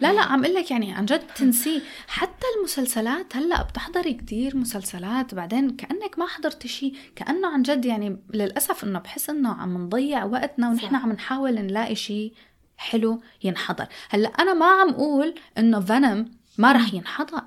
لا 0.00 0.12
لا 0.12 0.22
عم 0.22 0.44
أقول 0.44 0.54
لك 0.54 0.70
يعني 0.70 0.92
عن 0.92 1.04
جد 1.04 1.26
بتنسيه. 1.26 1.80
حتى 2.08 2.46
المسلسلات 2.58 3.36
هلأ 3.36 3.62
بتحضري 3.62 4.14
كتير 4.14 4.56
مسلسلات 4.56 5.34
بعدين 5.34 5.70
كأنك 5.70 6.18
ما 6.18 6.26
حضرتي 6.26 6.68
شيء 6.68 6.94
كأنه 7.16 7.48
عن 7.48 7.62
جد 7.62 7.84
يعني 7.84 8.16
للأسف 8.34 8.84
إنه 8.84 8.98
بحس 8.98 9.30
إنه 9.30 9.52
عم 9.52 9.84
نضيع 9.84 10.24
وقتنا 10.24 10.68
ونحن. 10.68 10.94
عم 10.94 11.12
نحاول 11.12 11.54
نلاقي 11.54 11.94
شيء 11.94 12.32
حلو 12.76 13.20
ينحضر. 13.44 13.86
هلأ 14.10 14.28
أنا 14.28 14.54
ما 14.54 14.66
عم 14.66 14.88
أقول 14.88 15.34
إنه 15.58 15.80
فنم 15.80 16.30
ما 16.58 16.72
رح 16.72 16.94
ينحضر. 16.94 17.42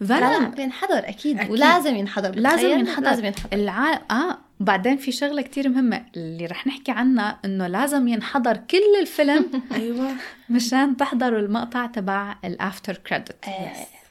لا 0.00 0.20
لا 0.20 0.38
فنم 0.38 0.50
بينحضر 0.50 0.98
أكيد, 0.98 1.38
أكيد. 1.38 1.50
ولازم 1.50 1.96
ينحضر 1.96 2.30
لازم؟ 2.30 2.68
ينحضر. 2.68 3.04
لازم 3.04 3.24
ينحضر. 3.24 3.48
الع... 3.52 3.92
آه. 4.10 4.38
وبعدين 4.60 4.96
في 4.96 5.12
شغلة 5.12 5.42
كتير 5.42 5.68
مهمة 5.68 6.02
اللي 6.16 6.46
رح 6.46 6.66
نحكي 6.66 6.92
عنها 6.92 7.38
إنه 7.44 7.66
لازم 7.66 8.08
ينحضر 8.08 8.56
كل 8.56 9.00
الفيلم 9.00 9.46
أيوه. 9.74 10.10
مشان 10.50 10.96
تحضروا 10.96 11.38
المقطع 11.38 11.86
تبع 11.86 12.36
ال 12.44 12.53
after 12.53 12.96
credit 12.96 13.44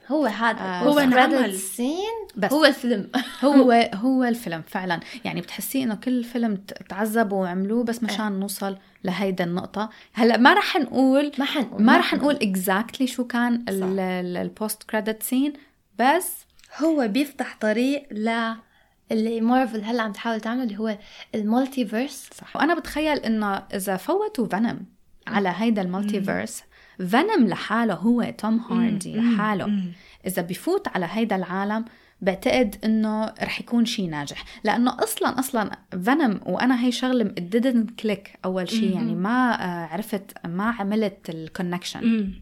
هو 0.07 0.25
هذا 0.25 0.59
آه، 0.59 0.79
هو 0.79 0.99
انعمل. 0.99 1.45
ال 1.45 1.59
scene 1.59 2.27
بس. 2.35 2.53
هو 2.53 2.65
الفيلم. 2.65 3.09
هو 3.45 3.89
هو 3.93 4.23
الفيلم 4.23 4.61
فعلا. 4.67 4.99
يعني 5.25 5.41
بتحسيه 5.41 5.83
إنه 5.83 5.95
كل 5.95 6.23
فيلم 6.23 6.55
تعذبوا 6.89 7.37
وعملوه 7.41 7.83
بس 7.83 8.03
مشان 8.03 8.39
نوصل 8.39 8.77
لهيدا 9.03 9.43
النقطة. 9.43 9.89
هلأ 10.13 10.37
ما 10.37 10.53
رح 10.53 10.75
نقول 10.75 11.31
ما 11.39 11.45
حنقول 11.45 11.83
ما 11.83 11.97
رح 11.97 12.13
نقول 12.13 12.35
exactly 12.35 13.07
شو 13.07 13.27
كان 13.27 13.65
ال 13.69 13.92
post 13.92 14.83
credit 14.83 15.23
scene 15.23 15.53
بس 15.99 16.33
هو 16.77 17.07
بيفتح 17.07 17.57
طريق 17.61 18.07
ل 18.11 18.53
اللي 19.11 19.41
مارفل 19.41 19.83
هلأ 19.83 20.03
عم 20.03 20.11
تحاول 20.11 20.41
تعمله 20.41 20.63
اللي 20.63 20.79
هو 20.79 20.97
ال 21.35 21.85
multiverse 21.85 22.29
صح. 22.33 22.55
وأنا 22.55 22.79
بتخيل 22.79 23.17
إنه 23.17 23.47
إذا 23.55 23.97
فوتوا 23.97 24.47
فينوم 24.47 24.85
على 25.27 25.53
هيدا 25.55 25.81
ال 25.81 26.21
multiverse 26.21 26.63
فينوم 26.97 27.47
لحاله 27.47 27.93
هو 27.93 28.33
توم 28.37 28.59
هاردي 28.59 29.17
لحاله. 29.17 29.83
إذا 30.27 30.41
بفوت 30.41 30.87
على 30.87 31.07
هيدا 31.09 31.35
العالم 31.35 31.85
بعتقد 32.21 32.75
إنه 32.83 33.25
رح 33.25 33.59
يكون 33.59 33.85
شيء 33.85 34.09
ناجح. 34.09 34.43
لأنه 34.63 35.03
أصلا 35.03 35.39
أصلا 35.39 35.71
فينوم 36.03 36.39
وأنا 36.45 36.85
هي 36.85 36.91
شغلة 36.91 37.33
didn't 37.55 38.03
click 38.03 38.29
أول 38.45 38.69
شيء 38.69 38.93
يعني 38.93 39.15
ما 39.15 39.63
آه، 39.63 39.87
عرفت 39.87 40.45
ما 40.47 40.63
عملت 40.79 41.29
ال 41.29 41.38
connection. 41.38 42.33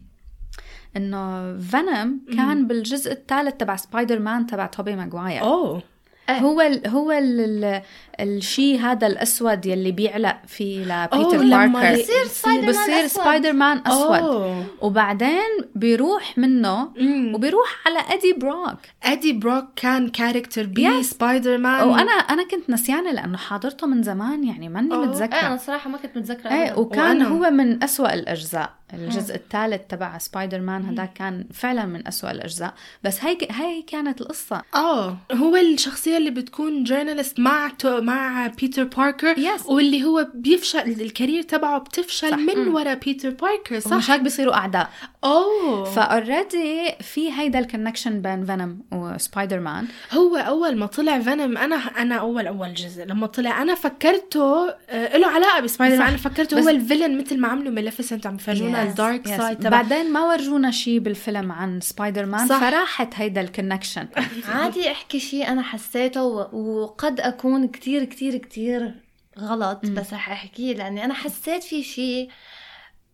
إنه 0.96 1.58
فينوم 1.58 2.20
كان 2.36 2.66
بالجزء 2.66 3.12
الثالث 3.12 3.54
تبع 3.54 3.76
سبايدر 3.76 4.18
مان 4.18 4.46
تبع 4.46 4.66
توبي 4.66 4.96
ماجواير 4.96 5.42
أوه. 5.42 5.82
هو 6.30 6.60
ال 6.60 6.86
هو 6.88 7.12
ال 7.12 7.64
ال 7.64 7.82
الشيء 8.20 8.78
هذا 8.80 9.06
الأسود 9.06 9.66
يلي 9.66 9.92
بيعلق 9.92 10.36
فيه 10.46 10.78
لبيتر 10.84 11.38
باركر 11.38 11.92
بصير 12.02 12.24
سبايدر 12.26 12.66
مان 12.66 12.70
بصير 12.72 13.04
أسود. 13.06 13.22
سبايدر 13.22 13.52
مان 13.52 13.82
أسود 13.86 14.18
أوه. 14.18 14.64
وبعدين 14.80 15.58
بيروح 15.74 16.38
منه. 16.38 16.88
وبيروح 17.34 17.76
على 17.86 17.98
ادي 18.18 18.32
بروك 18.32 18.78
ادي 19.02 19.32
بروك 19.32 19.64
كان 19.76 20.08
character 20.08 20.64
Yes. 20.64 20.68
بي 20.68 21.02
سبايدر 21.02 21.58
مان 21.58 21.88
وأنا 21.88 22.10
أنا 22.12 22.42
كنت 22.48 22.70
نسيانة 22.70 23.12
لأنه 23.12 23.36
حاضرته 23.38 23.86
من 23.86 24.02
زمان 24.02 24.44
يعني 24.44 24.68
ماني 24.68 24.94
أوه. 24.94 24.98
إيه 24.98 25.04
أنا 25.04 25.12
متذكره 25.12 25.56
صراحة 25.56 25.90
ما 25.90 25.98
كنت 25.98 26.16
متذكرة 26.16 26.50
إيه. 26.52 26.78
وكان 26.78 27.22
وأنا. 27.22 27.28
هو 27.28 27.50
من 27.50 27.82
أسوأ 27.84 28.14
الأجزاء 28.14 28.72
الجزء 28.94 29.34
الثالث 29.34 29.80
تبع 29.88 30.18
سبايدر 30.18 30.60
مان 30.60 30.84
هذا 30.84 31.04
كان 31.04 31.44
فعلا 31.52 31.84
من 31.86 32.06
أسوأ 32.08 32.30
الأجزاء 32.30 32.74
بس 33.04 33.24
هي 33.24 33.38
هي 33.50 33.82
كانت 33.82 34.20
القصة 34.20 34.62
آه 34.74 35.16
هو 35.32 35.56
الشخصية 35.56 36.16
اللي 36.16 36.30
بتكون 36.30 36.84
journalist 36.84 37.40
مع 37.40 37.68
مع 38.06 38.46
بيتر 38.46 38.84
باركر 38.84 39.34
Yes. 39.34 39.66
واللي 39.66 40.04
هو 40.04 40.28
بيفشل 40.34 40.78
ال 40.78 40.87
career 40.87 41.42
تبعه 41.42 41.78
بتفشل 41.78 42.30
صح. 42.30 42.36
من 42.36 42.68
ورا 42.68 42.94
بيتر 42.94 43.30
باركر 43.30 43.78
صح 43.80 43.98
صح 44.00 44.10
هيك 44.10 44.20
بيصيروا 44.20 44.54
أعداء 44.54 44.90
أوه 45.24 45.84
ف 45.84 45.98
already 45.98 46.92
في 47.00 47.32
هيدا 47.32 47.58
ال 47.58 47.64
connection 47.64 48.22
بين 48.22 48.44
فينوم 48.44 48.80
وسبايدر 48.92 49.60
مان 49.60 49.86
هو 50.12 50.36
أول 50.36 50.76
ما 50.76 50.86
طلع 50.86 51.18
فينوم 51.20 51.56
أنا 51.58 51.76
أنا 51.76 52.14
أول 52.14 52.46
أول 52.46 52.74
جزء 52.74 53.04
لما 53.04 53.26
طلع 53.26 53.62
أنا 53.62 53.74
فكرته 53.74 54.70
آه 54.90 55.16
له 55.16 55.26
علاقة 55.26 55.60
بسبايدر. 55.60 55.96
مان 55.98 56.08
أنا 56.08 56.16
فكرته 56.16 56.60
هو 56.60 56.68
ال 56.68 56.74
villain 56.74 57.18
مثل 57.18 57.38
ما 57.40 57.48
عملوا 57.48 57.72
ميليفيسنت 57.72 58.26
عم 58.26 58.34
يفرجونا 58.34 58.84
Yes, 58.84 58.88
ال 58.88 58.96
dark 58.96 59.28
yes. 59.28 59.36
side 59.36 59.66
بعدين 59.66 60.12
ما 60.12 60.20
ورجونا 60.24 60.70
شيء 60.70 60.98
بالفيلم 60.98 61.52
عن 61.52 61.80
سبايدر 61.80 62.26
مان 62.26 62.46
صح. 62.46 62.60
فراحت 62.60 63.08
هيدا 63.14 63.40
ال 63.40 63.46
connection 63.46 64.06
عادي 64.48 64.90
احكي 64.90 65.20
شيء 65.20 65.48
أنا 65.48 65.62
حسيته 65.62 66.24
و- 66.24 66.48
وقد 66.82 67.20
أكون 67.20 67.68
كتير 68.04 68.36
كتير 68.36 68.36
كتير 68.36 68.94
غلط 69.38 69.86
بس 69.86 70.12
رح 70.12 70.30
احكيه 70.30 70.74
لأني 70.74 71.04
أنا 71.04 71.14
حسيت 71.14 71.62
في 71.62 71.82
شيء 71.82 72.30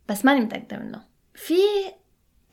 بس 0.08 0.24
ماني 0.24 0.40
متأكدة 0.40 0.76
منه. 0.78 1.00
في 1.34 1.54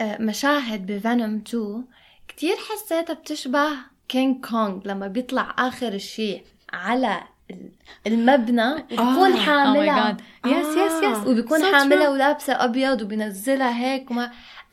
آه، 0.01 0.17
مشاهد 0.21 0.85
بفينوم 0.91 1.43
2 1.47 1.85
كتير 2.27 2.55
حسيتها 2.57 3.13
بتشبه 3.13 3.69
كينج 4.07 4.45
كونغ 4.45 4.79
لما 4.85 5.07
بيطلع 5.07 5.55
آخر 5.57 5.93
الشيء 5.93 6.43
على 6.73 7.21
ال- 7.51 7.71
المبنى 8.07 8.73
وبكون 8.73 9.35
حاملها 9.37 10.17
yes 10.45 10.67
yes 10.67 11.03
yes 11.03 11.27
وبيكون 11.27 11.59
So 11.61 11.73
حاملها. 11.75 12.09
ولابسة 12.09 12.53
أبيض 12.65 13.01
وبينزلها 13.01 13.79
هيك 13.85 14.11
وما 14.11 14.23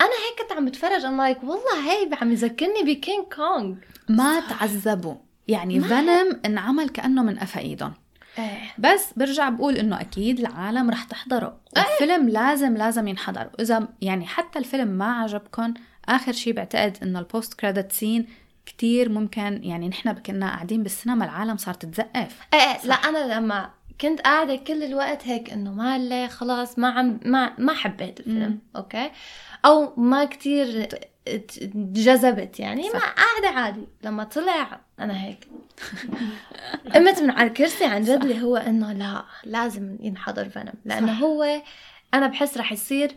أنا 0.01 0.11
هيك 0.11 0.43
كنت 0.43 0.53
عم 0.59 0.65
بتفرج. 0.67 1.05
أنا 1.05 1.23
like 1.23 1.39
والله 1.45 1.91
هي 1.93 2.11
عم 2.21 2.33
يذكرني 2.33 2.83
بكينج 2.83 3.25
كونغ 3.35 3.77
ما 4.09 4.41
تعذبوا. 4.41 5.15
يعني 5.49 5.81
فينوم 5.81 6.41
انعمل 6.47 6.89
كأنه 6.89 7.23
من 7.23 7.39
قفا 7.39 7.61
ايدهم. 7.61 7.95
إيه. 8.39 8.61
بس 8.79 9.13
برجع 9.17 9.49
بقول 9.49 9.77
إنه 9.77 10.01
أكيد 10.01 10.39
العالم 10.41 10.91
رح 10.91 11.05
تحضره. 11.05 11.61
الفيلم 11.77 12.29
لازم 12.29 12.77
لازم 12.77 13.09
ينحضر. 13.09 13.51
وإذا 13.59 13.89
يعني 14.03 14.27
حتى 14.27 14.59
الفيلم 14.59 14.89
ما 14.89 15.13
عجبكم 15.13 15.75
آخر 16.09 16.33
شيء 16.33 16.53
بعتقد 16.53 16.99
إنه 17.03 17.19
ال 17.19 17.26
post 17.26 17.55
credit 17.55 17.93
scene 17.93 18.27
كتير 18.67 19.09
ممكن 19.09 19.61
يعني 19.65 19.89
نحن 19.89 20.13
كنا 20.13 20.49
قاعدين 20.49 20.83
بالسينما 20.83 21.25
العالم 21.25 21.57
صارت 21.57 21.87
تزقف. 21.87 22.41
إيه 22.55 22.79
لا 22.85 22.95
أنا 22.95 23.35
لما 23.35 23.71
كنت 24.01 24.21
قاعدة 24.21 24.57
كل 24.57 24.83
الوقت 24.83 25.27
هيك 25.27 25.53
إنه 25.53 25.73
ما 25.73 25.99
لي 25.99 26.29
خلاص 26.29 26.79
ما 26.79 26.89
عم 26.89 27.21
ما 27.25 27.53
ما 27.59 27.73
حبيت 27.73 28.21
الفيلم 28.21 28.49
مم. 28.49 28.59
أوكي؟ 28.77 29.11
أو 29.65 29.93
ما 29.97 30.25
كتير 30.25 30.89
جذبت 31.75 32.61
يعني 32.61 32.91
ما 32.91 32.99
قاعدة 32.99 33.59
عادي. 33.61 33.89
لما 34.05 34.25
طلع 34.25 34.81
أنا 35.01 35.25
هيك. 35.25 35.49
قمت 36.95 37.23
من 37.23 37.31
على 37.31 37.49
الكرسي 37.49 37.85
عن 37.85 38.03
جد 38.03 38.23
اللي 38.23 38.43
هو 38.43 38.57
إنه 38.57 38.93
لا 38.93 39.25
لازم 39.45 39.97
ينحضر 40.01 40.49
فيلم 40.49 40.73
لأنه 40.85 41.15
صح. 41.15 41.21
هو 41.21 41.63
أنا 42.15 42.27
بحس 42.27 42.59
رح 42.59 42.73
يصير 42.73 43.17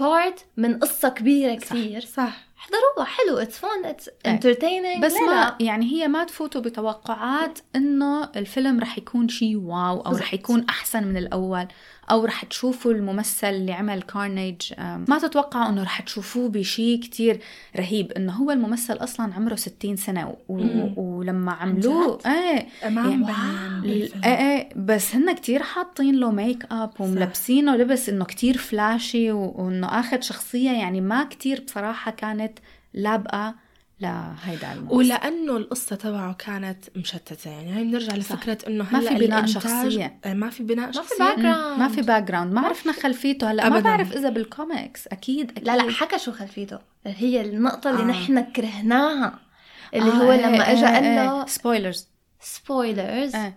part 0.00 0.44
من 0.56 0.78
قصة 0.78 1.08
كبيرة 1.08 1.54
كثير. 1.54 2.00
صح. 2.00 2.50
احضروها 2.58 3.04
حلو. 3.04 3.38
اتس 3.38 3.58
فون 3.58 3.84
اتس 3.84 4.10
انترتيننج 4.26 5.04
بس 5.04 5.12
ما 5.12 5.56
يعني 5.60 5.86
هي 5.86 6.08
ما 6.08 6.24
تفوتوا 6.24 6.60
بتوقعات 6.60 7.58
إنه 7.76 8.30
الفيلم 8.36 8.80
رح 8.80 8.98
يكون 8.98 9.28
شيء 9.28 9.56
wow 9.56 10.00
أو 10.00 10.12
رح 10.16 10.34
يكون 10.34 10.66
أحسن 10.68 11.04
من 11.04 11.16
الأول. 11.16 11.66
أو 12.10 12.24
رح 12.24 12.44
تشوفوا 12.44 12.92
الممثل 12.92 13.46
اللي 13.46 13.72
عمل 13.72 14.02
كارنيج 14.02 14.72
ما 15.08 15.18
تتوقعوا 15.22 15.68
إنه 15.68 15.82
رح 15.82 16.00
تشوفوه 16.00 16.48
بشيء 16.48 17.00
كتير 17.00 17.40
رهيب 17.76 18.12
إنه 18.12 18.32
هو 18.32 18.50
الممثل 18.50 18.94
أصلا 18.94 19.34
عمره 19.34 19.54
60 19.54 19.96
سنة 19.96 20.28
و... 20.28 20.34
و... 20.48 20.92
ولما 20.96 21.52
عملوه 21.52 22.18
إيه. 22.26 22.66
ما 22.88 23.30
يعني-. 23.30 23.84
إيه 23.84 24.10
إيه. 24.24 24.68
بس 24.76 25.14
هن 25.14 25.32
كتير 25.34 25.62
حاطين 25.62 26.14
له 26.14 26.30
make 26.30 26.66
up 26.70 26.90
وملبسينه 26.98 27.76
لبس 27.76 28.08
إنه 28.08 28.24
كتير 28.24 28.56
flashy 28.56 29.32
و- 29.32 29.54
وإنه 29.58 29.86
اخذ 30.00 30.20
شخصية 30.20 30.70
يعني 30.70 31.00
ما 31.00 31.24
كتير 31.24 31.60
بصراحة 31.66 32.10
كانت 32.10 32.58
لابقة 32.94 33.54
لهيدا 34.00 34.72
الممثل 34.72 34.94
ولأنه 34.94 35.56
القصة 35.56 35.96
تبعه 35.96 36.32
كانت 36.32 36.84
مشتتة 36.96 37.50
يعني 37.50 37.72
هاي 37.72 37.84
بنرجع 37.84 38.14
لفكرة 38.16 38.58
إنه 38.68 38.84
ما 38.92 38.98
هلأ 38.98 39.08
في 39.08 39.26
بناء 39.26 39.42
الإنتاج- 39.42 39.48
شخصية. 39.48 40.18
آه، 40.24 40.34
ما 40.34 40.50
في 40.50 40.62
بناء 40.62 40.86
ما 40.86 40.92
في 40.92 40.96
شخصية. 40.98 41.24
back 41.24 41.38
ما 41.78 41.88
في 41.88 42.02
background 42.02 42.52
ما 42.52 42.60
عرفنا 42.60 42.92
خلفيته 42.92 43.50
هلأ 43.50 43.68
ما. 43.68 43.80
بعرف 43.80 44.12
إذا 44.16 44.28
بالكوميكس 44.28 45.06
أكيد 45.06 45.50
أكيد 45.50 45.64
لا 45.66 45.76
لا 45.76 45.92
حكى 45.92 46.18
شو 46.18 46.32
خلفيته. 46.32 46.78
هي 47.06 47.40
النقطة 47.40 47.90
اللي 47.90 48.02
آه. 48.02 48.06
نحن 48.06 48.40
كرهناها. 48.40 49.38
اللي 49.94 50.10
آه، 50.10 50.14
هو 50.14 50.32
إيه، 50.32 50.46
لما 50.46 50.72
اجى 50.72 50.80
إيه، 50.86 50.94
قال 50.94 51.04
إيه. 51.04 51.24
له 51.24 51.46
سبويلرز 51.46 52.08
سبويلرز 52.40 53.34
إيه. 53.36 53.56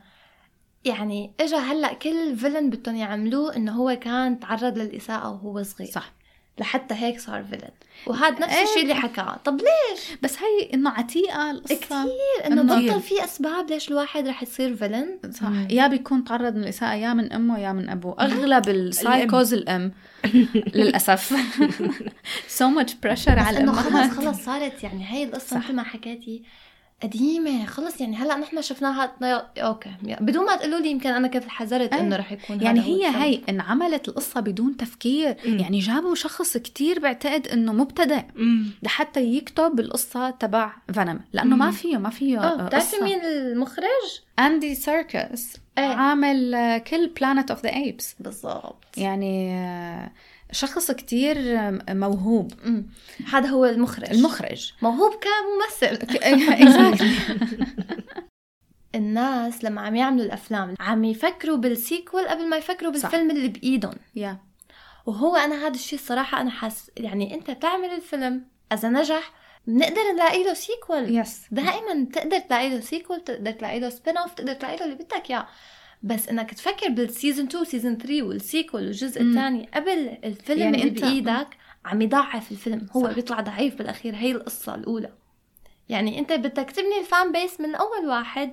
يعني 0.85 1.33
اجى 1.39 1.55
هلأ 1.55 1.93
كل 1.93 2.35
villain 2.37 2.69
بدهم 2.69 2.95
يعملوه 2.95 3.55
إنه 3.55 3.71
هو 3.71 3.97
كان 4.01 4.39
تعرض 4.39 4.77
للإساءة 4.77 5.29
وهو 5.31 5.63
صغير. 5.63 5.91
صح. 5.91 6.13
لحتى 6.59 6.93
هيك 6.95 7.19
صار 7.19 7.43
villain 7.43 7.69
وهذا 8.07 8.39
نفس 8.39 8.53
إيه. 8.53 8.63
الشيء 8.63 8.81
اللي 8.83 8.95
حكاه. 8.95 9.39
طب 9.45 9.57
ليش؟ 9.57 10.17
بس 10.21 10.37
هي 10.39 10.73
إنه 10.73 10.89
عتيقه 10.89 11.51
القصة 11.51 11.75
كثير 11.75 12.47
إنه 12.47 12.61
بطل 12.63 13.01
في 13.01 13.23
أسباب 13.23 13.69
ليش 13.69 13.89
الواحد 13.91 14.27
رح 14.27 14.43
يصير 14.43 14.75
villain 14.75 15.19
صح. 15.31 15.51
يا 15.69 15.87
بيكون 15.87 16.23
تعرض 16.23 16.57
الإساءة 16.57 16.93
يا 16.95 17.13
من 17.13 17.33
أمه 17.33 17.59
يا 17.59 17.73
من 17.73 17.89
أبوه. 17.89 18.15
أغلب 18.19 18.69
السايكوز 18.69 19.53
للأسف. 20.75 21.33
So 22.57 22.65
much 22.79 22.91
pressure 22.91 23.31
بس 23.31 23.47
على 23.47 23.59
إنه 23.59 23.71
خلص 23.71 24.17
خلص 24.17 24.45
صارت 24.45 24.83
يعني 24.83 25.11
هي 25.11 25.23
القصة 25.23 25.47
صح. 25.47 25.57
مثل 25.57 25.73
ما 25.73 25.83
حكيتي. 25.83 26.43
قديمة 27.03 27.65
خلص 27.65 28.01
يعني 28.01 28.15
هلأ 28.15 28.37
نحن 28.37 28.61
شفناها 28.61 29.11
okay 29.57 29.89
بدون 30.03 30.45
ما 30.45 30.55
تقولوا 30.55 30.79
لي 30.79 30.91
يمكن 30.91 31.09
أنا 31.09 31.27
كنت 31.27 31.47
حذرت. 31.47 31.93
إنه 31.93 32.15
رح 32.15 32.31
يكون 32.31 32.61
يعني 32.61 32.81
هي. 32.81 33.07
هي 33.07 33.41
انعملت 33.49 34.07
القصة 34.07 34.39
بدون 34.39 34.77
تفكير 34.77 35.35
مم. 35.45 35.59
يعني 35.59 35.79
جابوا 35.79 36.15
شخص 36.15 36.57
كتير 36.57 36.99
بعتقد 36.99 37.47
إنه 37.47 37.73
مبتدئ 37.73 38.21
مم. 38.35 38.65
لحتى 38.83 39.23
يكتب 39.23 39.79
القصة 39.79 40.29
تبع 40.29 40.73
فينوم 40.93 41.19
لأنه 41.33 41.55
ما 41.55 41.71
فيه 41.71 41.97
ما 41.97 42.09
فيه 42.09 42.43
آه 42.43 42.67
بتعرفي 42.67 43.03
مين 43.03 43.19
المخرج؟ 43.21 44.21
أندي 44.39 44.75
سيركس 44.75 45.57
إيه. 45.77 45.85
عامل 45.85 46.77
كل 46.87 47.07
Planet 47.07 47.51
of 47.51 47.63
the 47.63 47.73
Apes 47.73 48.15
بالضبط 48.19 48.97
يعني 48.97 49.53
آه، 49.53 50.11
شخص 50.53 50.91
كتير 50.91 51.37
موهوب. 51.89 52.53
هذا 53.31 53.49
هو 53.49 53.65
المخرج. 53.65 54.09
المخرج. 54.09 54.73
موهوب 54.81 55.11
كممثل. 55.13 55.97
الناس 58.95 59.63
لما 59.63 59.81
عم 59.81 59.95
يعملوا 59.95 60.25
الأفلام 60.25 60.75
عم 60.79 61.03
يفكروا 61.03 61.57
بال 61.57 61.75
sequel 61.75 62.27
قبل 62.27 62.49
ما 62.49 62.57
يفكروا 62.57 62.91
بالفيلم 62.91 63.31
اللي 63.31 63.47
بإيدهم. 63.47 63.95
يا 64.15 64.37
وهو 65.05 65.35
أنا 65.35 65.67
هذا 65.67 65.75
الشيء 65.75 65.99
الصراحة 65.99 66.41
أنا 66.41 66.49
حاس 66.49 66.91
يعني 66.97 67.33
أنت 67.35 67.51
بتعمل 67.51 67.89
الفيلم 67.89 68.45
اذا 68.73 68.89
نجح 68.89 69.31
بنقدر 69.67 70.11
نلاقي 70.13 70.43
له 70.43 70.53
sequel 70.53 71.17
yes 71.17 71.41
دائما 71.51 72.07
تقدر 72.13 72.39
تلاقي 72.39 72.69
له 72.69 72.79
sequel 72.79 73.21
تقدر 73.21 73.51
تلاقي 73.51 73.79
له 73.79 73.89
spin 73.89 74.17
off 74.17 74.33
تقدر 74.33 74.53
تلاقي 74.53 74.77
له 74.77 74.85
اللي 74.85 74.95
بدك 74.95 75.29
إياه. 75.29 75.47
بس 76.03 76.29
إنك 76.29 76.53
تفكر 76.53 76.89
بال 76.89 77.03
season 77.03 77.45
2 77.47 77.65
season 77.65 77.97
3 77.97 78.23
وال 78.23 78.38
sequel 78.38 78.81
والجزء. 78.83 79.21
الثاني 79.21 79.69
قبل 79.73 80.17
الفيلم 80.23 80.59
يعني 80.61 80.83
أنت- 80.83 81.01
بإيدك 81.01 81.47
عم 81.85 82.01
يضعف 82.01 82.51
الفيلم. 82.51 82.87
هو 82.91 83.07
صح. 83.07 83.13
بيطلع 83.15 83.39
ضعيف 83.41 83.75
بالأخير. 83.75 84.15
هي 84.15 84.31
القصة 84.31 84.75
الأولى. 84.75 85.11
يعني 85.89 86.19
أنت 86.19 86.33
بدك 86.33 86.71
تبني 86.71 86.99
ال 86.99 87.07
fan 87.07 87.31
base 87.31 87.61
من 87.61 87.75
أول 87.75 88.05
واحد 88.07 88.51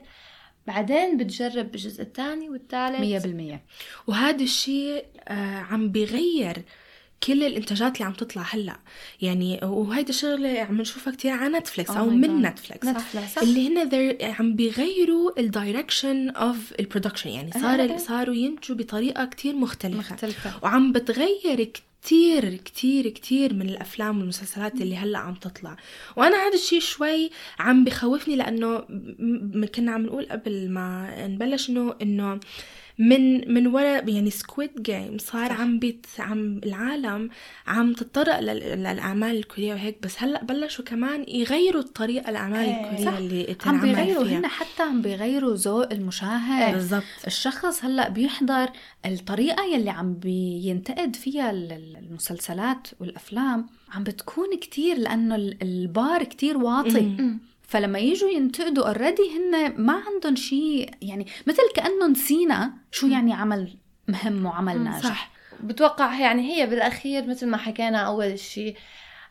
بعدين 0.67 1.17
بتجرب 1.17 1.71
بالجزء 1.71 2.03
الثاني 2.03 2.51
والثالث 2.51 3.01
مية 3.01 3.19
بالمية. 3.19 3.65
وهذا 4.07 4.43
الشيء 4.43 5.05
آه، 5.29 5.59
عم 5.59 5.89
بيغير 5.93 6.63
كل 7.27 7.43
الإنتاجات 7.43 7.95
اللي 7.95 8.05
عم 8.05 8.13
تطلع 8.13 8.43
هلأ. 8.51 8.77
يعني 9.23 9.61
وهيدي 9.63 10.11
الشغله 10.11 10.61
عم 10.61 10.81
نشوفها 10.81 11.13
كتير 11.13 11.31
على 11.33 11.59
نتفليكس 11.59 11.91
Oh 11.91 11.97
أو 11.97 12.11
من 12.11 12.43
God. 12.43 12.47
نتفليكس 12.47 12.87
نتفليكس 12.87 13.39
اللي 13.39 13.69
هن 13.69 14.17
عم 14.39 14.55
بيغيروا 14.55 15.41
ال 15.41 15.50
direction 15.50 16.31
of 16.31 16.73
ال 16.81 16.85
production 16.85 17.31
يعني 17.31 17.51
صار 17.53 17.99
صاروا 17.99 18.35
ينتجوا 18.35 18.77
بطريقة 18.77 19.25
كتير 19.25 19.55
مختلفة. 19.57 19.99
مختلفة. 19.99 20.53
وعم 20.63 20.93
بتغير 20.93 21.65
كتير 21.65 22.57
كتير 22.57 23.09
كتير 23.09 23.55
من 23.55 23.69
الأفلام 23.69 24.19
والمسلسلات 24.19 24.75
اللي 24.81 24.97
هلأ 24.97 25.19
عم 25.19 25.35
تطلع. 25.35 25.77
وأنا 26.17 26.37
هذا 26.37 26.55
الشيء 26.55 26.81
شوي 26.81 27.31
عم 27.59 27.85
بخوفني 27.85 28.37
م- 29.61 29.67
كنا 29.67 29.93
عم 29.93 30.03
نقول 30.07 30.27
قبل 30.31 30.71
ما 30.71 31.15
نبلش 31.27 31.71
إنه 31.71 31.95
إنه 32.03 32.41
من 33.01 33.55
من 33.55 33.67
وراء 33.67 34.09
يعني 34.09 34.31
سكويد 34.31 34.83
جيم 34.83 35.19
صار 35.19 35.53
عم 35.53 35.79
بيت 35.79 36.07
عم 36.19 36.61
العالم 36.67 37.29
عم 37.67 37.93
تتطرق 37.93 38.41
لل- 38.41 38.79
للأعمال 38.79 39.37
الكورية. 39.37 39.75
وهيك 39.75 39.97
بس 40.03 40.23
هلأ 40.23 40.45
بلشوا 40.45 40.85
كمان 40.85 41.25
يغيروا 41.29 41.83
الطريقة 41.83 42.31
الاعمال 42.31 42.59
إيه، 42.69 42.91
الكورية. 42.91 43.19
اللي 43.19 43.57
عم 43.67 43.81
بيغيروا. 43.81 44.25
هن 44.25 44.47
حتى 44.47 44.83
عم 44.83 45.03
بيغيروا 45.03 45.55
ذوق 45.55 45.93
المشاهد. 45.93 46.75
بالضبط. 46.75 47.03
الشخص 47.27 47.85
هلأ 47.85 48.09
بيحضر 48.09 48.69
الطريقة 49.07 49.65
يلي 49.65 49.91
عم 49.91 50.15
بينتقد 50.15 51.17
فيها 51.17 51.51
ال- 51.51 51.73
ال- 51.73 51.97
المسلسلات 51.97 52.89
والأفلام. 53.01 53.67
عم 53.93 54.05
بتكون 54.05 54.57
كتير 54.61 54.99
لأنه 54.99 55.35
ال- 55.35 55.63
البار 55.63 56.25
كتير 56.25 56.57
واطي. 56.59 57.17
فلما 57.71 57.99
يجوا 57.99 58.31
ينتقدوا 58.31 58.89
already 58.89 59.23
هن 59.37 59.81
ما 59.81 60.03
عندهم 60.07 60.37
شيء 60.37 60.91
يعني 61.03 61.27
مثل 61.47 61.63
كأنه 61.75 62.07
نسينا 62.07 62.73
شو 62.91 63.07
يعني 63.07 63.33
عمل 63.33 63.77
مهم 64.09 64.47
وعمل 64.47 64.85
ناجح 64.85 65.03
صح. 65.03 65.31
بتوقع 65.61 66.21
يعني 66.21 66.53
هي 66.53 66.67
بالأخير 66.67 67.27
مثل 67.27 67.47
ما 67.47 67.57
حكينا 67.57 67.99
أول 67.99 68.39
شيء 68.39 68.77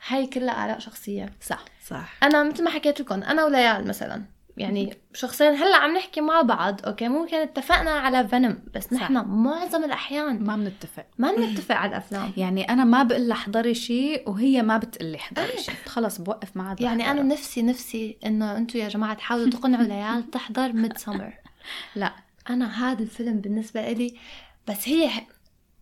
هاي 0.07 0.27
كلها 0.27 0.65
آراء 0.65 0.79
شخصية. 0.79 1.33
صح 1.41 1.65
صح. 1.87 2.17
أنا 2.23 2.43
مثل 2.43 2.63
ما 2.63 2.69
حكيت 2.69 3.01
لكم 3.01 3.23
أنا 3.23 3.45
وليال 3.45 3.87
مثلا. 3.87 4.23
يعني 4.59 4.97
شخصيا 5.13 5.49
هلأ 5.49 5.77
عم 5.77 5.97
نحكي 5.97 6.21
مع 6.21 6.41
بعض 6.41 6.85
أوكي 6.85 7.07
ممكن 7.07 7.37
اتفقنا 7.37 7.91
على 7.91 8.27
فينوم 8.27 8.59
بس 8.75 8.93
نحن 8.93 9.13
معظم 9.13 9.83
الأحيان 9.83 10.43
ما 10.43 10.55
بنتفق. 10.55 11.05
ما 11.17 11.31
بنتفق 11.31 11.75
على 11.75 11.89
الأفلام. 11.89 12.31
يعني 12.37 12.69
أنا 12.69 12.83
ما 12.83 13.03
بقول 13.03 13.27
لها 13.27 13.37
احضري 13.37 13.73
شيء 13.73 14.29
وهي 14.29 14.61
ما 14.61 14.77
بتقلي 14.77 15.17
احضري 15.17 15.57
شيء 15.57 15.75
خلص 15.85 16.17
بوقف 16.17 16.57
معها 16.57 16.75
يعني 16.79 17.11
أنا 17.11 17.21
نفسي 17.23 17.61
نفسي 17.61 18.17
إنه 18.25 18.57
أنتم 18.57 18.79
يا 18.79 18.87
جماعة 18.87 19.13
تحاولوا 19.13 19.49
تقنعوا 19.49 19.83
ليال 19.83 20.31
تحضر 20.31 20.73
ميد 20.73 20.97
سمر 20.97 21.33
لا. 21.95 22.13
أنا 22.49 22.91
هذا 22.91 23.03
الفيلم 23.03 23.37
بالنسبة 23.37 23.91
لي 23.91 24.13
بس 24.67 24.89
هي 24.89 25.09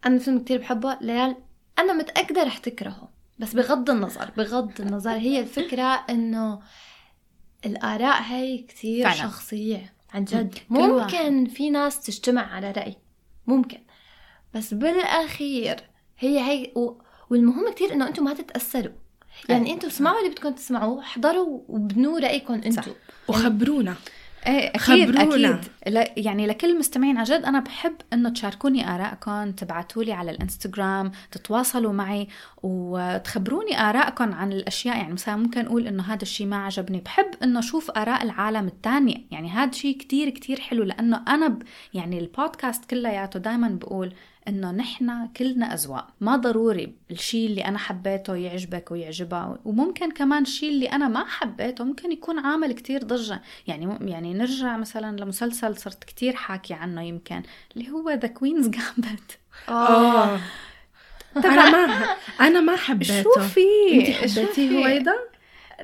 أنا 0.06 0.16
الفيلم 0.16 0.40
كتير 0.40 0.60
بحبه 0.60 0.98
ليال 1.02 1.36
أنا 1.80 1.94
متأكدة 1.94 2.44
رح 2.44 2.58
تكرهه 2.58 3.10
بس 3.40 3.54
بغض 3.54 3.90
النظر 3.90 4.32
بغض 4.38 4.82
النظر 4.82 5.12
هي 5.12 5.40
الفكرة 5.40 6.06
إنه 6.10 6.60
الآراء 7.66 8.22
هي 8.22 8.58
كتير 8.58 9.04
فعلاً. 9.04 9.22
شخصية 9.22 9.94
عن 10.14 10.26
جد. 10.26 10.56
ممكن 10.70 11.46
في 11.46 11.70
ناس 11.70 12.00
تجتمع 12.00 12.54
على 12.54 12.72
رأي. 12.72 12.96
ممكن. 13.48 13.78
بس 14.54 14.74
بالأخير 14.74 15.76
هي 16.20 16.40
هي 16.40 16.72
و... 16.76 17.02
والمهم 17.30 17.72
كتير 17.72 17.94
إنه 17.94 18.08
أنتم 18.08 18.24
ما 18.24 18.34
تتأثروا. 18.34 18.94
يعني. 19.50 19.74
أنتم 19.74 19.88
اسمعوا 19.88 20.20
اللي 20.20 20.30
بدكم 20.30 20.52
تسمعوه 20.52 21.00
احضروا 21.00 21.62
وبنوا 21.68 22.20
رأيكم 22.20 22.54
أنتم. 22.54 22.92
وخبرونا. 23.28 23.96
إيه 24.48 24.70
أكيد 24.70 24.80
خبرونا. 24.80 25.50
أكيد. 25.50 25.70
لا 25.88 26.14
يعني 26.18 26.48
لكل 26.48 26.70
المستمعين 26.70 27.18
عن 27.18 27.24
جد 27.24 27.42
أنا 27.44 27.60
بحب 27.60 27.96
إنه 28.14 28.30
تشاركوني 28.30 28.96
آرائكم 28.96 29.52
تبعتوا 29.52 30.04
لي 30.04 30.14
على 30.14 30.32
الإنستغرام 30.32 31.12
تتواصلوا 31.32 31.94
معي 31.94 32.28
وتخبروني 32.64 33.80
آرائكم 33.82 34.34
عن 34.34 34.52
الأشياء. 34.52 34.98
يعني 34.98 35.14
مثلا 35.14 35.36
ممكن 35.36 35.66
أقول 35.66 35.88
إنه 35.88 36.04
هذا 36.04 36.22
الشيء 36.22 36.48
ما 36.48 36.58
عجبني. 36.58 37.00
بحب 37.00 37.32
إنه 37.44 37.60
أشوف 37.60 37.92
آراء 37.92 38.24
العالم 38.24 38.68
الثانية 38.68 39.18
يعني 39.32 39.50
هذا 39.50 39.72
شيء 39.72 39.98
كتير 39.98 40.30
كتير 40.30 40.60
حلو 40.60 40.84
لأنه 40.84 41.24
أنا 41.28 41.48
ب 41.48 41.64
يعني 41.94 42.20
البودكاست 42.20 42.86
كلياته 42.86 43.40
دائما 43.40 43.68
بقول 43.68 44.14
إنه 44.48 44.72
نحن 44.72 45.28
كلنا 45.28 45.74
أذواق. 45.74 46.08
ما 46.22 46.36
ضروري 46.36 46.96
الشيء 47.12 47.48
اللي 47.50 47.66
أنا 47.66 47.78
حبيته 47.78 48.36
يعجبك 48.36 48.92
ويعجبها. 48.92 49.60
وممكن 49.66 50.12
كمان 50.12 50.42
الشيء 50.44 50.70
اللي 50.70 50.86
أنا 50.86 51.08
ما 51.08 51.26
حبيته 51.26 51.84
ممكن 51.84 52.12
يكون 52.12 52.40
عامل 52.40 52.72
كتير 52.72 53.04
ضجة. 53.04 53.42
يعني 53.68 53.98
يعني 54.02 54.34
نرجع 54.34 54.78
مثلا 54.78 55.20
لمسلسل 55.20 55.78
صرت 55.78 56.04
كتير 56.04 56.36
حاكي 56.36 56.74
عنه 56.74 57.02
يمكن 57.02 57.42
اللي 57.78 57.90
هو 57.90 58.10
The 58.10 58.28
Queen's 58.28 58.68
Gambit 58.68 59.38
آه. 59.70 60.40
أنا 61.38 61.70
ما 61.72 62.06
أنا 62.42 62.60
ما 62.62 62.76
حبيته. 62.76 63.24
شو 63.24 63.40
في 63.40 63.62
حبيتيه؟ 64.14 64.80
هويدا؟ 64.80 65.16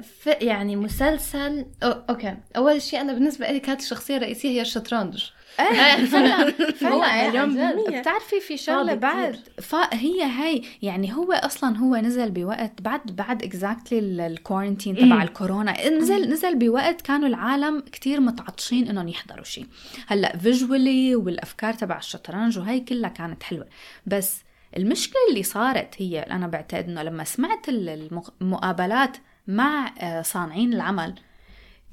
ف- 0.03 0.41
يعني 0.41 0.75
مسلسل 0.75 1.65
أو 1.83 1.91
أوكي. 2.09 2.37
أول 2.57 2.81
شيء 2.81 3.01
أنا 3.01 3.13
بالنسبة 3.13 3.51
لي 3.51 3.59
كانت 3.59 3.81
الشخصية 3.81 4.17
الرئيسية 4.17 4.49
هي 4.49 4.61
الشطرنج 4.61 5.23
إيه 5.59 6.05
فعلا 6.05 6.47
هو 6.49 7.01
فعلا 7.01 7.29
اليوم. 7.29 7.49
مية. 7.89 7.99
بتعرفي 7.99 8.39
في 8.39 8.57
شغلة 8.57 8.93
بعد 8.93 9.39
فهي 9.61 10.23
هي 10.23 10.61
يعني 10.81 11.13
هو 11.13 11.31
أصلا 11.33 11.77
هو 11.77 11.95
نزل 11.95 12.31
بوقت 12.31 12.81
بعد 12.81 13.01
بعد 13.15 13.43
exactly 13.43 14.27
ال 14.27 14.33
quarantine 14.33 14.95
تبع. 14.95 15.23
الكورونا 15.23 15.89
نزل 15.89 16.29
نزل 16.29 16.55
بوقت 16.59 17.01
كانوا 17.01 17.27
العالم 17.27 17.79
كتير 17.79 18.19
متعطشين 18.19 18.87
إنهم 18.87 19.07
يحضروا 19.07 19.43
شيء 19.43 19.65
هلأ 20.07 20.37
visually 20.37 21.15
والأفكار 21.15 21.73
تبع 21.73 21.97
الشطرنج 21.97 22.59
وهي 22.59 22.79
كلها 22.79 23.09
كانت 23.09 23.43
حلوة 23.43 23.65
بس 24.05 24.41
المشكلة 24.77 25.21
اللي 25.29 25.43
صارت 25.43 25.95
هي 25.97 26.19
أنا 26.19 26.47
بعتقد 26.47 26.89
إنه 26.89 27.03
لما 27.03 27.23
سمعت 27.23 27.69
المق- 27.69 28.33
المقابلات 28.41 29.17
مع 29.47 29.93
آه، 29.99 30.21
صانعين 30.21 30.73
العمل 30.73 31.15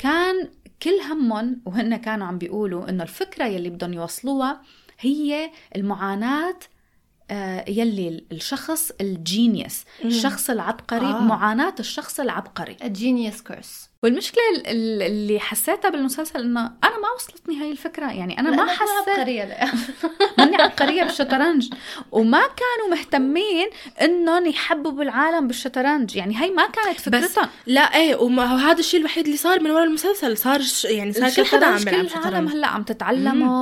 كان 0.01 0.49
كل 0.83 1.01
همهم 1.11 1.63
وهن 1.65 1.97
كانوا 1.97 2.27
عم 2.27 2.39
بيقولوا 2.39 2.89
إنه 2.89 3.03
الفكرة 3.03 3.45
يلي 3.45 3.71
بدهم 3.71 3.93
يوصلوها 3.93 4.63
هي 5.01 5.51
المعاناة 5.77 6.59
آه، 7.31 7.71
يلي 7.71 8.25
الشخص 8.33 8.93
الجينيوس 9.01 9.85
الشخص 10.05 10.51
العبقري 10.51 11.07
آه. 11.07 11.19
آه. 11.19 11.23
معاناة 11.23 11.75
الشخص 11.81 12.21
العبقري 12.21 12.77
الجينيوس 12.85 13.43
كورس 13.43 13.90
ال- 14.67 15.03
اللي 15.03 15.41
حسيتها 15.41 15.89
بالمسلسل 15.89 16.41
إنه 16.43 16.61
أنا 16.61 16.99
ما 16.99 17.09
وصلتني 17.17 17.61
هاي 17.63 17.71
الفكرة. 17.71 18.13
يعني 18.13 18.39
أنا 18.41 18.51
ما 18.51 18.67
حسيت 18.67 19.09
عبقرية 19.09 19.45
لا. 19.45 19.67
ماني 20.39 20.57
عبقرية 20.57 21.03
بالشطرنج. 21.03 21.69
وما 22.13 22.41
كانوا 22.41 22.97
مهتمين 22.97 23.69
إنهم 24.03 24.47
يحببوا 24.47 25.03
العالم 25.03 25.47
بالشطرنج. 25.47 26.17
يعني 26.17 26.35
هاي 26.37 26.51
ما 26.51 26.67
كانت 26.67 27.01
فكرتهم 27.01 27.49
لا 27.67 27.81
إيه 27.81 28.17
وما 28.17 28.45
هو 28.45 28.57
هذا 28.57 28.79
الشيء 28.81 29.01
الوحيد 29.01 29.25
اللي 29.25 29.37
صار 29.37 29.61
من 29.63 29.71
وراء 29.71 29.85
المسلسل. 29.85 30.37
صار. 30.37 30.61
يعني 30.85 31.13
صار 31.13 31.31
كل 31.35 31.45
حدا 31.47 31.67
عم 31.67 31.79
بيلعب 31.79 31.85
كل 31.85 31.91
العالم 31.91 32.09
شطرنج 32.09 32.53
هلأ 32.53 32.67
عم 32.67 32.85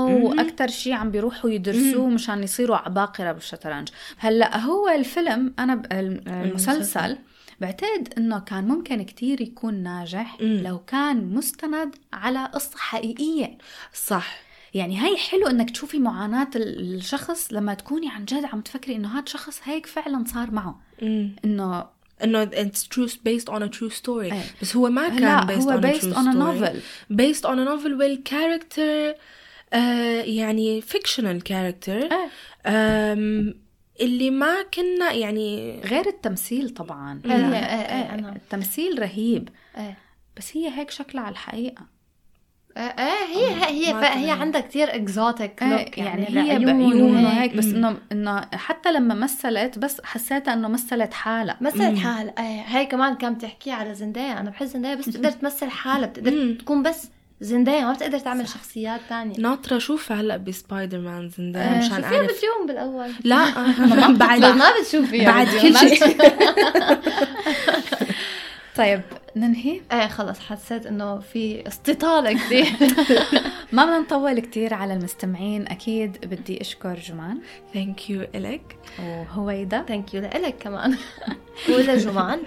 مم. 0.09 0.25
وأكثر 0.25 0.69
شيء 0.69 0.93
عم 0.93 1.11
بيروحوا 1.11 1.51
يدرسوه 1.51 2.07
مشان 2.09 2.43
يصيروا 2.43 2.77
عباقرة 2.77 3.33
بالشطرنج. 3.33 3.89
هلأ 4.19 4.59
هو 4.59 4.89
الفيلم 4.89 5.55
أنا 5.59 5.83
المسلسل 6.27 7.17
بعتقد 7.61 8.15
إنه 8.19 8.39
كان 8.39 8.65
ممكن 8.65 9.03
كتير 9.03 9.41
يكون 9.41 9.75
ناجح 9.75 10.37
مم. 10.41 10.61
لو 10.65 10.79
كان 10.79 11.25
مستند 11.35 11.95
على 12.13 12.45
قصة 12.55 12.77
حقيقية 12.79 13.59
صح 14.07 14.41
يعني 14.75 15.03
هي 15.03 15.17
حلو 15.17 15.47
إنك 15.47 15.71
تشوفي 15.71 15.99
معاناة 15.99 16.49
ال- 16.57 16.95
الشخص 16.95 17.53
لما 17.53 17.75
تكوني 17.75 18.11
عن 18.11 18.25
جد 18.25 18.45
عم 18.45 18.61
تفكري 18.61 18.97
إنه 18.97 19.19
هذا 19.19 19.25
شخص 19.27 19.61
هيك 19.65 19.87
فعلا 19.87 20.25
صار 20.27 20.51
معه. 20.51 20.81
إنه 21.45 21.87
إنه 22.25 22.47
it's 22.47 22.83
true 22.95 23.11
based 23.11 23.49
on 23.53 23.63
a 23.63 23.69
true 23.79 23.95
story 24.03 24.09
إيه. 24.33 24.43
بس 24.63 24.77
هو 24.77 24.89
ما 24.91 25.09
كان 25.09 25.47
based 25.47 25.63
هو 25.63 25.81
on 25.81 25.85
a 25.85 26.01
story. 26.01 26.35
novel 26.35 26.77
based 27.13 27.43
on 27.45 27.55
a 27.55 27.69
novel 27.69 27.91
وال 28.01 28.21
character 28.21 29.15
يعني 30.25 30.83
fictional 30.83 31.41
character 31.49 31.89
إيه. 31.89 32.29
آم 32.67 33.55
اللي 34.01 34.31
ما 34.31 34.63
كنا 34.75 35.13
يعني 35.13 35.81
غير 35.85 36.07
التمثيل 36.07 36.71
طبعا 36.71 37.21
إيه، 37.25 37.31
يعني 37.31 37.57
إيه، 37.57 37.63
إيه، 37.65 38.15
أنا. 38.15 38.33
التمثيل 38.37 39.03
رهيب 39.03 39.49
إيه. 39.77 39.97
بس 40.37 40.57
هي 40.57 40.79
هيك 40.79 40.91
شكلها 40.91 41.23
على 41.25 41.33
الحقيقة 41.33 41.99
إيه 42.77 42.93
هي 43.35 43.65
هي 43.65 43.95
هي, 43.95 44.27
هي. 44.27 44.31
عندها 44.31 44.61
كتير 44.61 44.95
exotic 44.95 45.63
إيه، 45.63 46.05
يعني 46.05 46.27
هي 46.29 46.59
بعيون 46.59 47.25
وهيك 47.25 47.57
بس 47.57 47.65
انه 47.65 47.97
انه 48.13 48.41
حتى 48.41 48.93
لما 48.93 49.15
مثلت 49.15 49.79
بس 49.79 50.01
حسيتها 50.05 50.55
إنه 50.55 50.69
مثلت 50.69 51.15
حالها 51.15 51.57
مثلت 51.61 51.99
حال 51.99 52.39
إيه 52.39 52.61
هي 52.61 52.87
كمان 52.87 53.15
كانت 53.15 53.43
تحكي 53.43 53.71
على 53.71 53.95
زندايا 53.95 54.41
أنا 54.41 54.51
بحس 54.51 54.69
زندايا 54.69 54.95
بس 54.95 55.09
بتقدر 55.09 55.31
تمثل 55.31 55.71
حالها 55.71 56.07
بتقدر. 56.09 56.55
تكون 56.55 56.83
بس 56.83 57.11
زندايا 57.41 57.85
ما 57.85 57.93
بتقدر 57.93 58.19
تعمل 58.19 58.49
شخصيات 58.49 59.01
تانية. 59.09 59.35
ناطرة 59.39 59.77
اشوفها 59.77 60.21
هلأ 60.21 60.37
بسبايدر 60.37 60.99
مان 60.99 61.31
زندايا 61.39 61.75
آه، 61.75 61.79
مشان 61.79 61.89
شوفيها 62.03 62.05
أعرف. 62.19 62.31
باليوم 62.41 62.67
بالأول. 62.67 63.11
لا 63.25 63.45
بعد. 64.27 64.41
بس 64.41 64.45
ما 64.55 64.71
بتشوفيها 64.83 65.33
بعد. 65.33 65.47
كل 65.49 65.79
شيء. 65.79 66.17
طيب 68.77 69.01
ننهي؟ 69.37 69.81
إيه 69.93 70.09
خلص 70.09 70.39
حسيت 70.39 70.87
إنه 70.87 71.19
في 71.19 71.69
استطالة 71.69 72.33
كثير. 72.33 72.67
ما 73.73 73.85
بدنا 73.85 73.99
نطول 73.99 74.41
كتير 74.41 74.75
على 74.75 74.95
المستمعين 74.95 75.69
أكيد 75.69 76.19
بدي 76.27 76.61
أشكر 76.61 76.95
جمان 76.95 77.39
thank 77.75 78.11
you 78.11 78.27
إلك. 78.35 78.77
وهويدا 78.99 79.83
thank 79.83 80.15
you 80.15 80.21
لك 80.21 80.57
كمان. 80.61 80.97
ولجمال 81.73 82.41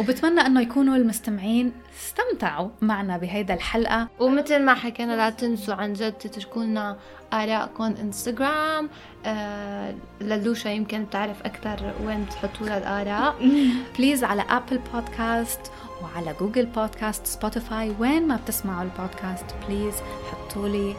وبتمنى 0.00 0.40
إنه 0.40 0.60
يكونوا 0.60 0.96
المستمعين 0.96 1.72
استمتعوا 1.96 2.68
معنا 2.80 3.16
بهيدا 3.16 3.54
الحلقة. 3.54 4.08
ومثل 4.20 4.62
ما 4.62 4.74
حكينا 4.74 5.16
لا 5.16 5.30
تنسوا 5.30 5.74
عن 5.74 5.92
جد 5.92 6.12
تتركوا 6.12 6.64
لنا 6.64 6.96
آرائكم 7.32 7.84
انستغرام 7.84 8.88
آه 9.26 9.94
للوشا 10.20 10.68
يمكن 10.68 11.04
بتعرف 11.04 11.42
أكثر 11.42 11.92
وين 12.04 12.24
بتحطوا 12.24 12.66
لها 12.66 12.78
الآراء. 12.78 13.34
please 13.98 14.24
على 14.24 14.44
Apple 14.50 14.80
Podcast 14.94 15.60
وعلى 16.02 16.34
Google 16.40 16.66
Podcast 16.66 17.26
Spotify 17.26 17.92
وين 18.00 18.28
ما 18.28 18.36
بتسمعوا 18.36 18.82
البودكاست 18.82 19.46
please 19.68 19.94
حطوا 20.32 20.68
لي 20.68 20.94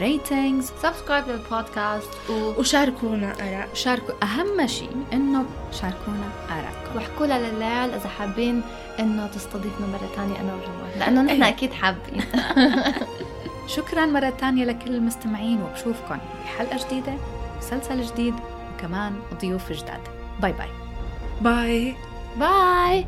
ratings 0.00 0.72
subscribe 0.82 1.24
للبودكاست 1.28 2.08
و... 2.30 2.60
وشاركونا 2.60 3.32
آراء 3.32 3.68
شاركوا 3.74 4.14
أهم 4.22 4.66
شيء 4.66 4.96
إنه 5.12 5.44
شاركونا 5.72 6.28
ارائكم 6.50 6.96
واحكوا 6.96 7.26
لها 7.26 7.38
لليال 7.38 7.94
إذا 7.94 8.08
حابين 8.08 8.62
إنه 9.00 9.26
تستضيفنا 9.26 9.86
مرة 9.86 10.08
تانية 10.16 10.40
أنا 10.40 10.54
وجمال. 10.54 10.98
لأنه 10.98 11.22
نحن 11.22 11.42
أكيد 11.42 11.72
حابين. 11.72 12.22
شكرا 13.76 14.06
مرة 14.06 14.30
تانية 14.30 14.64
لكل 14.64 14.94
المستمعين 14.94 15.62
وبشوفكم 15.62 16.18
بحلقة 16.44 16.86
جديدة 16.86 17.14
مسلسل 17.58 18.02
جديد 18.02 18.34
وكمان 18.74 19.12
ضيوف 19.40 19.72
جداد. 19.72 20.00
bye 20.42 20.52
bye 20.52 20.68
bye 21.40 21.94
bye 22.36 23.06